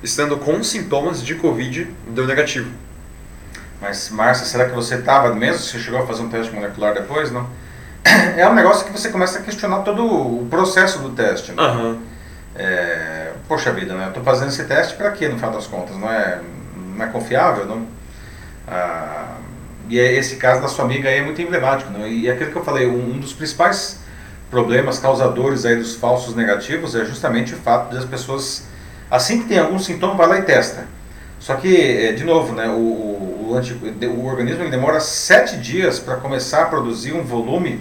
estando 0.02 0.38
com 0.38 0.64
sintomas 0.64 1.24
de 1.24 1.36
Covid, 1.36 1.88
deu 2.08 2.26
negativo. 2.26 2.70
Mas, 3.80 4.10
Márcia, 4.10 4.46
será 4.46 4.66
que 4.66 4.74
você 4.74 4.96
estava 4.96 5.34
mesmo? 5.36 5.60
Você 5.60 5.78
chegou 5.78 6.02
a 6.02 6.08
fazer 6.08 6.24
um 6.24 6.30
teste 6.30 6.54
molecular 6.54 6.94
depois, 6.94 7.32
não? 7.32 7.48
É 8.36 8.48
um 8.48 8.54
negócio 8.54 8.86
que 8.86 8.92
você 8.92 9.10
começa 9.10 9.40
a 9.40 9.42
questionar 9.42 9.80
todo 9.80 10.04
o 10.06 10.48
processo 10.50 11.00
do 11.00 11.12
teste. 11.12 11.52
Né? 11.52 11.62
Uhum. 11.62 12.02
É, 12.56 13.34
poxa 13.48 13.72
vida, 13.72 13.94
né? 13.94 14.06
Eu 14.06 14.08
estou 14.10 14.24
fazendo 14.24 14.48
esse 14.48 14.64
teste 14.64 14.96
para 14.96 15.12
quê, 15.12 15.28
no 15.28 15.36
final 15.36 15.52
das 15.52 15.68
contas? 15.68 15.96
Não 15.96 16.10
é, 16.10 16.42
não 16.76 17.06
é 17.06 17.08
confiável, 17.10 17.66
não? 17.66 17.86
Ah, 18.68 19.36
e 19.90 20.00
é, 20.00 20.14
esse 20.14 20.36
caso 20.36 20.62
da 20.62 20.68
sua 20.68 20.86
amiga 20.86 21.10
aí 21.10 21.20
é 21.20 21.22
muito 21.24 21.42
emblemático, 21.42 21.92
não? 21.92 22.08
E 22.08 22.30
aquilo 22.30 22.52
que 22.52 22.58
eu 22.58 22.64
falei, 22.64 22.88
um, 22.88 23.20
dos 23.20 23.34
principais 23.34 24.00
problemas 24.50 25.00
causadores 25.00 25.66
aí 25.66 25.76
dos 25.76 25.96
falsos 25.96 26.36
negativos 26.36 26.96
é 26.96 27.04
justamente 27.06 27.54
o 27.54 27.58
fato 27.58 27.92
de 27.92 27.98
as 27.98 28.06
pessoas 28.06 28.68
Assim 29.10 29.42
que 29.42 29.48
tem 29.48 29.58
algum 29.58 29.80
sintoma, 29.80 30.16
vai 30.16 30.28
lá 30.28 30.40
e 30.40 30.42
testa. 30.42 30.86
Só 31.40 31.56
que, 31.56 31.76
é, 31.76 32.12
de 32.12 32.26
novo, 32.26 32.54
né, 32.54 32.68
o, 32.68 32.74
o, 32.74 33.54
o, 33.54 34.26
organismo 34.26 34.70
demora 34.70 35.00
sete 35.00 35.58
dias 35.58 35.98
para 35.98 36.18
começar 36.18 36.64
a 36.64 36.66
produzir 36.66 37.14
um 37.14 37.24
volume 37.24 37.80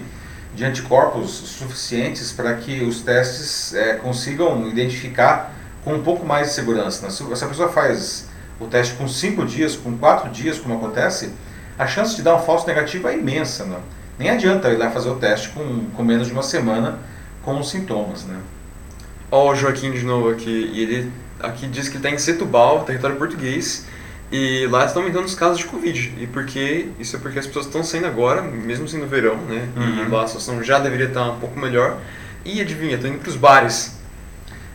de 0.55 0.63
anticorpos 0.63 1.29
suficientes 1.29 2.31
para 2.31 2.53
que 2.55 2.81
os 2.83 3.01
testes 3.01 3.73
é, 3.73 3.95
consigam 3.95 4.67
identificar 4.69 5.53
com 5.83 5.95
um 5.95 6.01
pouco 6.01 6.25
mais 6.25 6.47
de 6.47 6.53
segurança. 6.53 7.05
Né? 7.05 7.11
Se 7.11 7.29
essa 7.31 7.45
pessoa 7.45 7.69
faz 7.69 8.25
o 8.59 8.65
teste 8.65 8.93
com 8.95 9.07
cinco 9.07 9.45
dias, 9.45 9.75
com 9.75 9.97
quatro 9.97 10.29
dias, 10.29 10.57
como 10.57 10.75
acontece, 10.75 11.31
a 11.77 11.87
chance 11.87 12.15
de 12.15 12.21
dar 12.21 12.35
um 12.35 12.39
falso 12.39 12.65
negativo 12.67 13.07
é 13.07 13.17
imensa. 13.17 13.65
Né? 13.65 13.77
Nem 14.17 14.29
adianta 14.29 14.69
ir 14.69 14.77
lá 14.77 14.89
fazer 14.89 15.09
o 15.09 15.15
teste 15.15 15.49
com, 15.49 15.85
com 15.95 16.03
menos 16.03 16.27
de 16.27 16.33
uma 16.33 16.43
semana 16.43 16.99
com 17.43 17.59
os 17.59 17.69
sintomas. 17.69 18.23
Né? 18.25 18.37
Ó, 19.31 19.51
o 19.51 19.55
Joaquim 19.55 19.91
de 19.91 20.03
novo 20.03 20.29
aqui, 20.29 20.71
e 20.73 20.81
ele 20.81 21.11
aqui 21.39 21.67
diz 21.67 21.87
que 21.89 21.97
está 21.97 22.09
em 22.09 22.17
Setúbal, 22.17 22.83
território 22.83 23.15
português, 23.15 23.85
e 24.31 24.67
lá 24.67 24.85
estão 24.85 25.01
aumentando 25.01 25.25
os 25.25 25.35
casos 25.35 25.59
de 25.59 25.65
Covid. 25.65 26.13
E 26.19 26.27
porque 26.27 26.89
isso 26.99 27.15
é 27.15 27.19
porque 27.19 27.39
as 27.39 27.47
pessoas 27.47 27.65
estão 27.65 27.83
saindo 27.83 28.07
agora, 28.07 28.41
mesmo 28.41 28.87
sendo 28.87 29.07
verão, 29.07 29.37
né? 29.37 29.69
Uhum. 29.75 30.05
E 30.05 30.09
lá 30.09 30.23
a 30.23 30.27
situação 30.27 30.61
já 30.63 30.79
deveria 30.79 31.07
estar 31.07 31.31
um 31.31 31.39
pouco 31.39 31.57
melhor. 31.59 31.97
E 32.43 32.59
adivinha, 32.59 32.95
estão 32.95 33.09
indo 33.09 33.19
para 33.19 33.29
os 33.29 33.35
bares. 33.35 33.96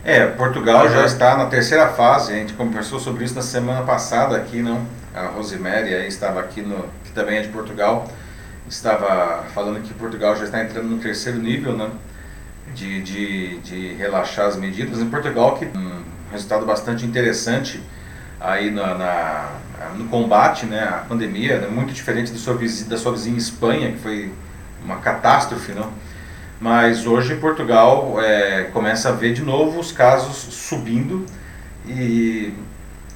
É, 0.05 0.25
Portugal 0.27 0.89
já 0.89 1.05
está 1.05 1.37
na 1.37 1.45
terceira 1.45 1.87
fase, 1.89 2.33
a 2.33 2.35
gente 2.35 2.53
conversou 2.53 2.99
sobre 2.99 3.23
isso 3.23 3.35
na 3.35 3.41
semana 3.41 3.83
passada 3.83 4.35
aqui, 4.35 4.61
não? 4.61 4.85
A 5.15 5.27
Rosemary 5.27 5.93
aí 5.93 6.07
estava 6.07 6.39
aqui 6.39 6.61
no, 6.61 6.89
que 7.03 7.11
também 7.11 7.37
é 7.37 7.41
de 7.41 7.47
Portugal, 7.49 8.07
estava 8.67 9.43
falando 9.53 9.81
que 9.81 9.93
Portugal 9.93 10.35
já 10.35 10.43
está 10.43 10.61
entrando 10.61 10.89
no 10.89 10.97
terceiro 10.97 11.39
nível, 11.39 11.77
né? 11.77 11.89
de, 12.73 13.01
de, 13.01 13.57
de 13.59 13.93
relaxar 13.93 14.47
as 14.47 14.55
medidas. 14.55 14.99
Em 14.99 15.09
Portugal, 15.09 15.57
que 15.57 15.65
um 15.65 16.03
resultado 16.31 16.65
bastante 16.65 17.05
interessante 17.05 17.81
aí 18.39 18.71
na, 18.71 18.95
na 18.95 19.49
no 19.97 20.07
combate 20.07 20.65
né, 20.65 20.81
à 20.81 21.03
pandemia, 21.07 21.59
né, 21.59 21.67
muito 21.67 21.93
diferente 21.93 22.31
da 22.31 22.37
sua, 22.37 22.53
vizinha, 22.55 22.89
da 22.89 22.97
sua 22.97 23.11
vizinha 23.11 23.37
Espanha, 23.37 23.91
que 23.91 23.97
foi 23.97 24.31
uma 24.83 24.97
catástrofe, 24.97 25.73
não? 25.73 25.91
Mas 26.63 27.05
hoje 27.05 27.33
em 27.33 27.39
Portugal 27.41 28.15
é, 28.21 28.69
começa 28.71 29.09
a 29.09 29.11
ver 29.11 29.33
de 29.33 29.41
novo 29.41 29.81
os 29.81 29.91
casos 29.91 30.37
subindo 30.37 31.25
e, 31.85 32.53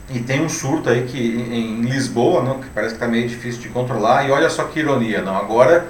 e 0.10 0.20
tem 0.20 0.44
um 0.44 0.50
surto 0.50 0.90
aí 0.90 1.04
que 1.04 1.18
em, 1.18 1.80
em 1.80 1.82
Lisboa, 1.84 2.44
não, 2.44 2.60
que 2.60 2.68
parece 2.76 2.96
que 2.96 2.98
está 2.98 3.08
meio 3.08 3.26
difícil 3.26 3.62
de 3.62 3.70
controlar. 3.70 4.28
E 4.28 4.32
olha 4.32 4.50
só 4.50 4.66
que 4.66 4.82
ironia, 4.82 5.22
não? 5.22 5.38
Agora, 5.38 5.88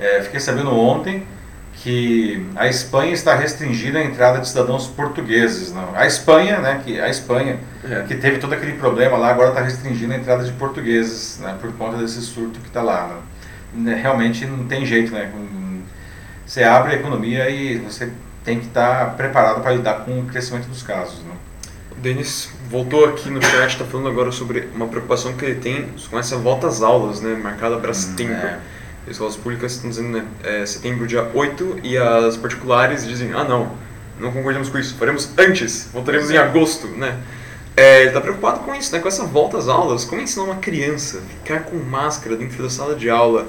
é, 0.00 0.20
fiquei 0.20 0.40
sabendo 0.40 0.76
ontem 0.76 1.22
que 1.74 2.44
a 2.56 2.66
Espanha 2.66 3.12
está 3.12 3.36
restringindo 3.36 3.98
a 3.98 4.02
entrada 4.02 4.40
de 4.40 4.48
cidadãos 4.48 4.88
portugueses. 4.88 5.72
Não? 5.72 5.94
A 5.94 6.08
Espanha, 6.08 6.58
né, 6.58 6.80
que, 6.84 7.00
a 7.00 7.08
Espanha 7.08 7.60
é. 7.88 8.02
que 8.02 8.16
teve 8.16 8.38
todo 8.38 8.52
aquele 8.52 8.72
problema 8.72 9.16
lá, 9.16 9.30
agora 9.30 9.50
está 9.50 9.60
restringindo 9.60 10.12
a 10.12 10.16
entrada 10.16 10.42
de 10.42 10.50
portugueses 10.54 11.38
né, 11.38 11.56
por 11.60 11.72
conta 11.74 11.98
desse 11.98 12.20
surto 12.20 12.58
que 12.58 12.66
está 12.66 12.82
lá. 12.82 13.20
Né? 13.72 13.94
Realmente 13.94 14.44
não 14.44 14.66
tem 14.66 14.84
jeito. 14.84 15.12
Né? 15.12 15.30
Você 16.46 16.62
abre 16.62 16.92
a 16.92 16.96
economia 16.96 17.50
e 17.50 17.78
você 17.78 18.10
tem 18.44 18.60
que 18.60 18.66
estar 18.66 19.16
preparado 19.16 19.60
para 19.60 19.72
lidar 19.72 20.04
com 20.04 20.20
o 20.20 20.26
crescimento 20.26 20.68
dos 20.68 20.82
casos. 20.82 21.18
Né? 21.24 21.34
Denis 21.96 22.50
voltou 22.70 23.04
aqui 23.06 23.28
no 23.28 23.42
chat, 23.42 23.72
está 23.72 23.84
falando 23.84 24.08
agora 24.08 24.30
sobre 24.30 24.68
uma 24.74 24.86
preocupação 24.86 25.32
que 25.32 25.44
ele 25.44 25.56
tem 25.56 25.88
com 26.08 26.18
essa 26.18 26.36
volta 26.36 26.68
às 26.68 26.82
aulas, 26.82 27.20
né, 27.20 27.34
marcada 27.34 27.76
para 27.78 27.92
setembro. 27.92 28.34
Hum, 28.34 28.46
é 28.46 28.58
escolas 29.10 29.36
públicas 29.36 29.72
estão 29.72 29.88
dizendo 29.88 30.08
né, 30.08 30.24
é, 30.42 30.66
setembro 30.66 31.06
dia 31.06 31.30
8 31.32 31.80
e 31.82 31.96
as 31.96 32.36
particulares 32.36 33.06
dizem, 33.06 33.32
ah 33.32 33.44
não, 33.44 33.72
não 34.18 34.32
concordamos 34.32 34.68
com 34.68 34.78
isso, 34.78 34.94
faremos 34.96 35.30
antes, 35.38 35.88
voltaremos 35.92 36.30
em 36.30 36.36
agosto, 36.36 36.88
né? 36.88 37.18
É, 37.76 38.00
ele 38.00 38.08
está 38.08 38.22
preocupado 38.22 38.60
com 38.60 38.74
isso, 38.74 38.92
né, 38.92 39.00
com 39.00 39.08
essa 39.08 39.24
volta 39.24 39.58
às 39.58 39.68
aulas, 39.68 40.04
como 40.04 40.22
ensinar 40.22 40.44
uma 40.44 40.56
criança 40.56 41.20
ficar 41.44 41.60
com 41.64 41.76
máscara 41.76 42.34
dentro 42.34 42.62
da 42.62 42.70
sala 42.70 42.94
de 42.94 43.10
aula 43.10 43.46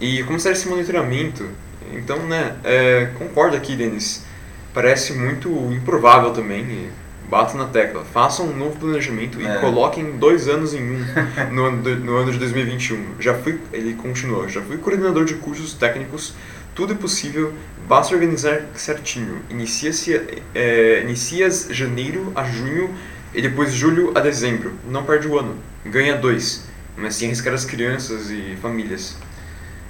e 0.00 0.22
como 0.24 0.38
será 0.38 0.52
esse 0.52 0.68
monitoramento. 0.68 1.48
Então, 1.92 2.18
né, 2.26 2.56
é, 2.64 3.10
concordo 3.18 3.56
aqui, 3.56 3.76
Denis, 3.76 4.24
parece 4.72 5.12
muito 5.12 5.48
improvável 5.72 6.32
também, 6.32 6.90
bato 7.28 7.56
na 7.56 7.66
tecla, 7.66 8.04
façam 8.04 8.46
um 8.46 8.56
novo 8.56 8.78
planejamento 8.78 9.38
é. 9.40 9.56
e 9.56 9.60
coloquem 9.60 10.16
dois 10.16 10.48
anos 10.48 10.72
em 10.74 10.82
um 10.82 11.04
no 11.52 11.64
ano, 11.64 11.82
de, 11.82 11.94
no 11.96 12.16
ano 12.16 12.32
de 12.32 12.38
2021. 12.38 13.20
Já 13.20 13.34
fui, 13.34 13.60
ele 13.72 13.94
continuou, 13.94 14.48
já 14.48 14.62
fui 14.62 14.78
coordenador 14.78 15.24
de 15.24 15.34
cursos 15.34 15.74
técnicos, 15.74 16.34
tudo 16.74 16.92
é 16.92 16.96
possível, 16.96 17.52
basta 17.86 18.14
organizar 18.14 18.62
certinho. 18.74 19.42
Inicia-se 19.50 20.20
é, 20.54 21.02
inicia 21.02 21.50
janeiro 21.50 22.32
a 22.34 22.44
junho 22.44 22.94
e 23.34 23.42
depois 23.42 23.72
julho 23.72 24.12
a 24.14 24.20
dezembro. 24.20 24.72
Não 24.88 25.04
perde 25.04 25.28
o 25.28 25.38
ano, 25.38 25.56
ganha 25.84 26.16
dois, 26.16 26.64
mas 26.96 27.14
sem 27.14 27.28
arriscar 27.28 27.52
as 27.52 27.64
crianças 27.64 28.30
e 28.30 28.56
famílias. 28.62 29.16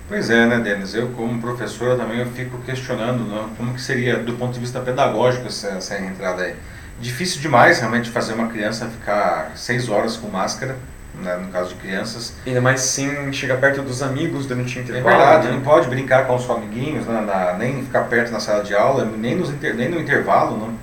Pois 0.08 0.30
é, 0.30 0.46
né, 0.46 0.58
Denis? 0.58 0.94
Eu, 0.94 1.08
como 1.10 1.38
professor, 1.40 1.96
também 1.98 2.18
eu 2.20 2.26
fico 2.26 2.58
questionando 2.58 3.24
né, 3.24 3.46
como 3.58 3.74
que 3.74 3.80
seria, 3.80 4.16
do 4.18 4.32
ponto 4.34 4.54
de 4.54 4.60
vista 4.60 4.80
pedagógico, 4.80 5.46
essa, 5.46 5.68
essa 5.68 5.98
entrada 5.98 6.42
aí 6.42 6.54
difícil 7.00 7.40
demais 7.40 7.78
realmente 7.78 8.10
fazer 8.10 8.32
uma 8.32 8.48
criança 8.48 8.86
ficar 8.86 9.52
seis 9.54 9.88
horas 9.88 10.16
com 10.16 10.26
máscara, 10.28 10.76
né, 11.22 11.36
no 11.36 11.48
caso 11.48 11.68
de 11.70 11.74
crianças. 11.76 12.32
Ainda 12.46 12.60
mais 12.60 12.80
sem 12.80 13.32
chegar 13.32 13.58
perto 13.58 13.82
dos 13.82 14.02
amigos 14.02 14.46
durante 14.46 14.76
o 14.76 14.80
É 14.80 14.82
intervalo. 14.82 15.16
verdade, 15.16 15.46
né? 15.48 15.52
não 15.52 15.60
pode 15.60 15.88
brincar 15.88 16.26
com 16.26 16.34
os 16.34 16.48
amiguinhos, 16.50 17.06
né, 17.06 17.20
na- 17.20 17.52
nem 17.58 17.84
ficar 17.84 18.04
perto 18.04 18.32
na 18.32 18.40
sala 18.40 18.64
de 18.64 18.74
aula, 18.74 19.04
nem, 19.04 19.36
nos 19.36 19.50
inter- 19.50 19.74
nem 19.76 19.88
no 19.90 20.00
intervalo. 20.00 20.56
Né? 20.56 20.74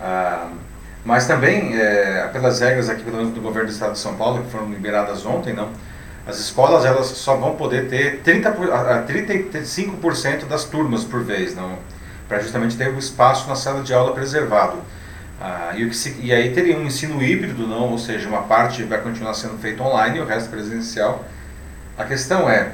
Ah, 0.00 0.48
mas 1.04 1.26
também, 1.26 1.76
é, 1.78 2.28
pelas 2.32 2.60
regras 2.60 2.88
aqui 2.88 3.02
pelo 3.02 3.16
menos 3.18 3.32
do 3.34 3.40
governo 3.40 3.68
do 3.68 3.72
estado 3.72 3.92
de 3.92 3.98
São 3.98 4.14
Paulo, 4.14 4.42
que 4.44 4.50
foram 4.50 4.70
liberadas 4.70 5.26
ontem, 5.26 5.52
não, 5.52 5.68
as 6.30 6.38
escolas 6.38 6.84
elas 6.84 7.06
só 7.06 7.36
vão 7.36 7.54
poder 7.56 7.88
ter 7.88 8.20
30 8.22 8.50
por, 8.52 8.70
a- 8.72 8.98
a 8.98 9.02
35% 9.02 10.46
das 10.48 10.64
turmas 10.64 11.04
por 11.04 11.22
vez, 11.22 11.54
não, 11.54 11.76
para 12.28 12.38
justamente 12.40 12.76
ter 12.76 12.88
o 12.88 12.98
espaço 12.98 13.48
na 13.48 13.54
sala 13.54 13.82
de 13.82 13.92
aula 13.92 14.12
preservado. 14.14 14.78
Ah, 15.40 15.72
e, 15.76 15.92
se- 15.94 16.16
e 16.22 16.32
aí 16.32 16.52
teria 16.52 16.76
um 16.76 16.84
ensino 16.84 17.22
híbrido, 17.22 17.66
não, 17.66 17.90
ou 17.90 17.98
seja, 17.98 18.28
uma 18.28 18.42
parte 18.42 18.82
vai 18.84 19.00
continuar 19.00 19.34
sendo 19.34 19.58
feita 19.58 19.82
online 19.82 20.18
e 20.18 20.20
o 20.20 20.26
resto 20.26 20.50
presencial. 20.50 21.24
A 21.98 22.04
questão 22.04 22.48
é, 22.48 22.72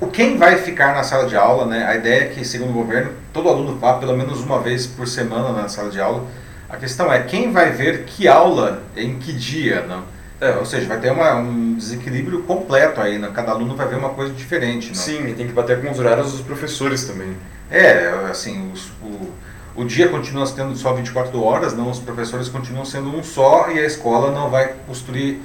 o 0.00 0.06
quem 0.06 0.36
vai 0.36 0.56
ficar 0.56 0.94
na 0.94 1.02
sala 1.02 1.26
de 1.28 1.36
aula, 1.36 1.66
né? 1.66 1.84
A 1.86 1.94
ideia 1.96 2.22
é 2.24 2.26
que, 2.28 2.44
segundo 2.44 2.70
o 2.70 2.74
governo, 2.74 3.12
todo 3.32 3.48
aluno 3.48 3.76
vá 3.78 3.94
pelo 3.94 4.16
menos 4.16 4.40
uma 4.40 4.60
vez 4.60 4.86
por 4.86 5.06
semana 5.06 5.52
na 5.52 5.68
sala 5.68 5.90
de 5.90 6.00
aula. 6.00 6.24
A 6.68 6.76
questão 6.76 7.12
é 7.12 7.20
quem 7.22 7.52
vai 7.52 7.70
ver 7.70 8.04
que 8.04 8.26
aula 8.26 8.82
em 8.96 9.18
que 9.18 9.32
dia, 9.32 9.82
não? 9.86 10.04
É, 10.42 10.56
ou 10.56 10.66
seja, 10.66 10.88
vai 10.88 10.98
ter 10.98 11.12
uma, 11.12 11.36
um 11.36 11.74
desequilíbrio 11.74 12.42
completo 12.42 13.00
aí, 13.00 13.16
né? 13.16 13.30
cada 13.32 13.52
aluno 13.52 13.76
vai 13.76 13.86
ver 13.86 13.94
uma 13.94 14.08
coisa 14.10 14.34
diferente. 14.34 14.88
Não? 14.88 14.94
Sim, 14.96 15.28
e 15.28 15.34
tem 15.34 15.46
que 15.46 15.52
bater 15.52 15.80
com 15.80 15.88
os 15.88 16.00
horários 16.00 16.32
dos 16.32 16.40
professores 16.40 17.04
também. 17.04 17.36
É, 17.70 18.08
assim, 18.28 18.72
os- 18.72 18.88
o, 19.00 19.30
o 19.76 19.84
dia 19.84 20.08
continua 20.08 20.44
tendo 20.50 20.74
só 20.74 20.92
24 20.94 21.40
horas, 21.40 21.74
não, 21.74 21.88
os 21.88 22.00
professores 22.00 22.48
continuam 22.48 22.84
sendo 22.84 23.16
um 23.16 23.22
só 23.22 23.70
e 23.70 23.78
a 23.78 23.86
escola 23.86 24.32
não 24.32 24.50
vai 24.50 24.74
construir 24.84 25.40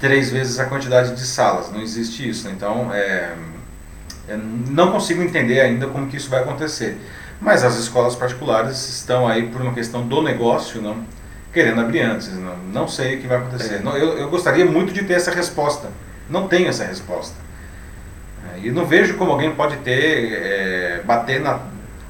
três 0.00 0.32
vezes 0.32 0.58
a 0.58 0.64
quantidade 0.64 1.14
de 1.14 1.24
salas, 1.24 1.70
não 1.70 1.80
existe 1.80 2.28
isso. 2.28 2.48
Então, 2.48 2.92
é, 2.92 3.34
eu 4.26 4.38
não 4.38 4.90
consigo 4.90 5.22
entender 5.22 5.60
ainda 5.60 5.86
como 5.86 6.08
que 6.08 6.16
isso 6.16 6.28
vai 6.28 6.40
acontecer. 6.42 6.98
Mas 7.40 7.62
as 7.62 7.76
escolas 7.76 8.16
particulares 8.16 8.88
estão 8.88 9.28
aí 9.28 9.46
por 9.48 9.60
uma 9.62 9.72
questão 9.72 10.04
do 10.04 10.20
negócio, 10.20 10.82
não 10.82 11.04
querendo 11.52 11.80
abrir 11.80 12.00
antes. 12.00 12.32
Não, 12.32 12.56
não 12.72 12.88
sei 12.88 13.16
o 13.16 13.20
que 13.20 13.26
vai 13.26 13.38
acontecer. 13.38 13.76
É. 13.76 13.78
Não, 13.80 13.96
eu, 13.96 14.18
eu 14.18 14.30
gostaria 14.30 14.64
muito 14.64 14.92
de 14.92 15.02
ter 15.04 15.14
essa 15.14 15.30
resposta. 15.30 15.88
Não 16.28 16.48
tenho 16.48 16.68
essa 16.68 16.84
resposta. 16.84 17.34
É, 18.54 18.60
E 18.60 18.70
não 18.70 18.86
vejo 18.86 19.16
como 19.16 19.32
alguém 19.32 19.54
pode 19.54 19.76
ter, 19.78 20.32
é, 20.32 21.02
bater 21.04 21.40
na, 21.40 21.60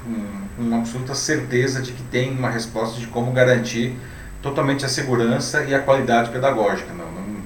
com, 0.04 0.24
com 0.56 0.76
absoluta 0.76 1.14
certeza 1.14 1.82
de 1.82 1.92
que 1.92 2.02
tem 2.04 2.30
uma 2.30 2.50
resposta 2.50 3.00
de 3.00 3.06
como 3.08 3.32
garantir 3.32 3.96
totalmente 4.40 4.84
a 4.84 4.88
segurança 4.88 5.64
e 5.64 5.74
a 5.74 5.80
qualidade 5.80 6.30
pedagógica. 6.30 6.92
Não, 6.92 7.10
não, 7.10 7.42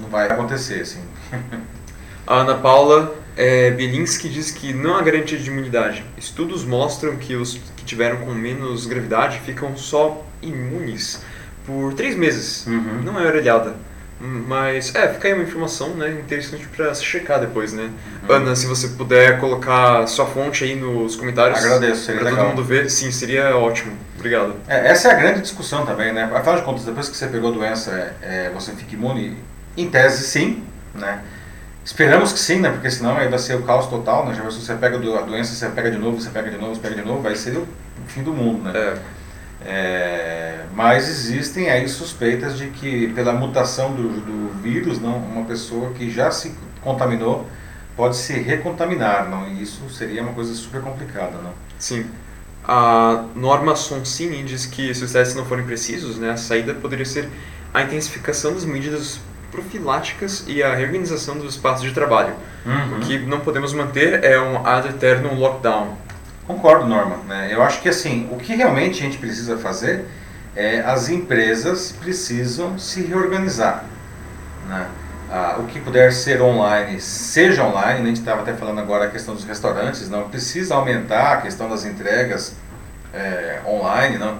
não 0.00 0.08
vai 0.08 0.26
acontecer, 0.30 0.80
assim. 0.80 1.02
A 2.26 2.40
Ana 2.40 2.56
Paula 2.56 3.14
é, 3.34 3.70
Bielinski 3.70 4.28
diz 4.28 4.50
que 4.50 4.74
não 4.74 4.96
há 4.96 5.00
garantia 5.00 5.38
de 5.38 5.48
imunidade. 5.48 6.04
Estudos 6.18 6.62
mostram 6.62 7.16
que 7.16 7.34
os 7.34 7.58
tiveram 7.88 8.18
com 8.18 8.32
menos 8.32 8.86
gravidade 8.86 9.40
ficam 9.40 9.76
só 9.76 10.24
imunes 10.42 11.22
por 11.66 11.94
três 11.94 12.14
meses. 12.14 12.66
Uhum. 12.66 13.02
Não 13.02 13.18
é 13.18 13.26
orelhada. 13.26 13.74
Mas, 14.20 14.92
é, 14.96 15.12
fica 15.12 15.28
aí 15.28 15.34
uma 15.34 15.44
informação 15.44 15.90
né, 15.90 16.10
interessante 16.10 16.66
pra 16.66 16.92
se 16.92 17.04
checar 17.04 17.38
depois, 17.40 17.72
né? 17.72 17.88
Uhum. 18.28 18.34
Ana, 18.34 18.56
se 18.56 18.66
você 18.66 18.88
puder 18.88 19.38
colocar 19.38 20.06
sua 20.08 20.26
fonte 20.26 20.64
aí 20.64 20.74
nos 20.74 21.14
comentários. 21.14 21.64
Agradeço, 21.64 22.02
seria 22.02 22.20
pra 22.20 22.30
legal. 22.30 22.46
todo 22.46 22.56
mundo 22.56 22.66
ver. 22.66 22.90
Sim, 22.90 23.12
seria 23.12 23.56
ótimo. 23.56 23.92
Obrigado. 24.16 24.56
É, 24.66 24.88
essa 24.88 25.08
é 25.08 25.12
a 25.12 25.14
grande 25.14 25.40
discussão 25.42 25.86
também, 25.86 26.12
né? 26.12 26.28
Afinal 26.34 26.56
de 26.56 26.62
contas, 26.62 26.84
depois 26.84 27.08
que 27.08 27.16
você 27.16 27.28
pegou 27.28 27.50
a 27.50 27.54
doença, 27.54 27.92
é, 28.20 28.46
é, 28.46 28.50
você 28.52 28.72
fica 28.72 28.94
imune? 28.94 29.36
Em 29.76 29.88
tese, 29.88 30.24
sim, 30.24 30.64
né? 30.92 31.20
Esperamos 31.88 32.34
que 32.34 32.38
sim, 32.38 32.60
né? 32.60 32.70
Porque 32.70 32.90
senão 32.90 33.16
aí 33.16 33.28
vai 33.28 33.38
ser 33.38 33.54
o 33.56 33.62
caos 33.62 33.86
total, 33.86 34.26
né? 34.26 34.34
Já 34.34 34.42
pensou, 34.42 34.60
você 34.60 34.74
pega 34.74 34.96
a 34.98 35.22
doença, 35.22 35.54
você 35.54 35.70
pega 35.70 35.90
de 35.90 35.96
novo, 35.96 36.20
você 36.20 36.28
pega 36.28 36.50
de 36.50 36.58
novo, 36.58 36.74
você 36.74 36.80
pega 36.82 36.94
de 36.96 37.02
novo, 37.02 37.22
vai 37.22 37.34
ser 37.34 37.56
o 37.56 37.66
fim 38.06 38.22
do 38.22 38.32
mundo, 38.34 38.62
né? 38.64 38.72
É, 38.78 39.02
É, 39.60 40.66
mas 40.72 41.08
existem 41.08 41.70
aí 41.70 41.88
suspeitas 41.88 42.56
de 42.58 42.68
que 42.70 43.08
pela 43.14 43.32
mutação 43.32 43.94
do, 43.94 44.20
do 44.20 44.60
vírus, 44.62 45.00
não, 45.00 45.16
uma 45.18 45.46
pessoa 45.46 45.92
que 45.94 46.10
já 46.10 46.30
se 46.30 46.54
contaminou 46.82 47.48
pode 47.96 48.16
se 48.16 48.34
recontaminar, 48.34 49.28
não? 49.28 49.48
E 49.48 49.62
isso 49.62 49.88
seria 49.90 50.22
uma 50.22 50.34
coisa 50.34 50.54
super 50.54 50.82
complicada, 50.82 51.38
não? 51.38 51.54
sim. 51.78 52.10
A 52.64 53.28
Norma 53.34 53.74
Sonsini 53.76 54.44
diz 54.44 54.66
que 54.66 54.94
se 54.94 55.02
os 55.04 55.12
testes 55.12 55.34
não 55.34 55.46
forem 55.46 55.64
precisos, 55.64 56.18
né, 56.18 56.30
a 56.32 56.36
saída 56.36 56.74
poderia 56.74 57.06
ser 57.06 57.30
a 57.72 57.82
intensificação 57.82 58.52
das 58.52 58.64
medidas 58.64 59.20
profiláticas 59.50 60.44
e 60.46 60.62
a 60.62 60.74
reorganização 60.74 61.36
dos 61.36 61.54
espaços 61.54 61.82
de 61.82 61.92
trabalho. 61.92 62.34
O 62.96 63.00
que 63.00 63.18
não 63.18 63.40
podemos 63.40 63.72
manter 63.72 64.22
é 64.24 64.38
um 64.40 64.66
ad 64.66 64.88
eternum 64.88 65.38
lockdown. 65.38 65.96
Concordo, 66.46 66.86
Norma. 66.86 67.16
Né? 67.26 67.48
Eu 67.50 67.62
acho 67.62 67.80
que 67.80 67.88
assim, 67.88 68.28
o 68.30 68.36
que 68.36 68.54
realmente 68.54 69.00
a 69.00 69.06
gente 69.06 69.18
precisa 69.18 69.56
fazer 69.58 70.04
é 70.56 70.80
as 70.80 71.08
empresas 71.08 71.92
precisam 71.92 72.78
se 72.78 73.02
reorganizar. 73.02 73.84
Né? 74.66 74.86
Ah, 75.30 75.56
o 75.58 75.64
que 75.64 75.78
puder 75.78 76.10
ser 76.12 76.40
online, 76.40 77.00
seja 77.00 77.62
online. 77.62 78.02
A 78.02 78.06
gente 78.06 78.20
estava 78.20 78.40
até 78.40 78.54
falando 78.54 78.80
agora 78.80 79.04
a 79.04 79.08
questão 79.10 79.34
dos 79.34 79.44
restaurantes, 79.44 80.08
não 80.08 80.28
precisa 80.28 80.74
aumentar 80.74 81.34
a 81.34 81.36
questão 81.42 81.68
das 81.68 81.84
entregas 81.84 82.56
é, 83.12 83.60
online, 83.66 84.16
não. 84.16 84.38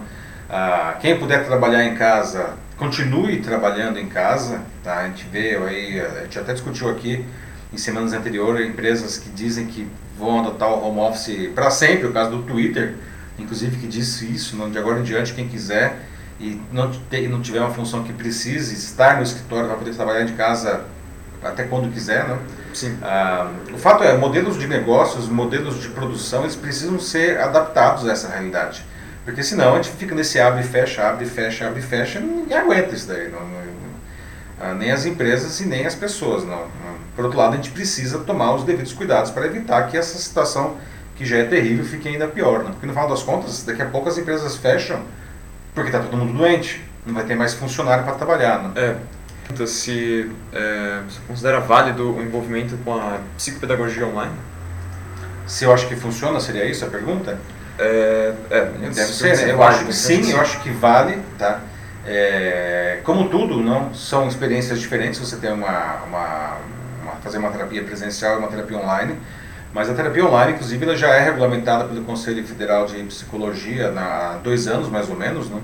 Ah, 0.49 0.95
quem 0.99 1.17
puder 1.19 1.45
trabalhar 1.45 1.83
em 1.85 1.95
casa, 1.95 2.53
continue 2.79 3.41
trabalhando 3.41 3.99
em 3.99 4.07
casa. 4.07 4.61
Tá? 4.83 4.99
A 4.99 5.07
gente 5.07 5.27
vê 5.31 5.57
aí, 5.57 5.99
a 5.99 6.23
gente 6.23 6.39
até 6.39 6.53
discutiu 6.53 6.89
aqui 6.89 7.23
em 7.71 7.77
semanas 7.77 8.13
anteriores 8.13 8.67
empresas 8.67 9.17
que 9.17 9.29
dizem 9.29 9.67
que 9.67 9.87
vão 10.17 10.39
adotar 10.39 10.69
o 10.69 10.87
home 10.87 11.01
office 11.01 11.49
para 11.53 11.69
sempre, 11.69 12.07
o 12.07 12.11
caso 12.11 12.31
do 12.31 12.43
Twitter, 12.43 12.95
inclusive 13.37 13.77
que 13.77 13.85
disse 13.85 14.25
isso, 14.25 14.57
de 14.69 14.77
agora 14.79 14.99
em 14.99 15.03
diante 15.03 15.33
quem 15.33 15.47
quiser 15.47 15.99
e 16.39 16.59
não, 16.71 16.89
te, 16.89 17.27
não 17.27 17.41
tiver 17.41 17.59
uma 17.59 17.71
função 17.71 18.03
que 18.03 18.13
precise 18.13 18.73
estar 18.73 19.17
no 19.17 19.23
escritório 19.23 19.67
vai 19.67 19.77
poder 19.77 19.93
trabalhar 19.93 20.23
de 20.23 20.33
casa 20.33 20.85
até 21.43 21.63
quando 21.63 21.91
quiser, 21.93 22.27
né? 22.27 22.39
Sim. 22.73 22.97
Ah, 23.01 23.49
o 23.73 23.77
fato 23.77 24.03
é, 24.03 24.17
modelos 24.17 24.57
de 24.57 24.67
negócios, 24.67 25.27
modelos 25.27 25.81
de 25.81 25.89
produção, 25.89 26.41
eles 26.41 26.55
precisam 26.55 26.99
ser 26.99 27.39
adaptados 27.39 28.07
a 28.07 28.11
essa 28.11 28.29
realidade. 28.29 28.83
Porque 29.29 29.43
senão 29.43 29.73
a 29.75 29.75
gente 29.81 29.95
fica 29.95 30.15
nesse 30.15 30.39
abre 30.39 30.61
e 30.61 30.63
fecha, 30.63 31.07
abre 31.07 31.23
e 31.25 31.29
fecha, 31.29 31.67
abre 31.67 31.79
e 31.79 31.83
fecha, 31.83 32.17
e 32.17 32.23
ninguém 32.23 32.57
aguenta 32.57 32.95
isso 32.95 33.07
daí. 33.07 33.29
Não, 33.29 33.39
não- 33.41 33.59
ah, 34.59 34.73
nem 34.73 34.91
as 34.91 35.05
empresas 35.05 35.61
e 35.61 35.65
nem 35.67 35.85
as 35.85 35.93
pessoas. 35.93 36.43
Não. 36.43 36.65
Por 37.15 37.25
outro 37.25 37.37
lado, 37.37 37.53
a 37.53 37.55
gente 37.57 37.69
precisa 37.69 38.17
tomar 38.19 38.55
os 38.55 38.63
devidos 38.63 38.91
cuidados 38.91 39.29
para 39.29 39.45
evitar 39.45 39.83
que 39.83 39.95
essa 39.95 40.17
situação, 40.17 40.77
que 41.15 41.23
já 41.25 41.37
é 41.37 41.43
terrível, 41.43 41.85
fique 41.85 42.07
ainda 42.09 42.27
pior. 42.27 42.63
Não? 42.63 42.71
Porque 42.71 42.87
no 42.87 42.91
final 42.91 43.07
das 43.07 43.21
contas, 43.21 43.63
daqui 43.63 43.83
a 43.83 43.85
pouco 43.85 44.09
as 44.09 44.17
empresas 44.17 44.55
fecham 44.55 45.01
porque 45.75 45.89
está 45.89 45.99
todo 45.99 46.17
mundo 46.17 46.35
doente, 46.35 46.83
não 47.05 47.13
vai 47.13 47.23
ter 47.23 47.35
mais 47.35 47.53
funcionário 47.53 48.03
para 48.03 48.13
trabalhar. 48.15 48.63
Não? 48.63 48.71
É. 48.81 48.95
Pergunta 49.47 49.67
se 49.67 50.29
é, 50.51 51.01
você 51.07 51.19
considera 51.27 51.59
válido 51.59 52.15
o 52.15 52.21
envolvimento 52.21 52.75
com 52.83 52.95
a 52.95 53.19
psicopedagogia 53.37 54.07
online? 54.07 54.33
Se 55.45 55.65
eu 55.65 55.71
acho 55.73 55.87
que 55.87 55.95
funciona, 55.95 56.39
seria 56.39 56.65
isso 56.65 56.83
a 56.83 56.87
pergunta? 56.87 57.37
É, 57.79 58.33
é, 58.49 58.61
Deve 58.65 58.93
se 58.93 59.13
ser, 59.13 59.35
você 59.35 59.45
né? 59.45 59.53
Eu 59.53 59.63
acho 59.63 59.85
que 59.85 59.93
sim, 59.93 60.31
eu 60.31 60.41
acho 60.41 60.59
que 60.61 60.69
vale, 60.69 61.17
tá? 61.37 61.61
É, 62.05 62.99
como 63.03 63.29
tudo, 63.29 63.61
não 63.61 63.93
são 63.93 64.27
experiências 64.27 64.79
diferentes. 64.79 65.19
Você 65.19 65.37
tem 65.37 65.51
uma, 65.51 66.03
uma, 66.07 66.57
uma- 67.03 67.11
fazer 67.23 67.37
uma 67.37 67.49
terapia 67.51 67.83
presencial 67.83 68.35
e 68.35 68.39
uma 68.39 68.47
terapia 68.49 68.77
online, 68.77 69.17
mas 69.73 69.89
a 69.89 69.93
terapia 69.93 70.25
online, 70.25 70.53
inclusive, 70.53 70.83
ela 70.83 70.97
já 70.97 71.09
é 71.09 71.19
regulamentada 71.23 71.85
pelo 71.85 72.03
Conselho 72.03 72.43
Federal 72.45 72.85
de 72.85 73.01
Psicologia 73.03 73.91
na- 73.91 74.31
há 74.33 74.37
dois 74.43 74.67
anos, 74.67 74.89
mais 74.89 75.09
ou 75.09 75.15
menos, 75.15 75.49
não? 75.49 75.61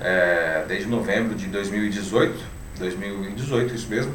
É, 0.00 0.64
desde 0.66 0.88
novembro 0.88 1.34
de 1.34 1.46
2018, 1.46 2.34
2018, 2.78 3.74
isso 3.74 3.88
mesmo. 3.88 4.12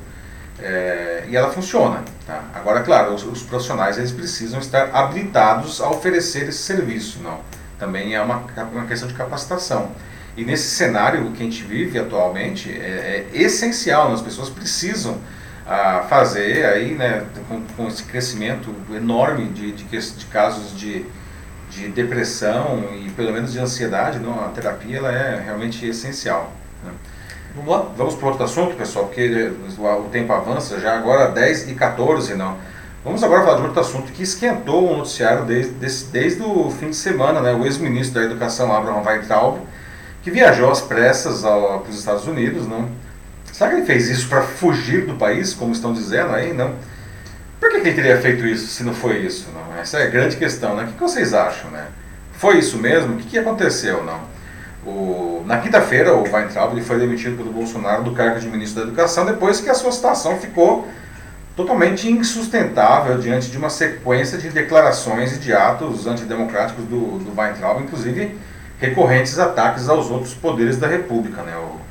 É, 0.59 1.25
e 1.29 1.35
ela 1.35 1.51
funciona. 1.51 2.03
Tá? 2.25 2.43
Agora, 2.53 2.81
claro, 2.81 3.13
os, 3.13 3.23
os 3.23 3.43
profissionais 3.43 3.97
eles 3.97 4.11
precisam 4.11 4.59
estar 4.59 4.89
habilitados 4.93 5.79
a 5.79 5.89
oferecer 5.89 6.47
esse 6.49 6.59
serviço, 6.59 7.19
não? 7.21 7.39
Também 7.77 8.15
é 8.15 8.21
uma, 8.21 8.43
uma 8.71 8.85
questão 8.85 9.07
de 9.07 9.13
capacitação. 9.13 9.91
E 10.35 10.43
nesse 10.43 10.69
cenário 10.75 11.31
que 11.31 11.41
a 11.41 11.45
gente 11.45 11.63
vive 11.63 11.97
atualmente 11.97 12.71
é, 12.71 13.25
é 13.33 13.37
essencial, 13.37 14.09
né? 14.09 14.15
as 14.15 14.21
pessoas 14.21 14.49
precisam 14.49 15.17
ah, 15.65 16.05
fazer 16.07 16.65
aí, 16.65 16.93
né, 16.93 17.25
com, 17.47 17.61
com 17.75 17.87
esse 17.87 18.03
crescimento 18.03 18.73
enorme 18.95 19.49
de, 19.49 19.71
de, 19.71 19.83
de 19.83 20.25
casos 20.27 20.77
de, 20.77 21.05
de 21.69 21.89
depressão 21.89 22.83
e 22.95 23.09
pelo 23.09 23.33
menos 23.33 23.51
de 23.51 23.59
ansiedade, 23.59 24.19
não? 24.19 24.45
a 24.45 24.49
terapia 24.49 24.97
ela 24.97 25.11
é 25.11 25.41
realmente 25.41 25.85
essencial. 25.85 26.53
né? 26.83 26.91
Vamos 27.57 27.71
lá? 27.71 27.91
Vamos 27.97 28.15
para 28.15 28.27
outro 28.29 28.43
assunto, 28.43 28.75
pessoal, 28.75 29.05
porque 29.05 29.51
o 29.77 30.03
tempo 30.11 30.31
avança, 30.31 30.79
já 30.79 30.95
agora 30.95 31.27
10 31.31 31.69
e 31.69 31.75
14, 31.75 32.35
não. 32.35 32.57
Vamos 33.03 33.23
agora 33.23 33.43
falar 33.43 33.57
de 33.57 33.63
outro 33.63 33.79
assunto 33.79 34.11
que 34.11 34.21
esquentou 34.23 34.91
o 34.93 34.97
noticiário 34.97 35.45
desde, 35.45 35.71
desde, 35.73 36.05
desde 36.05 36.41
o 36.43 36.69
fim 36.69 36.89
de 36.89 36.95
semana, 36.95 37.39
né? 37.41 37.53
O 37.53 37.65
ex-ministro 37.65 38.19
da 38.19 38.25
Educação, 38.25 38.71
Abraham 38.75 39.01
Weintraub, 39.05 39.59
que 40.21 40.29
viajou 40.29 40.69
às 40.69 40.81
pressas 40.81 41.43
ao- 41.45 41.79
para 41.79 41.89
os 41.89 41.97
Estados 41.97 42.27
Unidos, 42.27 42.67
não? 42.67 42.89
Será 43.51 43.69
que 43.71 43.77
ele 43.77 43.85
fez 43.85 44.09
isso 44.09 44.27
para 44.27 44.41
fugir 44.41 45.05
do 45.05 45.15
país, 45.15 45.53
como 45.53 45.71
estão 45.71 45.93
dizendo 45.93 46.33
aí? 46.35 46.53
Não. 46.53 46.73
Por 47.59 47.69
que, 47.71 47.79
que 47.81 47.87
ele 47.87 47.95
teria 47.95 48.17
feito 48.21 48.45
isso 48.45 48.67
se 48.67 48.83
não 48.83 48.93
foi 48.93 49.17
isso? 49.19 49.47
Não? 49.53 49.79
Essa 49.81 49.97
é 49.99 50.03
a 50.03 50.09
grande 50.09 50.35
questão, 50.35 50.75
né? 50.75 50.83
O 50.83 50.93
que 50.93 50.99
vocês 51.01 51.33
acham, 51.33 51.71
né? 51.71 51.87
Foi 52.33 52.59
isso 52.59 52.77
mesmo? 52.77 53.15
O 53.15 53.17
que, 53.17 53.25
que 53.29 53.37
aconteceu, 53.39 54.03
não? 54.03 54.19
O, 54.87 55.43
na 55.45 55.57
quinta-feira, 55.57 56.15
o 56.15 56.23
Weintraub 56.23 56.71
ele 56.71 56.81
foi 56.81 56.97
demitido 56.97 57.35
pelo 57.35 57.51
Bolsonaro 57.51 58.03
do 58.03 58.13
cargo 58.13 58.39
de 58.39 58.47
ministro 58.47 58.81
da 58.81 58.87
Educação 58.87 59.25
depois 59.25 59.59
que 59.59 59.69
a 59.69 59.73
sua 59.73 59.91
situação 59.91 60.37
ficou 60.37 60.87
totalmente 61.57 62.09
insustentável 62.09 63.17
diante 63.17 63.51
de 63.51 63.57
uma 63.57 63.69
sequência 63.69 64.37
de 64.37 64.49
declarações 64.49 65.35
e 65.35 65.39
de 65.39 65.51
atos 65.51 66.07
antidemocráticos 66.07 66.85
do, 66.85 67.19
do 67.19 67.37
Weintraub, 67.37 67.81
inclusive 67.81 68.37
recorrentes 68.79 69.37
ataques 69.37 69.89
aos 69.89 70.09
outros 70.09 70.33
poderes 70.33 70.77
da 70.77 70.87
República. 70.87 71.41
Né? 71.41 71.53
O, 71.57 71.81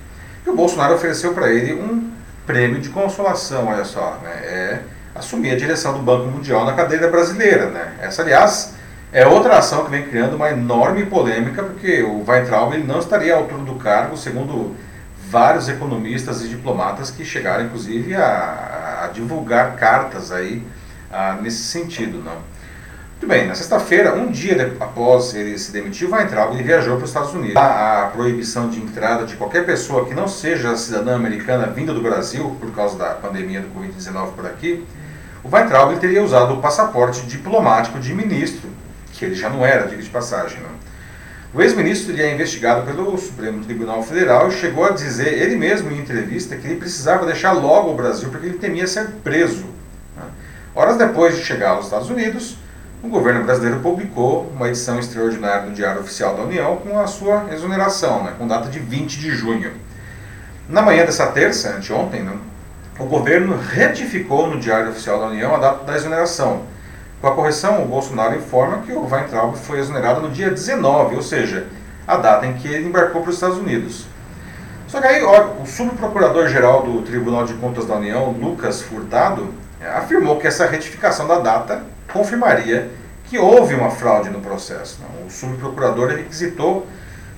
e 0.47 0.51
o 0.51 0.57
Bolsonaro 0.57 0.95
ofereceu 0.95 1.35
para 1.35 1.53
ele 1.53 1.75
um 1.75 2.11
prêmio 2.47 2.81
de 2.81 2.89
consolação, 2.89 3.67
olha 3.67 3.85
só, 3.85 4.19
né? 4.23 4.31
é 4.31 4.81
assumir 5.15 5.51
a 5.51 5.57
direção 5.57 5.93
do 5.93 5.99
Banco 5.99 6.29
Mundial 6.29 6.65
na 6.65 6.73
cadeira 6.73 7.11
brasileira. 7.11 7.67
Né? 7.67 7.93
Essa, 8.01 8.23
aliás, 8.23 8.76
é 9.17 9.27
outra 9.27 9.57
ação 9.57 9.83
que 9.87 9.91
vem 9.91 10.03
criando 10.03 10.37
uma 10.37 10.51
enorme 10.51 11.07
polêmica, 11.07 11.63
porque 11.63 12.03
o 12.03 12.23
Weintraub 12.29 12.75
ele 12.75 12.85
não 12.85 12.99
estaria 12.99 13.35
à 13.35 13.39
altura 13.39 13.63
do 13.63 13.77
cargo, 13.77 14.15
segundo 14.15 14.77
vários 15.31 15.71
economistas 15.71 16.45
e 16.45 16.49
diplomatas 16.49 17.11
que 17.11 17.25
chegaram, 17.25 17.65
inclusive, 17.65 18.15
a, 18.15 19.05
a 19.05 19.07
divulgar 19.15 19.75
cartas 19.77 20.31
aí 20.31 20.63
a, 21.11 21.33
nesse 21.41 21.63
sentido. 21.63 22.19
Não? 22.19 22.35
Muito 23.13 23.27
bem, 23.27 23.47
na 23.47 23.55
sexta-feira, 23.55 24.13
um 24.15 24.31
dia 24.31 24.77
após 24.79 25.35
ele 25.35 25.59
se 25.59 25.73
demitir, 25.73 26.07
o 26.07 26.15
Weintraub 26.15 26.53
ele 26.53 26.63
viajou 26.63 26.97
para 26.97 27.05
os 27.05 27.09
Estados 27.09 27.33
Unidos. 27.33 27.57
A, 27.57 28.03
a 28.03 28.07
proibição 28.09 28.69
de 28.69 28.79
entrada 28.83 29.25
de 29.25 29.35
qualquer 29.37 29.65
pessoa 29.65 30.05
que 30.05 30.13
não 30.13 30.29
seja 30.29 30.77
cidadã 30.77 31.17
americana 31.17 31.69
vinda 31.69 31.95
do 31.95 32.03
Brasil, 32.03 32.55
por 32.61 32.71
causa 32.73 32.99
da 32.99 33.15
pandemia 33.15 33.63
do 33.63 33.69
Covid-19 33.69 34.33
por 34.33 34.45
aqui, 34.45 34.85
o 35.43 35.49
Weintraub 35.51 35.93
ele 35.93 36.01
teria 36.01 36.23
usado 36.23 36.53
o 36.53 36.59
passaporte 36.59 37.25
diplomático 37.25 37.99
de 37.99 38.13
ministro, 38.13 38.77
que 39.19 39.25
ele 39.25 39.35
já 39.35 39.49
não 39.49 39.65
era, 39.65 39.87
diga 39.87 40.03
de 40.03 40.09
passagem. 40.09 40.61
Não? 40.61 40.77
O 41.55 41.63
ex-ministro 41.63 42.15
é 42.21 42.35
investigado 42.35 42.85
pelo 42.85 43.17
Supremo 43.17 43.65
Tribunal 43.65 44.03
Federal 44.03 44.49
e 44.49 44.53
chegou 44.53 44.85
a 44.85 44.91
dizer, 44.91 45.33
ele 45.41 45.57
mesmo 45.57 45.91
em 45.91 45.99
entrevista, 45.99 46.57
que 46.57 46.67
ele 46.67 46.77
precisava 46.77 47.25
deixar 47.25 47.53
logo 47.53 47.91
o 47.91 47.95
Brasil 47.95 48.29
porque 48.29 48.47
ele 48.47 48.59
temia 48.59 48.87
ser 48.87 49.09
preso. 49.25 49.65
Né? 50.17 50.25
Horas 50.75 50.99
depois 50.99 51.37
de 51.37 51.43
chegar 51.43 51.71
aos 51.71 51.87
Estados 51.87 52.11
Unidos, 52.11 52.59
o 53.03 53.09
governo 53.09 53.45
brasileiro 53.45 53.81
publicou 53.81 54.53
uma 54.55 54.69
edição 54.69 54.99
extraordinária 54.99 55.67
do 55.67 55.73
Diário 55.73 56.01
Oficial 56.01 56.35
da 56.37 56.43
União 56.43 56.77
com 56.77 56.99
a 56.99 57.07
sua 57.07 57.47
exoneração, 57.53 58.25
né, 58.25 58.35
com 58.37 58.47
data 58.47 58.69
de 58.69 58.79
20 58.79 59.19
de 59.19 59.31
junho. 59.31 59.73
Na 60.69 60.83
manhã 60.83 61.05
dessa 61.07 61.27
terça, 61.29 61.77
anteontem, 61.77 62.23
né, 62.23 62.37
o 62.99 63.05
governo 63.05 63.57
retificou 63.57 64.49
no 64.49 64.59
Diário 64.59 64.91
Oficial 64.91 65.21
da 65.21 65.27
União 65.27 65.55
a 65.55 65.59
data 65.59 65.85
da 65.85 65.95
exoneração, 65.95 66.65
com 67.21 67.29
a 67.29 67.35
correção, 67.35 67.83
o 67.83 67.87
Bolsonaro 67.87 68.37
informa 68.37 68.79
que 68.79 68.93
o 68.93 69.09
Weintraub 69.09 69.57
foi 69.57 69.79
exonerado 69.79 70.21
no 70.21 70.31
dia 70.31 70.51
19, 70.51 71.17
ou 71.17 71.23
seja, 71.23 71.67
a 72.07 72.17
data 72.17 72.47
em 72.47 72.55
que 72.55 72.69
ele 72.69 72.89
embarcou 72.89 73.23
para 73.23 73.31
os 73.31 73.37
Estados 73.37 73.59
Unidos. 73.59 74.07
Só 74.87 75.01
que 75.01 75.07
aí, 75.07 75.23
ó, 75.25 75.63
o 75.63 75.67
subprocurador-geral 75.67 76.83
do 76.83 77.03
Tribunal 77.03 77.45
de 77.45 77.55
Contas 77.55 77.87
da 77.87 77.95
União, 77.97 78.31
Lucas 78.31 78.83
Furtado, 78.83 79.53
afirmou 79.95 80.39
que 80.39 80.47
essa 80.47 80.67
retificação 80.67 81.27
da 81.27 81.39
data 81.39 81.83
confirmaria 82.13 82.91
que 83.25 83.39
houve 83.39 83.75
uma 83.75 83.91
fraude 83.91 84.31
no 84.31 84.41
processo. 84.41 85.01
Não? 85.03 85.27
O 85.27 85.31
subprocurador 85.31 86.11
requisitou 86.11 86.87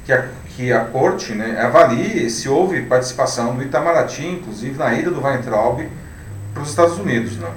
que 0.04 0.12
a, 0.12 0.26
que 0.48 0.72
a 0.72 0.84
corte 0.84 1.32
né, 1.32 1.60
avalie 1.60 2.28
se 2.28 2.48
houve 2.48 2.82
participação 2.82 3.56
do 3.56 3.62
Itamaraty, 3.62 4.26
inclusive 4.26 4.78
na 4.78 4.92
ida 4.94 5.10
do 5.10 5.22
Weintraub 5.22 5.88
para 6.52 6.62
os 6.62 6.68
Estados 6.68 6.98
Unidos. 6.98 7.38
Não? 7.38 7.50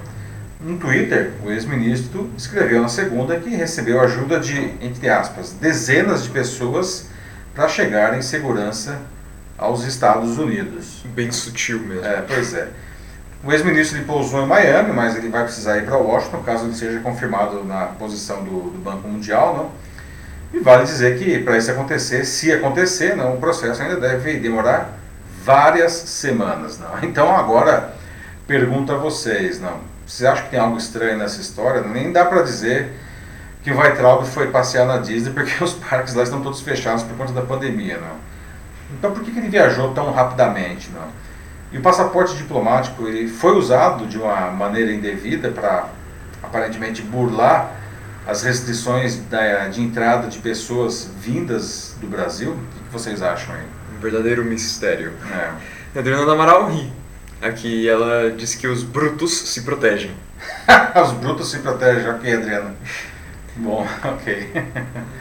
No 0.64 0.78
Twitter, 0.78 1.32
o 1.44 1.50
ex-ministro 1.50 2.30
escreveu 2.38 2.80
na 2.80 2.88
segunda 2.88 3.36
que 3.38 3.50
recebeu 3.50 4.00
ajuda 4.00 4.38
de, 4.38 4.56
entre 4.80 5.08
aspas, 5.08 5.52
dezenas 5.52 6.22
de 6.22 6.30
pessoas 6.30 7.08
para 7.52 7.68
chegar 7.68 8.16
em 8.16 8.22
segurança 8.22 9.00
aos 9.58 9.84
Estados 9.84 10.38
Unidos. 10.38 11.04
Bem 11.14 11.32
sutil 11.32 11.80
mesmo. 11.80 12.04
É, 12.04 12.22
pois 12.22 12.54
é. 12.54 12.68
O 13.44 13.52
ex-ministro 13.52 14.00
pousou 14.04 14.44
em 14.44 14.46
Miami, 14.46 14.92
mas 14.92 15.16
ele 15.16 15.28
vai 15.28 15.42
precisar 15.42 15.78
ir 15.78 15.84
para 15.84 15.96
Washington, 15.96 16.42
caso 16.44 16.64
ele 16.66 16.74
seja 16.76 17.00
confirmado 17.00 17.64
na 17.64 17.86
posição 17.86 18.44
do, 18.44 18.70
do 18.70 18.78
Banco 18.78 19.08
Mundial, 19.08 19.56
não? 19.56 19.82
E 20.56 20.62
vale 20.62 20.84
dizer 20.84 21.18
que 21.18 21.40
para 21.40 21.58
isso 21.58 21.72
acontecer, 21.72 22.24
se 22.24 22.52
acontecer, 22.52 23.16
não, 23.16 23.34
o 23.34 23.38
processo 23.38 23.82
ainda 23.82 23.96
deve 23.96 24.38
demorar 24.38 24.96
várias 25.44 25.92
semanas, 25.92 26.78
não? 26.78 26.90
Então 27.02 27.34
agora 27.34 27.94
pergunto 28.46 28.92
a 28.92 28.96
vocês, 28.96 29.60
não? 29.60 29.91
Você 30.12 30.26
acha 30.26 30.42
que 30.42 30.50
tem 30.50 30.60
algo 30.60 30.76
estranho 30.76 31.16
nessa 31.16 31.40
história? 31.40 31.80
Nem 31.80 32.12
dá 32.12 32.26
para 32.26 32.42
dizer 32.42 32.92
que 33.62 33.70
o 33.70 33.78
Weitraub 33.78 34.26
foi 34.26 34.48
passear 34.48 34.86
na 34.86 34.98
Disney 34.98 35.32
porque 35.32 35.52
os 35.64 35.72
parques 35.72 36.14
lá 36.14 36.22
estão 36.22 36.42
todos 36.42 36.60
fechados 36.60 37.02
por 37.02 37.16
conta 37.16 37.32
da 37.32 37.40
pandemia, 37.40 37.96
não. 37.96 38.16
Então 38.92 39.10
por 39.12 39.22
que, 39.22 39.30
que 39.30 39.38
ele 39.38 39.48
viajou 39.48 39.94
tão 39.94 40.12
rapidamente, 40.12 40.90
não? 40.90 41.08
E 41.72 41.78
o 41.78 41.80
passaporte 41.80 42.36
diplomático 42.36 43.08
ele 43.08 43.26
foi 43.26 43.56
usado 43.56 44.06
de 44.06 44.18
uma 44.18 44.50
maneira 44.50 44.92
indevida 44.92 45.50
para 45.50 45.88
aparentemente 46.42 47.00
burlar 47.00 47.72
as 48.26 48.42
restrições 48.42 49.16
da, 49.30 49.68
de 49.68 49.80
entrada 49.80 50.28
de 50.28 50.40
pessoas 50.40 51.10
vindas 51.18 51.96
do 52.02 52.06
Brasil. 52.06 52.52
O 52.52 52.84
que 52.84 52.92
vocês 52.92 53.22
acham 53.22 53.54
aí? 53.54 53.64
Um 53.96 53.98
verdadeiro 53.98 54.44
mistério. 54.44 55.14
É. 55.32 55.98
Adriana 55.98 56.30
Amaral 56.30 56.70
ri. 56.70 57.01
Aqui 57.42 57.88
ela 57.88 58.30
diz 58.30 58.54
que 58.54 58.68
os 58.68 58.84
brutos 58.84 59.32
se 59.32 59.62
protegem. 59.62 60.12
os 61.04 61.12
brutos 61.12 61.50
se 61.50 61.58
protegem, 61.58 62.08
ok, 62.08 62.32
Adriana. 62.34 62.74
Bom, 63.56 63.86
ok. 64.02 64.48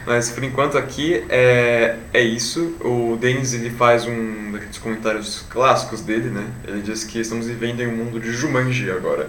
Mas 0.06 0.30
por 0.30 0.44
enquanto 0.44 0.78
aqui 0.78 1.26
é, 1.30 1.96
é 2.14 2.22
isso. 2.22 2.76
O 2.80 3.18
Denis 3.20 3.54
ele 3.54 3.70
faz 3.72 4.06
um 4.06 4.52
daqueles 4.52 4.78
comentários 4.78 5.46
clássicos 5.50 6.02
dele, 6.02 6.30
né? 6.30 6.46
Ele 6.66 6.82
diz 6.82 7.04
que 7.04 7.20
estamos 7.20 7.48
vivendo 7.48 7.82
em 7.82 7.88
um 7.88 7.96
mundo 7.96 8.20
de 8.20 8.32
Jumanji 8.32 8.90
agora. 8.90 9.28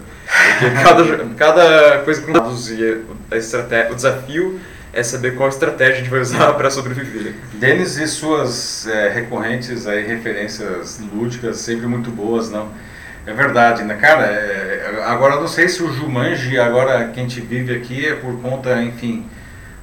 Porque 0.59 0.75
cada, 0.83 1.35
cada 1.35 1.99
coisa 2.03 2.21
com 2.21 2.31
dados 2.31 2.69
e 2.69 3.03
a 3.29 3.35
estratégia, 3.35 3.91
o 3.91 3.95
desafio 3.95 4.59
é 4.93 5.01
saber 5.01 5.35
qual 5.35 5.49
estratégia 5.49 5.95
a 5.95 5.97
gente 5.97 6.09
vai 6.09 6.21
usar 6.21 6.53
para 6.55 6.69
sobreviver. 6.69 7.33
Denis 7.55 7.97
e 7.97 8.07
suas 8.07 8.87
é, 8.87 9.09
recorrentes 9.09 9.87
aí, 9.87 10.05
referências 10.05 10.99
lúdicas, 10.99 11.57
sempre 11.57 11.87
muito 11.87 12.11
boas, 12.11 12.51
não? 12.51 12.69
É 13.25 13.33
verdade, 13.33 13.83
né, 13.83 13.95
cara? 13.95 14.25
É, 14.25 15.03
agora 15.05 15.37
não 15.37 15.47
sei 15.47 15.67
se 15.67 15.81
o 15.81 15.91
Jumanji, 15.91 16.59
agora 16.59 17.07
que 17.07 17.19
a 17.19 17.23
gente 17.23 17.41
vive 17.41 17.75
aqui, 17.75 18.05
é 18.05 18.15
por 18.15 18.39
conta, 18.39 18.81
enfim, 18.83 19.25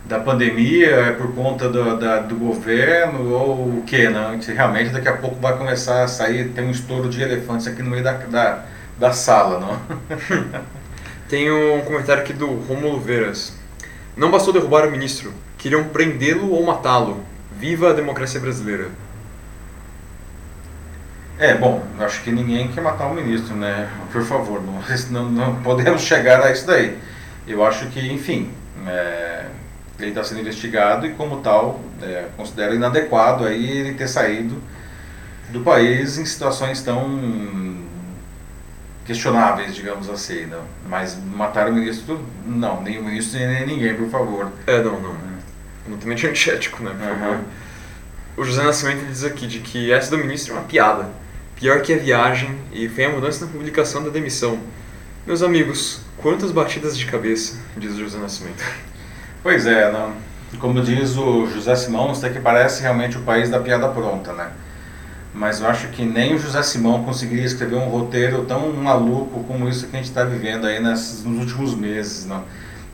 da 0.04 0.20
pandemia, 0.20 0.90
é 0.90 1.12
por 1.12 1.34
conta 1.34 1.68
do, 1.68 1.96
da, 1.96 2.20
do 2.20 2.36
governo 2.36 3.30
ou 3.32 3.78
o 3.78 3.82
que, 3.84 4.08
né? 4.08 4.26
A 4.28 4.32
gente 4.32 4.52
realmente 4.52 4.90
daqui 4.90 5.08
a 5.08 5.16
pouco 5.16 5.36
vai 5.40 5.56
começar 5.56 6.04
a 6.04 6.08
sair, 6.08 6.50
tem 6.50 6.64
um 6.64 6.70
estouro 6.70 7.08
de 7.08 7.20
elefantes 7.20 7.66
aqui 7.66 7.82
no 7.82 7.90
meio 7.90 8.04
da, 8.04 8.12
da, 8.12 8.64
da 8.98 9.12
sala, 9.12 9.58
não? 9.58 9.80
tem 11.28 11.50
um 11.50 11.80
comentário 11.80 12.22
aqui 12.22 12.32
do 12.32 12.46
Romulo 12.46 13.00
Veras. 13.00 13.59
Não 14.16 14.30
bastou 14.30 14.52
derrubar 14.52 14.86
o 14.86 14.90
ministro, 14.90 15.32
queriam 15.56 15.84
prendê-lo 15.84 16.50
ou 16.50 16.64
matá-lo. 16.64 17.24
Viva 17.58 17.90
a 17.90 17.92
democracia 17.92 18.40
brasileira. 18.40 18.88
É, 21.38 21.54
bom, 21.54 21.82
acho 21.98 22.22
que 22.22 22.30
ninguém 22.30 22.68
quer 22.68 22.82
matar 22.82 23.06
o 23.06 23.14
ministro, 23.14 23.54
né? 23.54 23.88
Por 24.12 24.22
favor, 24.22 24.62
não, 24.62 25.30
não, 25.30 25.62
podemos 25.62 26.02
chegar 26.02 26.42
a 26.42 26.52
isso 26.52 26.66
daí. 26.66 26.98
Eu 27.46 27.64
acho 27.64 27.86
que, 27.86 28.12
enfim, 28.12 28.50
é, 28.86 29.46
ele 29.98 30.10
está 30.10 30.22
sendo 30.22 30.40
investigado 30.40 31.06
e, 31.06 31.14
como 31.14 31.40
tal, 31.40 31.80
é, 32.02 32.26
considero 32.36 32.74
inadequado 32.74 33.46
aí 33.46 33.78
ele 33.78 33.94
ter 33.94 34.08
saído 34.08 34.62
do 35.48 35.60
país 35.60 36.18
em 36.18 36.24
situações 36.24 36.82
tão 36.82 37.79
questionáveis, 39.10 39.74
digamos 39.74 40.08
assim, 40.08 40.46
não. 40.46 40.62
Mas 40.88 41.18
matar 41.34 41.68
o 41.68 41.72
ministro, 41.72 42.24
não, 42.46 42.80
nem 42.80 42.98
o 43.00 43.04
ministro 43.04 43.40
nem 43.40 43.66
ninguém, 43.66 43.94
por 43.94 44.08
favor. 44.08 44.52
É, 44.68 44.80
não, 44.80 45.00
não. 45.00 45.16
Totalmente 45.90 46.26
antiético, 46.28 46.82
né, 46.84 46.92
por 46.96 47.08
uhum. 47.08 47.18
favor. 47.18 47.40
O 48.36 48.44
José 48.44 48.62
Nascimento 48.62 49.04
diz 49.06 49.24
aqui 49.24 49.48
de 49.48 49.58
que 49.58 49.92
essa 49.92 50.10
do 50.10 50.18
ministro 50.18 50.54
é 50.54 50.58
uma 50.58 50.64
piada. 50.64 51.08
Pior 51.56 51.82
que 51.82 51.92
a 51.92 51.98
viagem 51.98 52.56
e 52.72 52.88
foi 52.88 53.04
a 53.04 53.08
mudança 53.10 53.44
na 53.44 53.50
publicação 53.50 54.04
da 54.04 54.10
demissão. 54.10 54.60
Meus 55.26 55.42
amigos, 55.42 56.00
quantas 56.16 56.52
batidas 56.52 56.96
de 56.96 57.04
cabeça, 57.04 57.58
diz 57.76 57.94
o 57.94 57.98
José 57.98 58.18
Nascimento. 58.18 58.64
Pois 59.42 59.66
é, 59.66 59.90
não. 59.90 60.14
como 60.58 60.80
diz 60.82 61.16
o 61.16 61.46
José 61.46 61.74
Simão, 61.74 62.12
isso 62.12 62.22
daqui 62.22 62.38
parece 62.38 62.82
realmente 62.82 63.18
o 63.18 63.22
país 63.22 63.50
da 63.50 63.58
piada 63.58 63.88
pronta, 63.88 64.32
né? 64.32 64.52
Mas 65.32 65.60
eu 65.60 65.68
acho 65.68 65.88
que 65.88 66.04
nem 66.04 66.34
o 66.34 66.38
José 66.38 66.62
Simão 66.62 67.04
conseguiria 67.04 67.44
escrever 67.44 67.76
um 67.76 67.88
roteiro 67.88 68.44
tão 68.44 68.72
maluco 68.72 69.44
como 69.44 69.68
isso 69.68 69.86
que 69.86 69.96
a 69.96 69.98
gente 69.98 70.08
está 70.08 70.24
vivendo 70.24 70.66
aí 70.66 70.80
nos 70.80 71.24
últimos 71.24 71.74
meses, 71.74 72.26
não? 72.26 72.44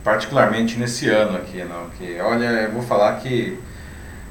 particularmente 0.03 0.77
nesse 0.77 1.09
ano 1.09 1.37
aqui, 1.37 1.63
não? 1.63 1.89
que 1.97 2.19
olha, 2.21 2.45
eu 2.45 2.71
vou 2.71 2.83
falar 2.83 3.13
que 3.17 3.59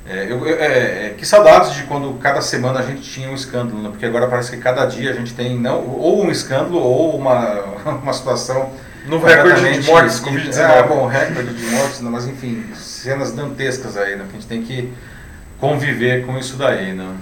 É, 0.08 0.30
eu, 0.30 0.46
é, 0.46 1.06
é, 1.06 1.14
que 1.18 1.26
saudades 1.26 1.74
de 1.74 1.82
quando 1.82 2.16
cada 2.20 2.40
semana 2.40 2.78
a 2.78 2.82
gente 2.82 3.02
tinha 3.02 3.28
um 3.28 3.34
escândalo, 3.34 3.90
porque 3.90 4.06
agora 4.06 4.28
parece 4.28 4.52
que 4.52 4.58
cada 4.58 4.86
dia 4.86 5.10
a 5.10 5.12
gente 5.12 5.34
tem 5.34 5.58
não, 5.58 5.84
ou 5.84 6.24
um 6.24 6.30
escândalo 6.30 6.78
ou 6.78 7.16
uma, 7.16 7.60
uma 8.02 8.12
situação. 8.12 8.70
Novo 9.08 9.26
recorde 9.26 9.80
de 9.80 9.86
mortes, 9.86 10.20
Covid-19. 10.20 10.58
É, 10.58 10.82
bom, 10.84 11.06
recorde 11.06 11.54
de 11.54 11.66
mortes, 11.66 12.00
né? 12.00 12.10
mas 12.10 12.26
enfim, 12.28 12.64
cenas 12.76 13.32
dantescas 13.32 13.96
aí, 13.96 14.14
né? 14.14 14.24
que 14.30 14.36
a 14.36 14.40
gente 14.40 14.46
tem 14.46 14.62
que 14.62 14.92
conviver 15.58 16.24
com 16.24 16.38
isso 16.38 16.56
daí. 16.56 16.92
Né? 16.92 17.12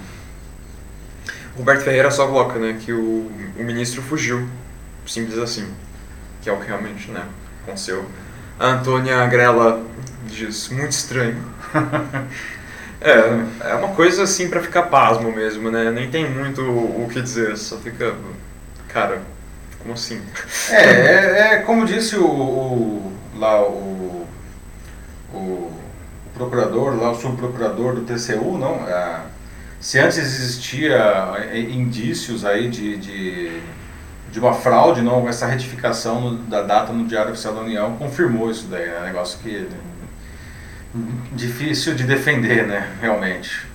Roberto 1.57 1.83
Ferreira 1.83 2.11
só 2.11 2.27
coloca 2.27 2.59
né, 2.59 2.77
que 2.79 2.91
o, 2.91 3.31
o 3.57 3.63
ministro 3.63 4.01
fugiu, 4.01 4.47
simples 5.07 5.37
assim, 5.37 5.67
que 6.41 6.49
é 6.49 6.53
o 6.53 6.59
que 6.59 6.67
realmente 6.67 7.09
né, 7.09 7.23
aconteceu. 7.63 8.05
A 8.59 8.67
Antônia 8.67 9.25
Grela 9.27 9.83
diz, 10.27 10.69
muito 10.69 10.91
estranho. 10.91 11.43
É, 13.01 13.71
é 13.71 13.75
uma 13.75 13.89
coisa 13.89 14.23
assim 14.23 14.49
para 14.49 14.61
ficar 14.61 14.83
pasmo 14.83 15.31
mesmo, 15.31 15.69
né? 15.69 15.91
Nem 15.91 16.09
tem 16.09 16.27
muito 16.27 16.61
o 16.61 17.07
que 17.11 17.21
dizer, 17.21 17.55
só 17.55 17.77
fica. 17.77 18.15
Cara, 18.87 19.21
como 19.77 19.93
assim? 19.93 20.19
É, 20.71 20.75
é, 20.75 21.53
é 21.53 21.57
como 21.57 21.85
disse 21.85 22.15
o, 22.15 22.25
o 22.25 23.13
lá 23.37 23.61
o, 23.61 24.27
o, 25.33 25.71
procurador, 26.33 26.99
lá 26.99 27.11
o 27.11 27.15
subprocurador 27.15 27.93
do 27.93 28.01
TCU, 28.01 28.57
não? 28.57 28.87
É, 28.87 29.19
se 29.85 29.99
antes 29.99 30.17
existia 30.17 30.97
é, 31.51 31.59
indícios 31.59 32.43
aí 32.43 32.67
de, 32.69 32.97
de, 32.97 33.61
de 34.31 34.39
uma 34.39 34.51
fraude, 34.51 35.03
não, 35.03 35.29
essa 35.29 35.45
retificação 35.45 36.21
no, 36.21 36.37
da 36.37 36.63
data 36.63 36.91
no 36.91 37.05
Diário 37.05 37.33
Oficial 37.33 37.53
da 37.53 37.61
União 37.61 37.95
confirmou 37.95 38.49
isso 38.49 38.65
daí, 38.65 38.89
é 38.89 38.99
um 38.99 39.03
negócio 39.03 39.37
que 39.43 39.67
difícil 41.33 41.93
de 41.93 42.03
defender, 42.03 42.65
né, 42.65 42.93
realmente. 42.99 43.67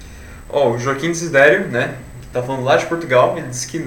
Ó, 0.48 0.70
oh, 0.70 0.72
o 0.72 0.78
Joaquim 0.80 1.12
Desidério, 1.12 1.68
né, 1.68 1.94
que 2.22 2.26
tá 2.26 2.42
falando 2.42 2.64
lá 2.64 2.76
de 2.76 2.86
Portugal, 2.86 3.38
ele 3.38 3.46
disse 3.46 3.68
que 3.68 3.78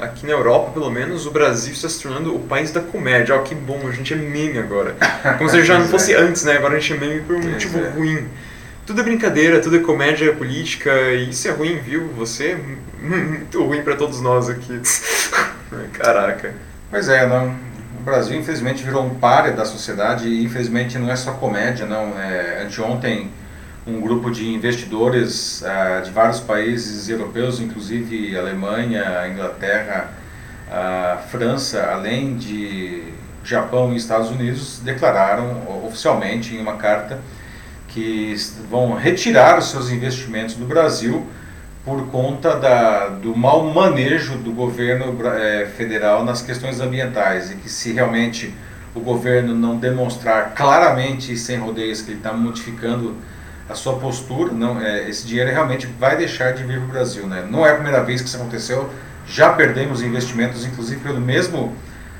aqui 0.00 0.26
na 0.26 0.32
Europa, 0.32 0.72
pelo 0.72 0.90
menos, 0.90 1.24
o 1.24 1.30
Brasil 1.30 1.72
está 1.72 1.88
se 1.88 2.02
tornando 2.02 2.34
o 2.34 2.40
país 2.40 2.72
da 2.72 2.80
comédia. 2.80 3.36
Ó, 3.36 3.38
oh, 3.38 3.42
que 3.44 3.54
bom, 3.54 3.86
a 3.86 3.92
gente 3.92 4.12
é 4.12 4.16
meme 4.16 4.58
agora. 4.58 4.96
Como 5.38 5.48
se 5.48 5.62
já 5.62 5.78
não 5.78 5.86
fosse 5.86 6.14
é. 6.14 6.16
antes, 6.16 6.42
né, 6.42 6.56
agora 6.56 6.78
a 6.78 6.80
gente 6.80 6.94
é 6.94 7.06
meme 7.06 7.20
por 7.20 7.36
um 7.36 7.48
motivo 7.48 7.78
é. 7.78 7.90
ruim. 7.90 8.28
Tudo 8.86 9.00
é 9.00 9.04
brincadeira, 9.04 9.60
tudo 9.60 9.76
é 9.76 9.80
comédia 9.80 10.34
política, 10.34 10.90
e 11.12 11.30
isso 11.30 11.46
é 11.46 11.50
ruim, 11.50 11.78
viu? 11.78 12.08
Você 12.16 12.52
é 12.52 12.60
muito 13.00 13.64
ruim 13.64 13.82
para 13.82 13.96
todos 13.96 14.20
nós 14.20 14.48
aqui. 14.48 14.80
Caraca. 15.92 16.54
Pois 16.90 17.08
é, 17.08 17.26
não 17.26 17.70
o 18.00 18.02
Brasil, 18.02 18.38
infelizmente, 18.38 18.82
virou 18.82 19.04
um 19.04 19.14
páreo 19.14 19.54
da 19.54 19.66
sociedade 19.66 20.26
e, 20.26 20.42
infelizmente, 20.42 20.98
não 20.98 21.10
é 21.10 21.16
só 21.16 21.32
comédia, 21.32 21.84
não. 21.84 22.18
É, 22.18 22.62
anteontem, 22.64 23.30
um 23.86 24.00
grupo 24.00 24.30
de 24.30 24.48
investidores 24.48 25.62
uh, 25.62 26.02
de 26.02 26.10
vários 26.10 26.40
países 26.40 27.10
europeus, 27.10 27.60
inclusive 27.60 28.36
Alemanha, 28.36 29.28
Inglaterra, 29.28 30.12
uh, 30.68 31.28
França, 31.28 31.90
além 31.92 32.36
de 32.36 33.04
Japão 33.44 33.92
e 33.92 33.96
Estados 33.96 34.30
Unidos, 34.30 34.80
declararam 34.82 35.84
oficialmente 35.86 36.54
em 36.54 36.60
uma 36.60 36.76
carta 36.76 37.18
que 37.90 38.34
vão 38.70 38.94
retirar 38.94 39.58
os 39.58 39.70
seus 39.70 39.90
investimentos 39.90 40.54
do 40.54 40.64
Brasil 40.64 41.26
por 41.84 42.06
conta 42.08 42.56
da, 42.56 43.08
do 43.08 43.36
mau 43.36 43.64
manejo 43.72 44.36
do 44.38 44.52
governo 44.52 45.16
é, 45.26 45.66
federal 45.76 46.24
nas 46.24 46.42
questões 46.42 46.80
ambientais 46.80 47.50
e 47.50 47.56
que 47.56 47.68
se 47.68 47.92
realmente 47.92 48.54
o 48.94 49.00
governo 49.00 49.54
não 49.54 49.76
demonstrar 49.76 50.54
claramente 50.54 51.32
e 51.32 51.36
sem 51.36 51.58
rodeios 51.58 52.02
que 52.02 52.10
ele 52.10 52.18
está 52.18 52.32
modificando 52.32 53.16
a 53.68 53.74
sua 53.74 53.94
postura, 53.94 54.52
não, 54.52 54.80
é, 54.80 55.08
esse 55.08 55.26
dinheiro 55.26 55.50
realmente 55.50 55.86
vai 55.86 56.16
deixar 56.16 56.52
de 56.52 56.64
vir 56.64 56.78
para 56.78 56.84
o 56.84 56.88
Brasil. 56.88 57.26
Né? 57.26 57.46
Não 57.48 57.64
é 57.64 57.70
a 57.70 57.74
primeira 57.74 58.02
vez 58.02 58.20
que 58.20 58.28
isso 58.28 58.36
aconteceu, 58.36 58.90
já 59.26 59.50
perdemos 59.52 60.02
investimentos, 60.02 60.66
inclusive 60.66 61.00
pelo 61.00 61.20
mesmo 61.20 61.74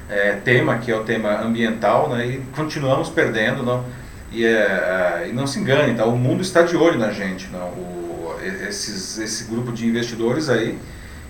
é, 0.08 0.32
tema, 0.44 0.78
que 0.78 0.90
é 0.92 0.96
o 0.96 1.02
tema 1.02 1.40
ambiental, 1.42 2.08
né? 2.08 2.24
e 2.26 2.38
continuamos 2.54 3.08
perdendo. 3.08 3.64
Não? 3.64 3.84
E, 4.30 4.44
é, 4.44 5.26
e 5.28 5.32
não 5.32 5.46
se 5.46 5.58
engane, 5.58 5.94
tá? 5.94 6.04
o 6.04 6.16
mundo 6.16 6.40
está 6.42 6.62
de 6.62 6.76
olho 6.76 6.98
na 6.98 7.10
gente. 7.10 7.48
Não? 7.48 7.68
O, 7.68 8.36
esses, 8.68 9.18
esse 9.18 9.44
grupo 9.44 9.72
de 9.72 9.86
investidores 9.86 10.48
aí, 10.48 10.78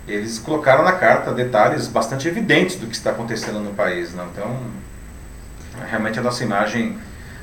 eles 0.07 0.39
colocaram 0.39 0.85
na 0.85 0.93
carta 0.93 1.33
detalhes 1.33 1.87
bastante 1.87 2.29
evidentes 2.29 2.77
do 2.77 2.87
que 2.87 2.95
está 2.95 3.11
acontecendo 3.11 3.61
no 3.61 3.73
país. 3.73 4.13
Né? 4.13 4.25
Então, 4.33 4.61
realmente 5.89 6.19
a 6.19 6.23
nossa 6.23 6.45
imagem 6.45 6.99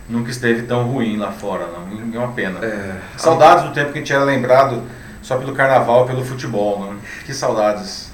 nunca 0.08 0.30
esteve 0.30 0.64
tão 0.64 0.84
ruim 0.84 1.18
lá 1.18 1.32
fora, 1.32 1.68
não. 1.68 2.14
é 2.14 2.18
uma 2.18 2.34
pena. 2.34 2.64
É, 2.64 2.98
saudades 3.18 3.66
do 3.66 3.74
tempo 3.74 3.92
que 3.92 3.98
a 3.98 4.02
gente 4.02 4.14
era 4.14 4.24
lembrado 4.24 4.84
só 5.22 5.38
pelo 5.38 5.54
carnaval 5.54 6.06
pelo 6.06 6.24
futebol, 6.24 6.80
não? 6.80 6.96
que 7.26 7.34
saudades. 7.34 8.12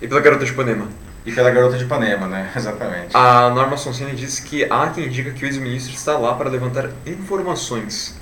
E 0.00 0.08
pela 0.08 0.20
garota 0.20 0.44
de 0.44 0.50
Ipanema. 0.50 0.86
E 1.26 1.32
pela 1.32 1.50
garota 1.50 1.76
de 1.76 1.84
Ipanema, 1.84 2.26
né? 2.26 2.50
Exatamente. 2.56 3.08
A 3.14 3.50
Norma 3.50 3.76
Sonsini 3.76 4.14
disse 4.14 4.42
que 4.42 4.64
há 4.64 4.88
quem 4.90 5.08
diga 5.08 5.32
que 5.32 5.44
o 5.44 5.46
ex-ministro 5.46 5.94
está 5.94 6.16
lá 6.16 6.34
para 6.34 6.48
levantar 6.48 6.88
informações 7.04 8.16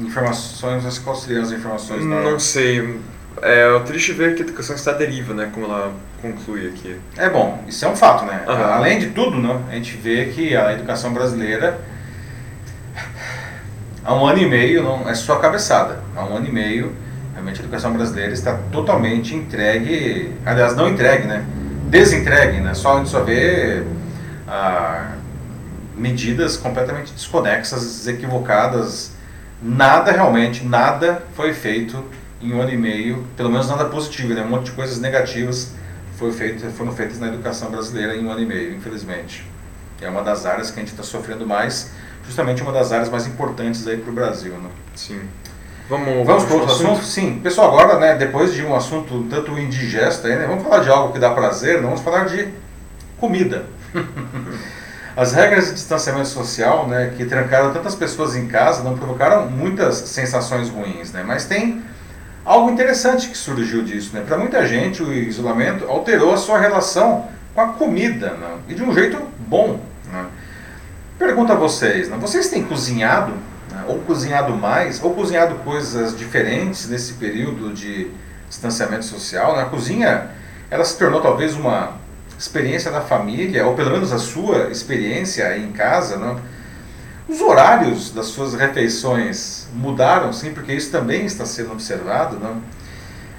Informações, 0.00 0.98
quais 0.98 1.18
seriam 1.20 1.42
as 1.42 1.52
informações? 1.52 2.04
Não, 2.04 2.22
não 2.22 2.38
sei. 2.38 2.98
É, 3.42 3.78
triste 3.80 4.12
ver 4.12 4.34
que 4.34 4.42
a 4.42 4.44
educação 4.44 4.74
está 4.74 4.92
à 4.92 4.94
deriva, 4.94 5.34
né? 5.34 5.50
Como 5.52 5.66
ela 5.66 5.92
conclui 6.20 6.68
aqui. 6.68 6.96
É 7.16 7.28
bom, 7.28 7.62
isso 7.68 7.84
é 7.84 7.88
um 7.88 7.96
fato, 7.96 8.24
né? 8.24 8.44
Uhum. 8.46 8.54
Além 8.54 8.98
de 8.98 9.10
tudo, 9.10 9.36
né, 9.38 9.60
a 9.70 9.74
gente 9.74 9.96
vê 9.96 10.26
que 10.26 10.56
a 10.56 10.72
educação 10.72 11.12
brasileira, 11.12 11.78
há 14.04 14.14
um 14.14 14.26
ano 14.26 14.38
e 14.38 14.48
meio, 14.48 14.82
não 14.82 15.08
é 15.08 15.14
só 15.14 15.36
cabeçada. 15.36 16.00
Há 16.16 16.24
um 16.24 16.36
ano 16.36 16.46
e 16.46 16.52
meio, 16.52 16.94
realmente 17.32 17.60
a 17.60 17.64
educação 17.64 17.92
brasileira 17.92 18.32
está 18.32 18.58
totalmente 18.70 19.34
entregue, 19.34 20.32
aliás, 20.46 20.74
não 20.74 20.88
entregue, 20.88 21.26
né? 21.26 21.44
Desentregue, 21.92 22.58
né? 22.60 22.72
Só 22.72 22.94
a 22.94 22.98
gente 22.98 23.10
só 23.10 23.22
vê 23.22 23.84
ah, 24.48 25.12
medidas 25.94 26.56
completamente 26.56 27.12
desconexas, 27.12 28.08
equivocadas 28.08 29.12
nada 29.60 30.10
realmente, 30.10 30.64
nada 30.64 31.22
foi 31.34 31.52
feito 31.52 32.02
em 32.40 32.54
um 32.54 32.62
ano 32.62 32.72
e 32.72 32.78
meio, 32.78 33.26
pelo 33.36 33.50
menos 33.50 33.68
nada 33.68 33.84
positivo, 33.84 34.32
né? 34.32 34.42
um 34.42 34.48
monte 34.48 34.64
de 34.64 34.72
coisas 34.72 34.98
negativas 34.98 35.74
foi 36.16 36.32
feito, 36.32 36.66
foram 36.72 36.92
feitas 36.92 37.20
na 37.20 37.28
educação 37.28 37.70
brasileira 37.70 38.16
em 38.16 38.24
um 38.24 38.30
ano 38.30 38.40
e 38.40 38.46
meio, 38.46 38.74
infelizmente. 38.74 39.46
É 40.00 40.08
uma 40.08 40.22
das 40.22 40.46
áreas 40.46 40.70
que 40.70 40.80
a 40.80 40.82
gente 40.82 40.92
está 40.92 41.02
sofrendo 41.02 41.46
mais, 41.46 41.90
justamente 42.26 42.62
uma 42.62 42.72
das 42.72 42.90
áreas 42.90 43.10
mais 43.10 43.26
importantes 43.26 43.86
aí 43.86 43.98
para 43.98 44.10
o 44.10 44.14
Brasil. 44.14 44.52
Né? 44.54 44.70
Sim. 44.96 45.20
Vamos, 45.88 46.26
vamos 46.26 46.44
para 46.44 46.54
outro 46.54 46.72
assunto? 46.72 47.04
Sim. 47.04 47.40
Pessoal, 47.42 47.68
agora, 47.68 47.98
né, 47.98 48.14
depois 48.14 48.54
de 48.54 48.64
um 48.64 48.74
assunto 48.74 49.26
tanto 49.28 49.58
indigesto 49.58 50.26
aí, 50.26 50.36
né, 50.36 50.46
vamos 50.46 50.62
falar 50.62 50.80
de 50.80 50.88
algo 50.88 51.12
que 51.12 51.18
dá 51.18 51.30
prazer, 51.30 51.76
não 51.80 51.90
vamos 51.90 52.00
falar 52.00 52.24
de 52.26 52.48
comida. 53.18 53.66
As 55.14 55.34
regras 55.34 55.66
de 55.66 55.74
distanciamento 55.74 56.28
social, 56.28 56.88
né, 56.88 57.12
que 57.16 57.26
trancaram 57.26 57.72
tantas 57.72 57.94
pessoas 57.94 58.34
em 58.34 58.46
casa, 58.48 58.82
não 58.82 58.96
provocaram 58.96 59.50
muitas 59.50 59.96
sensações 59.96 60.70
ruins, 60.70 61.12
né? 61.12 61.22
Mas 61.26 61.44
tem 61.44 61.82
algo 62.44 62.70
interessante 62.70 63.28
que 63.28 63.36
surgiu 63.36 63.82
disso, 63.82 64.10
né? 64.14 64.22
Para 64.26 64.38
muita 64.38 64.66
gente, 64.66 65.02
o 65.02 65.12
isolamento 65.12 65.84
alterou 65.86 66.32
a 66.32 66.38
sua 66.38 66.58
relação 66.58 67.28
com 67.54 67.60
a 67.60 67.68
comida, 67.68 68.30
né? 68.30 68.58
e 68.68 68.74
de 68.74 68.82
um 68.82 68.92
jeito 68.92 69.18
bom. 69.38 69.80
Né? 70.10 70.26
Pergunto 71.18 71.52
a 71.52 71.56
vocês, 71.56 72.08
né? 72.08 72.16
vocês 72.20 72.48
têm 72.48 72.64
cozinhado? 72.64 73.34
Ou 73.86 73.98
cozinhado 74.00 74.54
mais, 74.54 75.02
ou 75.02 75.14
cozinhado 75.14 75.54
coisas 75.56 76.16
diferentes 76.16 76.88
nesse 76.88 77.14
período 77.14 77.72
de 77.72 78.10
distanciamento 78.48 79.04
social? 79.04 79.56
Né? 79.56 79.62
A 79.62 79.66
cozinha, 79.66 80.30
ela 80.70 80.84
se 80.84 80.98
tornou 80.98 81.20
talvez 81.20 81.54
uma 81.54 81.96
experiência 82.38 82.90
da 82.90 83.00
família, 83.00 83.66
ou 83.66 83.74
pelo 83.74 83.90
menos 83.90 84.12
a 84.12 84.18
sua 84.18 84.70
experiência 84.70 85.56
em 85.56 85.72
casa, 85.72 86.16
não? 86.16 86.40
os 87.28 87.40
horários 87.40 88.10
das 88.10 88.26
suas 88.26 88.54
refeições 88.54 89.68
mudaram, 89.72 90.32
sim, 90.32 90.52
porque 90.52 90.72
isso 90.72 90.90
também 90.90 91.24
está 91.24 91.46
sendo 91.46 91.72
observado, 91.72 92.38
não? 92.38 92.60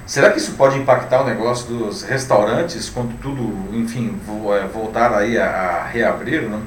Será 0.05 0.31
que 0.31 0.37
isso 0.37 0.53
pode 0.53 0.77
impactar 0.77 1.21
o 1.21 1.25
negócio 1.25 1.67
dos 1.67 2.01
restaurantes 2.01 2.89
quando 2.89 3.17
tudo, 3.19 3.69
enfim, 3.73 4.19
é, 4.53 4.67
voltar 4.67 5.13
aí 5.13 5.37
a, 5.37 5.45
a 5.45 5.85
reabrir, 5.85 6.49
não? 6.49 6.61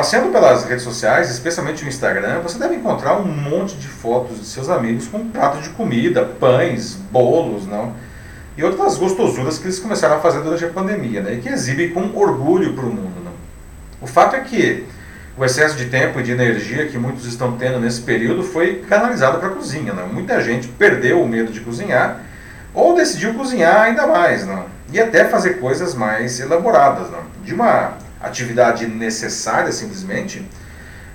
Passeando 0.00 0.30
pelas 0.30 0.64
redes 0.64 0.82
sociais, 0.82 1.30
especialmente 1.30 1.84
o 1.84 1.86
Instagram, 1.86 2.40
você 2.40 2.58
deve 2.58 2.74
encontrar 2.74 3.18
um 3.18 3.26
monte 3.26 3.76
de 3.76 3.86
fotos 3.86 4.38
de 4.40 4.46
seus 4.46 4.70
amigos 4.70 5.06
com 5.06 5.28
pratos 5.28 5.64
de 5.64 5.68
comida, 5.68 6.24
pães, 6.24 6.94
bolos, 7.12 7.66
não? 7.66 7.92
e 8.56 8.64
outras 8.64 8.96
gostosuras 8.96 9.58
que 9.58 9.66
eles 9.66 9.78
começaram 9.78 10.16
a 10.16 10.20
fazer 10.20 10.40
durante 10.40 10.64
a 10.64 10.70
pandemia, 10.70 11.20
né, 11.20 11.34
e 11.34 11.40
que 11.42 11.50
exibem 11.50 11.90
com 11.90 12.16
orgulho 12.18 12.72
para 12.72 12.86
o 12.86 12.88
mundo. 12.88 13.22
Né. 13.22 13.30
O 14.00 14.06
fato 14.06 14.36
é 14.36 14.40
que 14.40 14.86
o 15.36 15.44
excesso 15.44 15.76
de 15.76 15.84
tempo 15.84 16.18
e 16.18 16.22
de 16.22 16.32
energia 16.32 16.86
que 16.86 16.96
muitos 16.96 17.26
estão 17.26 17.58
tendo 17.58 17.78
nesse 17.78 18.00
período 18.00 18.42
foi 18.42 18.76
canalizado 18.88 19.38
para 19.38 19.48
a 19.48 19.52
cozinha. 19.52 19.92
Né. 19.92 20.08
Muita 20.10 20.40
gente 20.40 20.66
perdeu 20.66 21.20
o 21.22 21.28
medo 21.28 21.52
de 21.52 21.60
cozinhar 21.60 22.22
ou 22.72 22.94
decidiu 22.94 23.34
cozinhar 23.34 23.82
ainda 23.82 24.06
mais, 24.06 24.46
né, 24.46 24.62
e 24.90 24.98
até 24.98 25.26
fazer 25.26 25.60
coisas 25.60 25.94
mais 25.94 26.40
elaboradas. 26.40 27.10
Né. 27.10 27.18
De 27.44 27.52
uma 27.52 27.98
atividade 28.20 28.86
necessária, 28.86 29.72
simplesmente, 29.72 30.46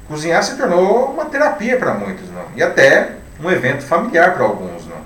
cozinhar 0.08 0.44
se 0.44 0.56
tornou 0.56 1.12
uma 1.12 1.26
terapia 1.26 1.78
para 1.78 1.94
muitos, 1.94 2.28
né, 2.30 2.44
e 2.56 2.64
até 2.64 3.16
um 3.40 3.50
evento 3.50 3.84
familiar 3.84 4.34
para 4.34 4.44
alguns. 4.44 4.86
Não? 4.86 4.98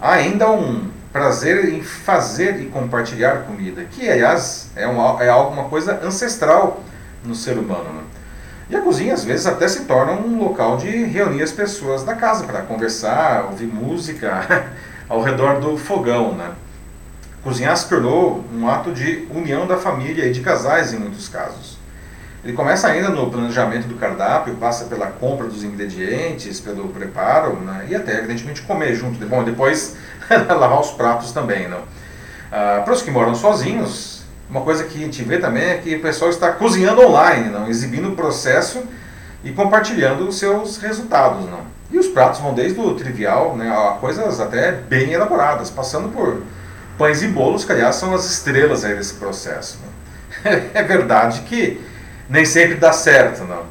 Há 0.00 0.14
ainda 0.14 0.50
um 0.50 0.90
prazer 1.12 1.72
em 1.72 1.82
fazer 1.82 2.60
e 2.60 2.66
compartilhar 2.66 3.44
comida, 3.44 3.84
que 3.84 4.08
aliás 4.08 4.70
é, 4.76 4.82
é 4.82 5.28
alguma 5.28 5.64
coisa 5.64 6.00
ancestral 6.04 6.82
no 7.24 7.34
ser 7.34 7.58
humano. 7.58 7.92
Né? 7.92 8.02
E 8.68 8.76
a 8.76 8.80
cozinha 8.80 9.14
às 9.14 9.24
vezes 9.24 9.46
até 9.46 9.66
se 9.68 9.84
torna 9.84 10.12
um 10.12 10.38
local 10.38 10.76
de 10.76 10.90
reunir 11.04 11.42
as 11.42 11.52
pessoas 11.52 12.02
da 12.02 12.14
casa 12.14 12.44
para 12.44 12.62
conversar, 12.62 13.46
ouvir 13.46 13.66
música 13.66 14.66
ao 15.08 15.22
redor 15.22 15.60
do 15.60 15.78
fogão. 15.78 16.32
Né? 16.34 16.50
Cozinhar 17.46 17.76
se 17.76 17.88
tornou 17.88 18.44
um 18.52 18.68
ato 18.68 18.90
de 18.90 19.24
união 19.32 19.68
da 19.68 19.76
família 19.76 20.26
e 20.26 20.32
de 20.32 20.40
casais 20.40 20.92
em 20.92 20.98
muitos 20.98 21.28
casos. 21.28 21.78
Ele 22.42 22.52
começa 22.52 22.88
ainda 22.88 23.08
no 23.08 23.30
planejamento 23.30 23.86
do 23.86 23.94
cardápio, 23.94 24.56
passa 24.56 24.86
pela 24.86 25.06
compra 25.06 25.46
dos 25.46 25.62
ingredientes, 25.62 26.58
pelo 26.58 26.88
preparo 26.88 27.54
né? 27.60 27.86
e 27.88 27.94
até 27.94 28.18
evidentemente 28.18 28.62
comer 28.62 28.96
junto. 28.96 29.24
Bom, 29.26 29.44
depois 29.44 29.94
lavar 30.28 30.80
os 30.80 30.90
pratos 30.90 31.30
também. 31.30 31.68
Não? 31.68 31.82
Ah, 32.50 32.82
Para 32.84 32.92
os 32.92 33.00
que 33.00 33.12
moram 33.12 33.36
sozinhos, 33.36 34.24
uma 34.50 34.62
coisa 34.62 34.82
que 34.82 34.98
a 34.98 35.02
gente 35.02 35.22
vê 35.22 35.38
também 35.38 35.66
é 35.66 35.76
que 35.76 35.94
o 35.94 36.02
pessoal 36.02 36.32
está 36.32 36.50
cozinhando 36.50 37.00
online, 37.00 37.48
não? 37.48 37.68
exibindo 37.68 38.08
o 38.08 38.16
processo 38.16 38.82
e 39.44 39.52
compartilhando 39.52 40.26
os 40.26 40.36
seus 40.36 40.78
resultados. 40.78 41.44
Não? 41.48 41.60
E 41.92 41.96
os 41.96 42.08
pratos 42.08 42.40
vão 42.40 42.52
desde 42.52 42.80
o 42.80 42.92
trivial 42.94 43.56
né, 43.56 43.70
a 43.70 43.98
coisas 44.00 44.40
até 44.40 44.72
bem 44.72 45.12
elaboradas, 45.12 45.70
passando 45.70 46.08
por 46.08 46.42
pães 46.98 47.22
e 47.22 47.28
bolos, 47.28 47.68
aliás 47.70 47.96
são 47.96 48.14
as 48.14 48.24
estrelas 48.30 48.84
aí 48.84 48.94
desse 48.94 49.14
processo. 49.14 49.78
Não? 49.82 49.96
É 50.74 50.82
verdade 50.82 51.40
que 51.42 51.80
nem 52.28 52.44
sempre 52.44 52.76
dá 52.76 52.92
certo, 52.92 53.44
não. 53.44 53.64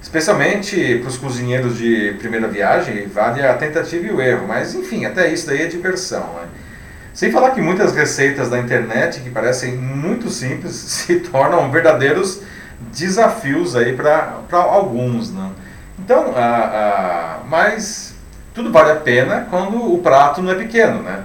Especialmente 0.00 0.98
para 0.98 1.08
os 1.08 1.18
cozinheiros 1.18 1.76
de 1.76 2.14
primeira 2.18 2.48
viagem, 2.48 3.06
vale 3.06 3.44
a 3.44 3.54
tentativa 3.54 4.06
e 4.06 4.10
o 4.10 4.20
erro, 4.20 4.46
mas 4.46 4.74
enfim, 4.74 5.04
até 5.04 5.32
isso 5.32 5.46
daí 5.46 5.62
é 5.62 5.66
diversão. 5.66 6.20
Né? 6.34 6.48
Sem 7.12 7.32
falar 7.32 7.50
que 7.50 7.60
muitas 7.60 7.94
receitas 7.94 8.48
da 8.48 8.58
internet, 8.58 9.20
que 9.20 9.30
parecem 9.30 9.76
muito 9.76 10.30
simples, 10.30 10.72
se 10.74 11.20
tornam 11.20 11.70
verdadeiros 11.70 12.42
desafios 12.92 13.74
aí 13.74 13.94
para 13.94 14.40
alguns. 14.52 15.32
Né? 15.32 15.50
Então, 15.98 16.32
a, 16.36 16.46
a, 16.46 17.38
mas 17.46 18.14
tudo 18.54 18.72
vale 18.72 18.92
a 18.92 18.96
pena 18.96 19.46
quando 19.50 19.92
o 19.92 19.98
prato 19.98 20.40
não 20.40 20.52
é 20.52 20.54
pequeno, 20.54 21.02
né? 21.02 21.24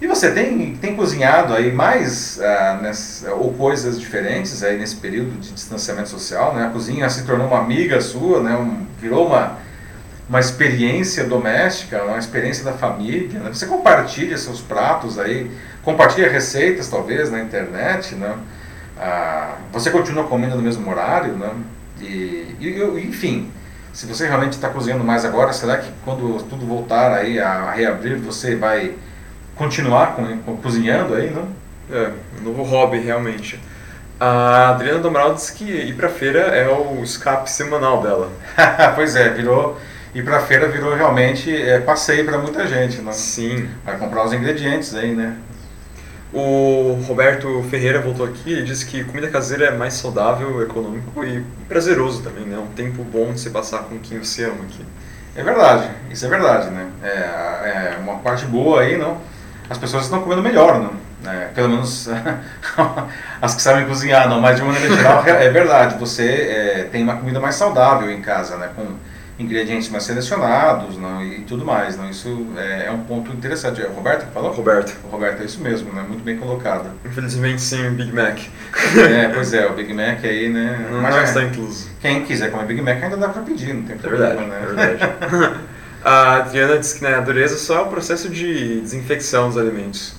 E 0.00 0.06
você 0.06 0.30
tem, 0.30 0.76
tem 0.76 0.94
cozinhado 0.94 1.52
aí 1.52 1.72
mais 1.72 2.40
ah, 2.40 2.78
nessa, 2.80 3.32
ou 3.32 3.52
coisas 3.52 3.98
diferentes 3.98 4.62
aí 4.62 4.78
nesse 4.78 4.96
período 4.96 5.40
de 5.40 5.52
distanciamento 5.52 6.08
social, 6.08 6.54
né? 6.54 6.66
A 6.66 6.70
cozinha 6.70 7.08
se 7.10 7.24
tornou 7.24 7.48
uma 7.48 7.58
amiga 7.58 8.00
sua, 8.00 8.40
né? 8.40 8.56
Um, 8.56 8.86
virou 9.00 9.26
uma, 9.26 9.58
uma 10.28 10.38
experiência 10.38 11.24
doméstica, 11.24 12.04
uma 12.04 12.18
experiência 12.18 12.64
da 12.64 12.72
família. 12.72 13.40
Né? 13.40 13.50
Você 13.52 13.66
compartilha 13.66 14.38
seus 14.38 14.60
pratos 14.60 15.18
aí, 15.18 15.50
compartilha 15.82 16.30
receitas 16.30 16.88
talvez 16.88 17.28
na 17.28 17.40
internet, 17.40 18.14
né? 18.14 18.36
Ah, 18.96 19.56
você 19.72 19.90
continua 19.90 20.24
comendo 20.28 20.54
no 20.54 20.62
mesmo 20.62 20.88
horário, 20.88 21.32
né? 21.34 21.50
E, 22.00 22.54
e 22.60 23.04
enfim, 23.04 23.50
se 23.92 24.06
você 24.06 24.28
realmente 24.28 24.52
está 24.52 24.68
cozinhando 24.68 25.02
mais 25.02 25.24
agora, 25.24 25.52
será 25.52 25.76
que 25.76 25.90
quando 26.04 26.40
tudo 26.44 26.64
voltar 26.64 27.12
aí 27.12 27.40
a 27.40 27.72
reabrir, 27.72 28.16
você 28.16 28.54
vai 28.54 28.94
continuar 29.58 30.14
com, 30.14 30.56
cozinhando 30.58 31.14
aí, 31.14 31.30
não? 31.30 31.48
É, 31.90 32.12
um 32.40 32.44
novo 32.44 32.62
hobby 32.62 32.98
realmente. 32.98 33.60
A 34.20 34.70
Adriana 34.70 35.00
Domaral 35.00 35.34
disse 35.34 35.52
que 35.52 35.64
ir 35.64 35.94
pra 35.94 36.08
feira 36.08 36.38
é 36.38 36.68
o 36.68 37.02
escape 37.02 37.50
semanal 37.50 38.02
dela. 38.02 38.30
pois 38.94 39.14
é, 39.16 39.28
virou. 39.28 39.78
Ir 40.14 40.24
pra 40.24 40.40
feira 40.40 40.68
virou 40.68 40.94
realmente 40.94 41.54
é, 41.54 41.78
passeio 41.80 42.24
para 42.24 42.38
muita 42.38 42.66
gente, 42.66 43.00
não? 43.00 43.12
Sim. 43.12 43.68
Vai 43.84 43.98
comprar 43.98 44.24
os 44.24 44.32
ingredientes 44.32 44.94
aí, 44.94 45.14
né? 45.14 45.36
O 46.32 47.00
Roberto 47.06 47.62
Ferreira 47.70 48.00
voltou 48.00 48.26
aqui 48.26 48.52
e 48.52 48.62
disse 48.62 48.84
que 48.84 49.04
comida 49.04 49.28
caseira 49.28 49.66
é 49.66 49.70
mais 49.70 49.94
saudável, 49.94 50.62
econômico 50.62 51.24
e 51.24 51.42
prazeroso 51.68 52.22
também, 52.22 52.44
né? 52.44 52.58
Um 52.58 52.74
tempo 52.74 53.02
bom 53.02 53.32
de 53.32 53.40
você 53.40 53.50
passar 53.50 53.84
com 53.84 53.98
quem 53.98 54.18
você 54.18 54.44
ama 54.44 54.64
aqui. 54.64 54.84
É 55.34 55.42
verdade, 55.42 55.88
isso 56.10 56.26
é 56.26 56.28
verdade, 56.28 56.70
né? 56.70 56.90
É, 57.02 57.08
é 57.08 57.98
uma 58.00 58.16
parte 58.16 58.44
boa 58.44 58.80
aí, 58.80 58.98
não? 58.98 59.18
As 59.68 59.78
pessoas 59.78 60.04
estão 60.04 60.22
comendo 60.22 60.42
melhor, 60.42 60.80
não? 60.80 61.08
É, 61.30 61.46
pelo 61.46 61.68
menos 61.68 62.08
as 63.42 63.54
que 63.54 63.60
sabem 63.62 63.86
cozinhar, 63.86 64.28
não, 64.28 64.40
mas 64.40 64.56
de 64.56 64.62
maneira 64.62 64.94
geral 64.94 65.24
é 65.26 65.50
verdade, 65.50 65.98
você 65.98 66.24
é, 66.24 66.88
tem 66.90 67.02
uma 67.02 67.16
comida 67.16 67.40
mais 67.40 67.56
saudável 67.56 68.10
em 68.10 68.22
casa, 68.22 68.56
né, 68.56 68.70
com 68.74 68.86
ingredientes 69.38 69.88
mais 69.88 70.02
selecionados 70.02 70.96
não, 70.96 71.24
e 71.24 71.40
tudo 71.40 71.64
mais. 71.64 71.96
Não, 71.96 72.08
isso 72.10 72.46
é, 72.56 72.86
é 72.86 72.90
um 72.90 73.00
ponto 73.00 73.32
interessante. 73.32 73.80
É 73.80 73.86
o 73.86 73.92
Roberto 73.92 74.26
que 74.26 74.32
falou? 74.32 74.52
Roberto. 74.52 74.96
O 75.04 75.08
Roberto, 75.08 75.42
é 75.42 75.44
isso 75.44 75.60
mesmo, 75.60 75.92
né, 75.92 76.04
muito 76.06 76.24
bem 76.24 76.36
colocado. 76.36 76.90
Infelizmente 77.04 77.60
sem 77.60 77.90
Big 77.90 78.12
Mac. 78.12 78.38
É, 78.96 79.28
pois 79.28 79.52
é, 79.54 79.66
o 79.66 79.74
Big 79.74 79.92
Mac 79.92 80.24
aí, 80.24 80.48
né... 80.48 80.88
Não 80.90 81.00
mas 81.00 81.14
já 81.14 81.22
está 81.22 81.42
incluso. 81.44 81.88
Quem 82.00 82.24
quiser 82.24 82.50
comer 82.50 82.66
Big 82.66 82.82
Mac 82.82 83.02
ainda 83.02 83.16
dá 83.16 83.28
para 83.28 83.42
pedir, 83.42 83.74
não 83.74 83.82
tem 83.82 83.96
é 83.96 83.98
problema, 83.98 84.34
verdade, 84.34 84.48
né? 84.48 84.62
É 84.62 85.26
verdade. 85.26 85.60
A 86.04 86.36
Adriana 86.36 86.78
disse 86.78 86.98
que 86.98 87.02
na 87.02 87.20
dureza 87.20 87.56
só 87.56 87.78
é 87.78 87.82
o 87.82 87.86
processo 87.86 88.28
de 88.28 88.80
desinfecção 88.80 89.48
dos 89.48 89.58
alimentos. 89.58 90.16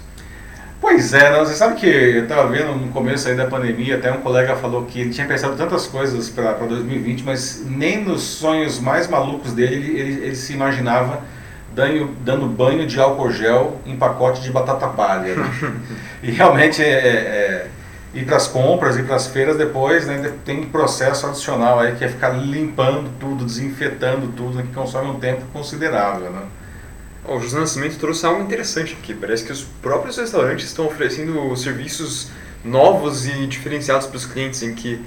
Pois 0.82 1.14
é, 1.14 1.32
não, 1.32 1.46
você 1.46 1.56
sabe 1.56 1.76
que 1.76 1.86
eu 1.86 2.24
estava 2.24 2.48
vendo 2.48 2.74
no 2.74 2.88
começo 2.92 3.28
aí 3.28 3.36
da 3.36 3.46
pandemia, 3.46 3.98
até 3.98 4.12
um 4.12 4.22
colega 4.22 4.56
falou 4.56 4.86
que 4.86 5.02
ele 5.02 5.10
tinha 5.10 5.28
pensado 5.28 5.56
tantas 5.58 5.88
coisas 5.88 6.30
para 6.30 6.54
2020, 6.54 7.24
mas 7.24 7.64
nem 7.66 8.04
nos 8.04 8.22
sonhos 8.22 8.80
mais 8.80 9.08
malucos 9.08 9.52
dele 9.52 9.76
ele, 9.76 10.00
ele, 10.00 10.26
ele 10.26 10.36
se 10.36 10.54
imaginava 10.54 11.22
dando, 11.76 12.16
dando, 12.24 12.46
banho 12.46 12.88
de 12.88 12.98
álcool 13.00 13.30
gel 13.30 13.82
em 13.86 13.98
pacote 13.98 14.42
de 14.42 14.52
batata 14.52 14.88
palha. 14.88 15.36
Né? 15.36 15.52
e 16.24 16.32
realmente 16.32 16.82
é, 16.82 16.88
é, 16.88 17.10
é 17.10 17.68
ir 18.14 18.26
para 18.26 18.38
as 18.38 18.48
compras, 18.48 18.98
ir 18.98 19.06
para 19.06 19.16
as 19.16 19.28
feiras 19.28 19.58
depois, 19.58 20.08
né, 20.08 20.34
tem 20.44 20.62
um 20.62 20.70
processo 20.70 21.28
adicional 21.28 21.80
aí 21.80 21.96
que 21.96 22.04
é 22.04 22.08
ficar 22.08 22.30
limpando 22.30 23.12
tudo, 23.20 23.46
desinfetando 23.46 24.28
tudo, 24.36 24.56
né, 24.56 24.64
que 24.64 24.74
consome 24.74 25.10
um 25.10 25.20
tempo 25.20 25.46
considerável. 25.54 26.32
Né? 26.32 26.42
O 27.26 27.40
José 27.40 27.60
Nascimento 27.60 27.98
trouxe 28.00 28.26
algo 28.26 28.42
interessante 28.42 28.98
aqui. 29.00 29.14
Parece 29.14 29.44
que 29.44 29.52
os 29.52 29.64
próprios 29.82 30.18
restaurantes 30.18 30.66
estão 30.66 30.88
oferecendo 30.88 31.56
serviços 31.56 32.30
novos 32.64 33.28
e 33.28 33.46
diferenciados 33.46 34.08
para 34.08 34.18
os 34.18 34.26
clientes, 34.26 34.64
em 34.64 34.74
que 34.74 35.00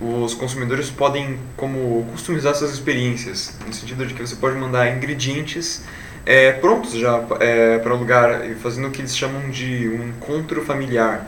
os 0.00 0.34
consumidores 0.34 0.90
podem 0.90 1.38
como 1.56 2.04
customizar 2.12 2.54
suas 2.54 2.72
experiências, 2.72 3.56
no 3.66 3.72
sentido 3.72 4.04
de 4.04 4.12
que 4.12 4.20
você 4.20 4.36
pode 4.36 4.56
mandar 4.56 4.94
ingredientes 4.94 5.82
é, 6.26 6.52
prontos 6.52 6.92
já 6.92 7.24
é, 7.40 7.78
para 7.78 7.94
o 7.94 7.98
lugar, 7.98 8.42
fazendo 8.60 8.88
o 8.88 8.90
que 8.90 9.00
eles 9.00 9.16
chamam 9.16 9.48
de 9.50 9.88
um 9.88 10.08
encontro 10.08 10.62
familiar 10.64 11.26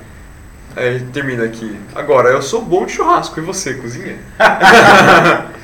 Aí 0.77 0.97
ele 0.97 1.07
termina 1.07 1.45
aqui. 1.45 1.75
Agora, 1.95 2.29
eu 2.29 2.43
sou 2.43 2.61
bom 2.63 2.85
de 2.85 2.93
churrasco, 2.93 3.41
e 3.41 3.43
você, 3.43 3.75
cozinha? 3.75 4.17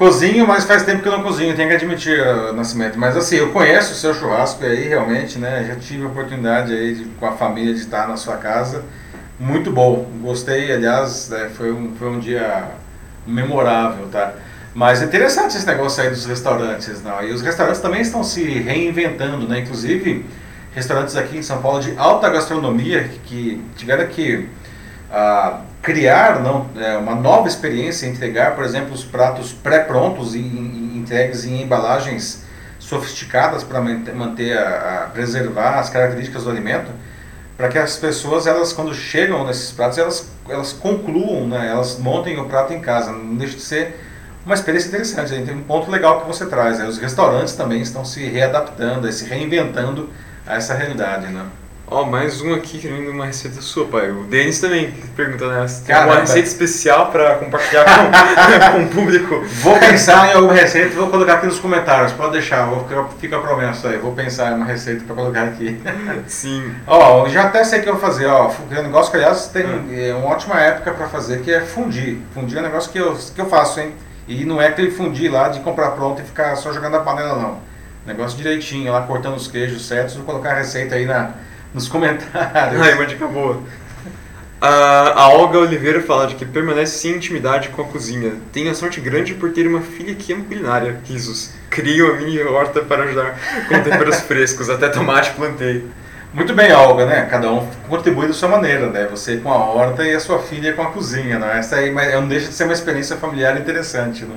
Cozinho, 0.00 0.48
mas 0.48 0.64
faz 0.64 0.82
tempo 0.82 1.02
que 1.02 1.08
eu 1.08 1.12
não 1.12 1.22
cozinho, 1.22 1.54
tenho 1.54 1.68
que 1.68 1.74
admitir, 1.74 2.18
uh, 2.18 2.54
Nascimento. 2.54 2.98
Mas 2.98 3.18
assim, 3.18 3.36
eu 3.36 3.52
conheço 3.52 3.92
o 3.92 3.94
seu 3.94 4.14
churrasco 4.14 4.64
aí, 4.64 4.88
realmente, 4.88 5.38
né? 5.38 5.62
Já 5.68 5.76
tive 5.76 6.04
a 6.04 6.06
oportunidade 6.06 6.72
aí 6.72 6.94
de, 6.94 7.04
com 7.04 7.26
a 7.26 7.32
família 7.32 7.74
de 7.74 7.80
estar 7.80 8.08
na 8.08 8.16
sua 8.16 8.38
casa. 8.38 8.82
Muito 9.38 9.70
bom, 9.70 10.10
gostei, 10.22 10.72
aliás, 10.72 11.28
né, 11.28 11.50
foi, 11.54 11.70
um, 11.70 11.94
foi 11.98 12.08
um 12.08 12.18
dia 12.18 12.68
memorável, 13.26 14.06
tá? 14.10 14.32
Mas 14.74 15.02
é 15.02 15.04
interessante 15.04 15.54
esse 15.54 15.66
negócio 15.66 16.02
aí 16.02 16.08
dos 16.08 16.24
restaurantes, 16.24 17.02
não? 17.02 17.22
E 17.22 17.30
os 17.32 17.42
restaurantes 17.42 17.82
também 17.82 18.00
estão 18.00 18.24
se 18.24 18.42
reinventando, 18.42 19.46
né? 19.46 19.58
Inclusive, 19.58 20.24
restaurantes 20.74 21.16
aqui 21.16 21.38
em 21.38 21.42
São 21.42 21.60
Paulo 21.60 21.80
de 21.80 21.96
alta 21.96 22.28
gastronomia 22.28 23.10
que 23.24 23.62
tiveram 23.76 24.06
que 24.06 24.48
ah, 25.10 25.62
criar 25.82 26.40
não, 26.40 26.68
é, 26.76 26.96
uma 26.96 27.14
nova 27.14 27.48
experiência, 27.48 28.06
entregar, 28.06 28.54
por 28.54 28.64
exemplo, 28.64 28.92
os 28.92 29.02
pratos 29.02 29.52
pré-prontos 29.52 30.34
e, 30.34 30.38
e 30.38 30.98
entregues 30.98 31.44
em 31.44 31.62
embalagens 31.62 32.44
sofisticadas 32.78 33.64
para 33.64 33.80
manter, 33.80 34.56
a, 34.56 35.04
a, 35.04 35.06
preservar 35.08 35.78
as 35.78 35.90
características 35.90 36.44
do 36.44 36.50
alimento, 36.50 36.90
para 37.56 37.68
que 37.68 37.78
as 37.78 37.96
pessoas, 37.96 38.46
elas 38.46 38.72
quando 38.72 38.94
chegam 38.94 39.46
nesses 39.46 39.70
pratos, 39.70 39.98
elas, 39.98 40.30
elas 40.48 40.72
concluam, 40.72 41.46
né, 41.46 41.68
elas 41.70 41.98
montem 41.98 42.38
o 42.38 42.46
prato 42.46 42.72
em 42.72 42.80
casa, 42.80 43.12
não 43.12 43.36
deixa 43.36 43.56
de 43.56 43.62
ser 43.62 43.96
uma 44.44 44.54
experiência 44.54 44.88
interessante. 44.88 45.30
Tem 45.42 45.54
um 45.54 45.62
ponto 45.62 45.90
legal 45.90 46.22
que 46.22 46.26
você 46.26 46.46
traz, 46.46 46.78
né? 46.78 46.86
os 46.86 46.98
restaurantes 46.98 47.54
também 47.54 47.82
estão 47.82 48.04
se 48.04 48.24
readaptando, 48.24 49.10
se 49.12 49.26
reinventando 49.26 50.08
a 50.50 50.56
essa 50.56 50.74
realidade, 50.74 51.28
né? 51.28 51.46
Ó, 51.86 52.02
oh, 52.02 52.04
mais 52.04 52.40
um 52.40 52.54
aqui 52.54 52.78
querendo 52.78 53.10
uma 53.10 53.26
receita 53.26 53.60
sua, 53.60 53.84
pai. 53.86 54.12
O 54.12 54.22
Denis 54.24 54.60
também 54.60 54.92
pergunta, 55.16 55.48
né? 55.48 55.66
Tem 55.84 55.96
uma 55.96 56.20
receita 56.20 56.46
especial 56.46 57.10
para 57.10 57.34
compartilhar 57.36 57.84
com, 57.84 58.78
com 58.78 58.84
o 58.84 58.88
público? 58.88 59.44
Vou 59.60 59.76
pensar 59.76 60.28
em 60.28 60.34
alguma 60.34 60.54
receita 60.54 60.92
e 60.92 60.96
vou 60.96 61.08
colocar 61.08 61.34
aqui 61.34 61.46
nos 61.46 61.58
comentários. 61.58 62.12
Pode 62.12 62.32
deixar, 62.32 62.66
vou, 62.66 62.86
fica 63.18 63.36
a 63.36 63.40
promessa 63.40 63.88
aí. 63.88 63.98
Vou 63.98 64.12
pensar 64.12 64.52
em 64.52 64.54
uma 64.54 64.66
receita 64.66 65.04
para 65.04 65.16
colocar 65.16 65.42
aqui. 65.42 65.80
Sim. 66.28 66.72
Ó, 66.86 67.28
já 67.28 67.44
até 67.44 67.64
sei 67.64 67.80
o 67.80 67.82
que 67.82 67.88
eu 67.88 67.96
vou 67.96 68.02
fazer. 68.02 68.26
Ó, 68.26 68.52
um 68.70 68.82
negócio 68.82 69.10
que, 69.10 69.16
aliás, 69.16 69.48
tem 69.48 69.64
ah. 69.64 70.08
é 70.10 70.14
uma 70.14 70.28
ótima 70.28 70.60
época 70.60 70.92
para 70.92 71.08
fazer, 71.08 71.42
que 71.42 71.52
é 71.52 71.60
fundir. 71.60 72.18
Fundir 72.32 72.58
é 72.58 72.60
um 72.60 72.64
negócio 72.64 72.92
que 72.92 72.98
eu, 72.98 73.16
que 73.34 73.40
eu 73.40 73.46
faço, 73.46 73.80
hein? 73.80 73.94
E 74.28 74.44
não 74.44 74.62
é 74.62 74.68
aquele 74.68 74.92
fundir 74.92 75.30
lá 75.30 75.48
de 75.48 75.58
comprar 75.58 75.90
pronto 75.90 76.22
e 76.22 76.24
ficar 76.24 76.54
só 76.54 76.72
jogando 76.72 76.96
a 76.96 77.00
panela, 77.00 77.34
não 77.36 77.69
Negócio 78.06 78.36
direitinho, 78.36 78.92
lá 78.92 79.02
cortando 79.02 79.36
os 79.36 79.46
queijos 79.46 79.86
certos. 79.86 80.14
Vou 80.16 80.24
colocar 80.24 80.52
a 80.52 80.54
receita 80.54 80.94
aí 80.94 81.04
na, 81.04 81.32
nos 81.74 81.88
comentários. 81.88 82.80
Ai, 82.80 82.94
uma 82.94 83.06
dica 83.06 83.26
boa. 83.26 83.62
A, 84.60 85.22
a 85.22 85.28
Olga 85.30 85.58
Oliveira 85.58 86.02
fala 86.02 86.26
de 86.26 86.34
que 86.34 86.44
permanece 86.44 86.98
sem 86.98 87.12
intimidade 87.12 87.70
com 87.70 87.80
a 87.80 87.84
cozinha. 87.86 88.34
Tem 88.52 88.68
a 88.68 88.74
sorte 88.74 89.00
grande 89.00 89.34
por 89.34 89.52
ter 89.52 89.66
uma 89.66 89.80
filha 89.80 90.14
que 90.14 90.32
ama 90.32 90.44
culinária. 90.44 91.00
Risos. 91.04 91.52
Cria 91.70 92.04
uma 92.04 92.16
mini 92.16 92.42
horta 92.42 92.82
para 92.82 93.04
ajudar 93.04 93.38
com 93.68 93.82
temperos 93.82 94.20
frescos. 94.20 94.68
Até 94.68 94.88
tomate 94.88 95.30
plantei. 95.32 95.86
Muito 96.32 96.54
bem, 96.54 96.72
Olga, 96.72 97.06
né? 97.06 97.26
Cada 97.28 97.50
um 97.50 97.66
contribui 97.88 98.28
da 98.28 98.32
sua 98.32 98.48
maneira, 98.48 98.88
né? 98.88 99.08
Você 99.10 99.38
com 99.38 99.50
a 99.50 99.56
horta 99.56 100.04
e 100.04 100.14
a 100.14 100.20
sua 100.20 100.38
filha 100.38 100.74
com 100.74 100.82
a 100.82 100.90
cozinha, 100.90 101.38
né? 101.38 101.58
Essa 101.58 101.76
aí 101.76 101.90
não 101.90 102.28
deixa 102.28 102.48
de 102.48 102.54
ser 102.54 102.64
uma 102.64 102.72
experiência 102.72 103.16
familiar 103.16 103.58
interessante, 103.58 104.24
né? 104.24 104.36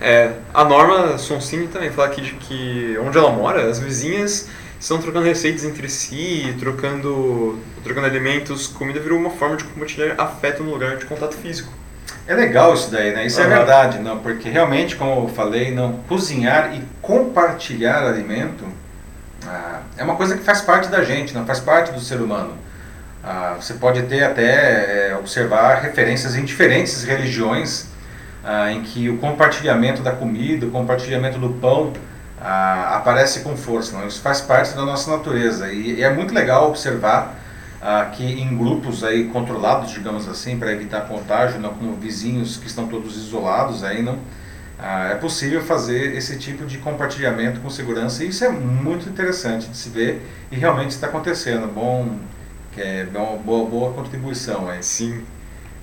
É, 0.00 0.32
a 0.54 0.64
Norma 0.64 1.18
Sonsini 1.18 1.68
também 1.68 1.90
fala 1.90 2.08
aqui 2.08 2.22
de 2.22 2.32
que 2.32 2.98
onde 3.04 3.18
ela 3.18 3.30
mora, 3.30 3.68
as 3.68 3.78
vizinhas 3.78 4.48
estão 4.80 4.98
trocando 4.98 5.26
receitas 5.26 5.62
entre 5.62 5.88
si, 5.90 6.56
trocando, 6.58 7.58
trocando 7.84 8.06
alimentos, 8.06 8.66
comida 8.66 8.98
virou 8.98 9.18
uma 9.18 9.30
forma 9.30 9.56
de 9.56 9.64
compartilhar 9.64 10.14
afeto 10.16 10.62
no 10.62 10.70
lugar 10.70 10.96
de 10.96 11.04
contato 11.04 11.34
físico. 11.34 11.70
É 12.26 12.34
legal 12.34 12.72
isso 12.72 12.90
daí, 12.90 13.12
né? 13.12 13.26
Isso 13.26 13.40
uhum. 13.40 13.46
é 13.46 13.48
verdade, 13.48 13.98
não? 13.98 14.18
Porque 14.20 14.48
realmente, 14.48 14.96
como 14.96 15.26
eu 15.26 15.28
falei, 15.28 15.70
não 15.74 15.94
cozinhar 16.08 16.74
e 16.74 16.82
compartilhar 17.02 18.06
alimento 18.06 18.64
ah, 19.46 19.80
é 19.96 20.04
uma 20.04 20.16
coisa 20.16 20.36
que 20.36 20.42
faz 20.42 20.60
parte 20.60 20.88
da 20.88 21.02
gente, 21.02 21.34
não 21.34 21.44
faz 21.44 21.60
parte 21.60 21.92
do 21.92 22.00
ser 22.00 22.20
humano. 22.20 22.56
Ah, 23.22 23.56
você 23.60 23.74
pode 23.74 24.02
ter 24.02 24.22
até 24.22 25.10
é, 25.10 25.16
observar 25.18 25.82
referências 25.82 26.36
em 26.36 26.44
diferentes 26.44 27.04
religiões 27.04 27.89
ah, 28.44 28.72
em 28.72 28.82
que 28.82 29.08
o 29.08 29.18
compartilhamento 29.18 30.02
da 30.02 30.12
comida, 30.12 30.66
o 30.66 30.70
compartilhamento 30.70 31.38
do 31.38 31.50
pão 31.60 31.92
ah, 32.40 32.96
aparece 32.96 33.40
com 33.40 33.56
força. 33.56 33.96
Não? 33.96 34.06
Isso 34.06 34.20
faz 34.20 34.40
parte 34.40 34.74
da 34.74 34.84
nossa 34.84 35.10
natureza 35.10 35.72
e, 35.72 35.96
e 35.96 36.02
é 36.02 36.12
muito 36.12 36.34
legal 36.34 36.68
observar 36.68 37.36
ah, 37.82 38.10
que 38.14 38.24
em 38.24 38.56
grupos 38.56 39.04
aí 39.04 39.28
controlados, 39.28 39.92
digamos 39.92 40.28
assim, 40.28 40.58
para 40.58 40.72
evitar 40.72 41.02
contágio, 41.02 41.60
não 41.60 41.74
como 41.74 41.94
vizinhos 41.96 42.56
que 42.56 42.66
estão 42.66 42.86
todos 42.88 43.16
isolados 43.16 43.84
aí, 43.84 44.02
não 44.02 44.18
ah, 44.78 45.10
é 45.10 45.14
possível 45.16 45.62
fazer 45.62 46.16
esse 46.16 46.38
tipo 46.38 46.64
de 46.64 46.78
compartilhamento 46.78 47.60
com 47.60 47.68
segurança 47.68 48.24
e 48.24 48.28
isso 48.28 48.44
é 48.44 48.48
muito 48.48 49.08
interessante 49.08 49.68
de 49.68 49.76
se 49.76 49.90
ver 49.90 50.22
e 50.50 50.56
realmente 50.56 50.90
está 50.90 51.06
acontecendo. 51.06 51.66
Bom, 51.66 52.16
que 52.72 52.80
é 52.80 53.06
uma 53.14 53.36
boa, 53.36 53.68
boa 53.68 53.92
contribuição 53.92 54.68
aí. 54.68 54.82
Sim 54.82 55.22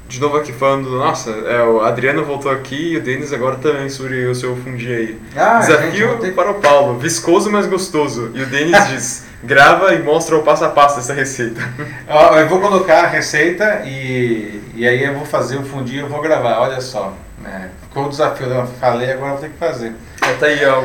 de 0.08 0.22
novo 0.22 0.38
aqui 0.38 0.54
falando, 0.54 0.90
nossa, 0.98 1.32
é, 1.32 1.62
o 1.64 1.82
Adriano 1.82 2.24
voltou 2.24 2.52
aqui 2.52 2.94
e 2.94 2.98
o 2.98 3.02
Denis 3.02 3.34
agora 3.34 3.58
também 3.58 3.90
sobre 3.90 4.26
o 4.26 4.34
seu 4.34 4.56
fundi 4.56 4.92
aí. 4.92 5.20
Ah, 5.36 5.60
Desafio 5.60 6.22
gente, 6.22 6.32
para 6.32 6.52
o 6.52 6.56
Paulo, 6.56 6.98
viscoso 6.98 7.52
mas 7.52 7.66
gostoso. 7.66 8.32
E 8.34 8.42
o 8.42 8.46
Denis 8.46 8.78
diz, 8.88 9.26
grava 9.44 9.94
e 9.94 10.02
mostra 10.02 10.38
o 10.38 10.44
passo 10.44 10.64
a 10.64 10.70
passo 10.70 10.98
dessa 10.98 11.14
receita. 11.14 11.62
eu 12.40 12.48
vou 12.48 12.62
colocar 12.62 13.04
a 13.04 13.08
receita 13.08 13.84
e, 13.86 14.62
e 14.76 14.88
aí 14.88 15.04
eu 15.04 15.14
vou 15.14 15.26
fazer 15.26 15.58
o 15.58 15.64
fundi 15.64 15.96
e 15.96 16.00
eu 16.00 16.08
vou 16.08 16.22
gravar, 16.22 16.60
olha 16.60 16.80
só. 16.80 17.14
Né? 17.42 17.70
Ficou 17.84 18.06
o 18.06 18.10
desafio, 18.10 18.48
eu 18.48 18.66
falei, 18.80 19.12
agora 19.12 19.34
vou 19.34 19.42
ter 19.42 19.50
que 19.50 19.58
fazer. 19.58 19.94
É, 20.22 20.34
tá 20.34 20.46
aí, 20.48 20.60
ó, 20.66 20.84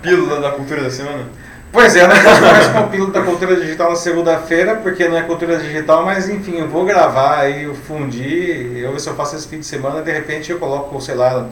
pílula 0.00 0.40
da 0.40 0.52
cultura 0.52 0.82
da 0.82 0.90
semana. 0.90 1.26
Pois 1.72 1.94
é, 1.94 2.02
eu 2.02 2.08
não 2.08 2.16
faço 2.22 2.42
mais 2.42 2.66
com 2.68 2.80
o 2.80 2.88
piloto 2.88 3.12
da 3.12 3.22
cultura 3.22 3.56
digital 3.56 3.90
na 3.90 3.96
segunda-feira, 3.96 4.76
porque 4.76 5.08
não 5.08 5.16
é 5.16 5.22
cultura 5.22 5.56
digital, 5.58 6.04
mas 6.04 6.28
enfim, 6.28 6.58
eu 6.58 6.68
vou 6.68 6.84
gravar 6.84 7.40
aí 7.40 7.66
o 7.66 7.74
Fundi, 7.74 8.80
eu 8.82 8.92
ver 8.92 9.00
se 9.00 9.08
eu 9.08 9.14
faço 9.14 9.36
esse 9.36 9.46
fim 9.46 9.60
de 9.60 9.66
semana, 9.66 10.02
de 10.02 10.10
repente 10.10 10.50
eu 10.50 10.58
coloco, 10.58 11.00
sei 11.00 11.14
lá, 11.14 11.46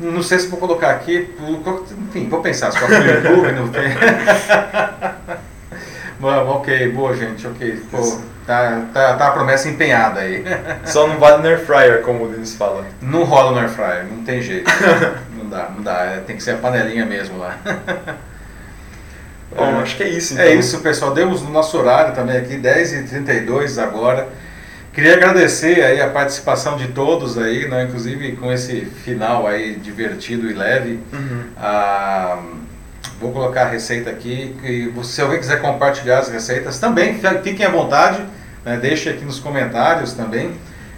não 0.00 0.22
sei 0.22 0.38
se 0.38 0.48
vou 0.48 0.58
colocar 0.58 0.90
aqui, 0.90 1.30
enfim, 2.08 2.28
vou 2.28 2.40
pensar, 2.40 2.70
se 2.72 2.78
coloco 2.78 3.02
no 3.02 3.10
YouTube, 3.10 3.52
não 3.52 3.68
tem. 3.68 3.88
Ok, 6.20 6.88
boa 6.88 7.14
gente, 7.14 7.46
ok. 7.46 7.80
Pô, 7.92 8.18
tá, 8.44 8.82
tá, 8.92 9.14
tá 9.14 9.28
a 9.28 9.30
promessa 9.30 9.68
empenhada 9.68 10.18
aí. 10.18 10.44
Só 10.84 11.06
não 11.06 11.16
vale 11.16 11.42
no 11.42 11.48
air 11.48 11.64
fryer, 11.64 12.02
como 12.02 12.24
o 12.24 12.28
Denis 12.28 12.56
fala. 12.56 12.84
Não 13.00 13.22
rola 13.22 13.52
no 13.52 13.58
air 13.60 13.68
fryer, 13.68 14.04
não 14.04 14.24
tem 14.24 14.42
jeito. 14.42 14.68
não 15.36 15.48
dá, 15.48 15.70
não 15.72 15.80
dá, 15.80 16.20
tem 16.26 16.36
que 16.36 16.42
ser 16.42 16.52
a 16.52 16.56
panelinha 16.56 17.06
mesmo 17.06 17.38
lá. 17.38 17.56
Bom, 19.54 19.64
é, 19.64 19.82
acho 19.82 19.96
que 19.96 20.02
é 20.02 20.08
isso. 20.08 20.34
É 20.34 20.36
então. 20.36 20.46
É 20.46 20.54
isso, 20.54 20.80
pessoal. 20.80 21.12
Demos 21.14 21.42
no 21.42 21.50
nosso 21.50 21.76
horário 21.78 22.14
também 22.14 22.36
aqui, 22.36 22.56
10h32 22.56 23.82
agora. 23.82 24.28
Queria 24.92 25.14
agradecer 25.14 25.82
aí 25.82 26.00
a 26.00 26.08
participação 26.08 26.76
de 26.76 26.88
todos 26.88 27.38
aí, 27.38 27.68
né, 27.68 27.84
inclusive 27.84 28.32
com 28.32 28.52
esse 28.52 28.80
final 28.84 29.46
aí 29.46 29.76
divertido 29.76 30.50
e 30.50 30.54
leve. 30.54 30.98
Uhum. 31.12 31.44
Ah, 31.56 32.42
vou 33.20 33.30
colocar 33.32 33.62
a 33.62 33.68
receita 33.68 34.10
aqui. 34.10 34.56
E 34.64 34.92
se 35.04 35.20
alguém 35.22 35.38
quiser 35.38 35.60
compartilhar 35.60 36.18
as 36.18 36.28
receitas, 36.28 36.78
também 36.80 37.20
fiquem 37.44 37.64
à 37.64 37.70
vontade. 37.70 38.24
Né, 38.64 38.76
deixe 38.76 39.08
aqui 39.08 39.24
nos 39.24 39.38
comentários 39.38 40.14
também. 40.14 40.52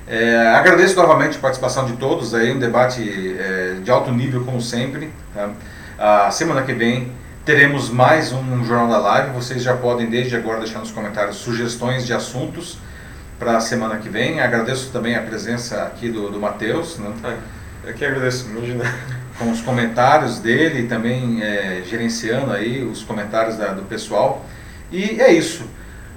É, 0.08 0.48
agradeço 0.48 0.96
novamente 0.96 1.36
a 1.36 1.40
participação 1.40 1.84
de 1.84 1.92
todos 1.92 2.34
aí, 2.34 2.52
um 2.52 2.58
debate 2.58 3.36
é, 3.38 3.74
de 3.82 3.90
alto 3.90 4.10
nível 4.10 4.44
como 4.44 4.60
sempre. 4.60 5.10
Tá? 5.34 5.50
A 5.98 6.30
semana 6.30 6.62
que 6.62 6.72
vem 6.72 7.12
Teremos 7.50 7.90
mais 7.90 8.32
um 8.32 8.64
Jornal 8.64 8.86
da 8.86 8.98
Live. 8.98 9.32
Vocês 9.32 9.60
já 9.60 9.76
podem, 9.76 10.08
desde 10.08 10.36
agora, 10.36 10.60
deixar 10.60 10.78
nos 10.78 10.92
comentários 10.92 11.38
sugestões 11.38 12.06
de 12.06 12.12
assuntos 12.12 12.78
para 13.40 13.56
a 13.56 13.60
semana 13.60 13.96
que 13.96 14.08
vem. 14.08 14.40
Agradeço 14.40 14.92
também 14.92 15.16
a 15.16 15.20
presença 15.20 15.82
aqui 15.82 16.08
do, 16.10 16.30
do 16.30 16.38
Matheus. 16.38 16.96
Né? 16.98 17.12
É, 17.84 17.90
eu 17.90 17.94
que 17.94 18.04
agradeço, 18.04 18.48
imagina. 18.48 18.84
Com 19.36 19.50
os 19.50 19.60
comentários 19.62 20.38
dele 20.38 20.82
e 20.82 20.86
também 20.86 21.42
é, 21.42 21.82
gerenciando 21.84 22.52
aí 22.52 22.84
os 22.84 23.02
comentários 23.02 23.56
da, 23.56 23.72
do 23.72 23.82
pessoal. 23.82 24.46
E 24.92 25.20
é 25.20 25.32
isso. 25.32 25.64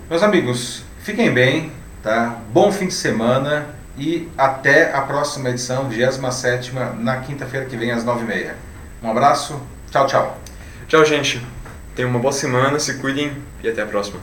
Meus 0.08 0.22
amigos, 0.22 0.84
fiquem 1.00 1.34
bem, 1.34 1.72
tá? 2.04 2.38
Bom 2.54 2.72
fim 2.72 2.86
de 2.86 2.94
semana 2.94 3.66
e 3.98 4.30
até 4.38 4.94
a 4.94 5.02
próxima 5.02 5.50
edição, 5.50 5.90
27 5.90 6.74
na 7.00 7.22
quinta-feira 7.22 7.66
que 7.66 7.76
vem, 7.76 7.90
às 7.90 8.06
9h30. 8.06 8.52
Um 9.02 9.10
abraço, 9.10 9.60
tchau, 9.90 10.06
tchau. 10.06 10.43
Tchau, 10.94 11.04
gente. 11.04 11.42
Tenham 11.96 12.12
uma 12.12 12.20
boa 12.20 12.32
semana, 12.32 12.78
se 12.78 13.00
cuidem 13.00 13.36
e 13.64 13.68
até 13.68 13.82
a 13.82 13.86
próxima. 13.88 14.20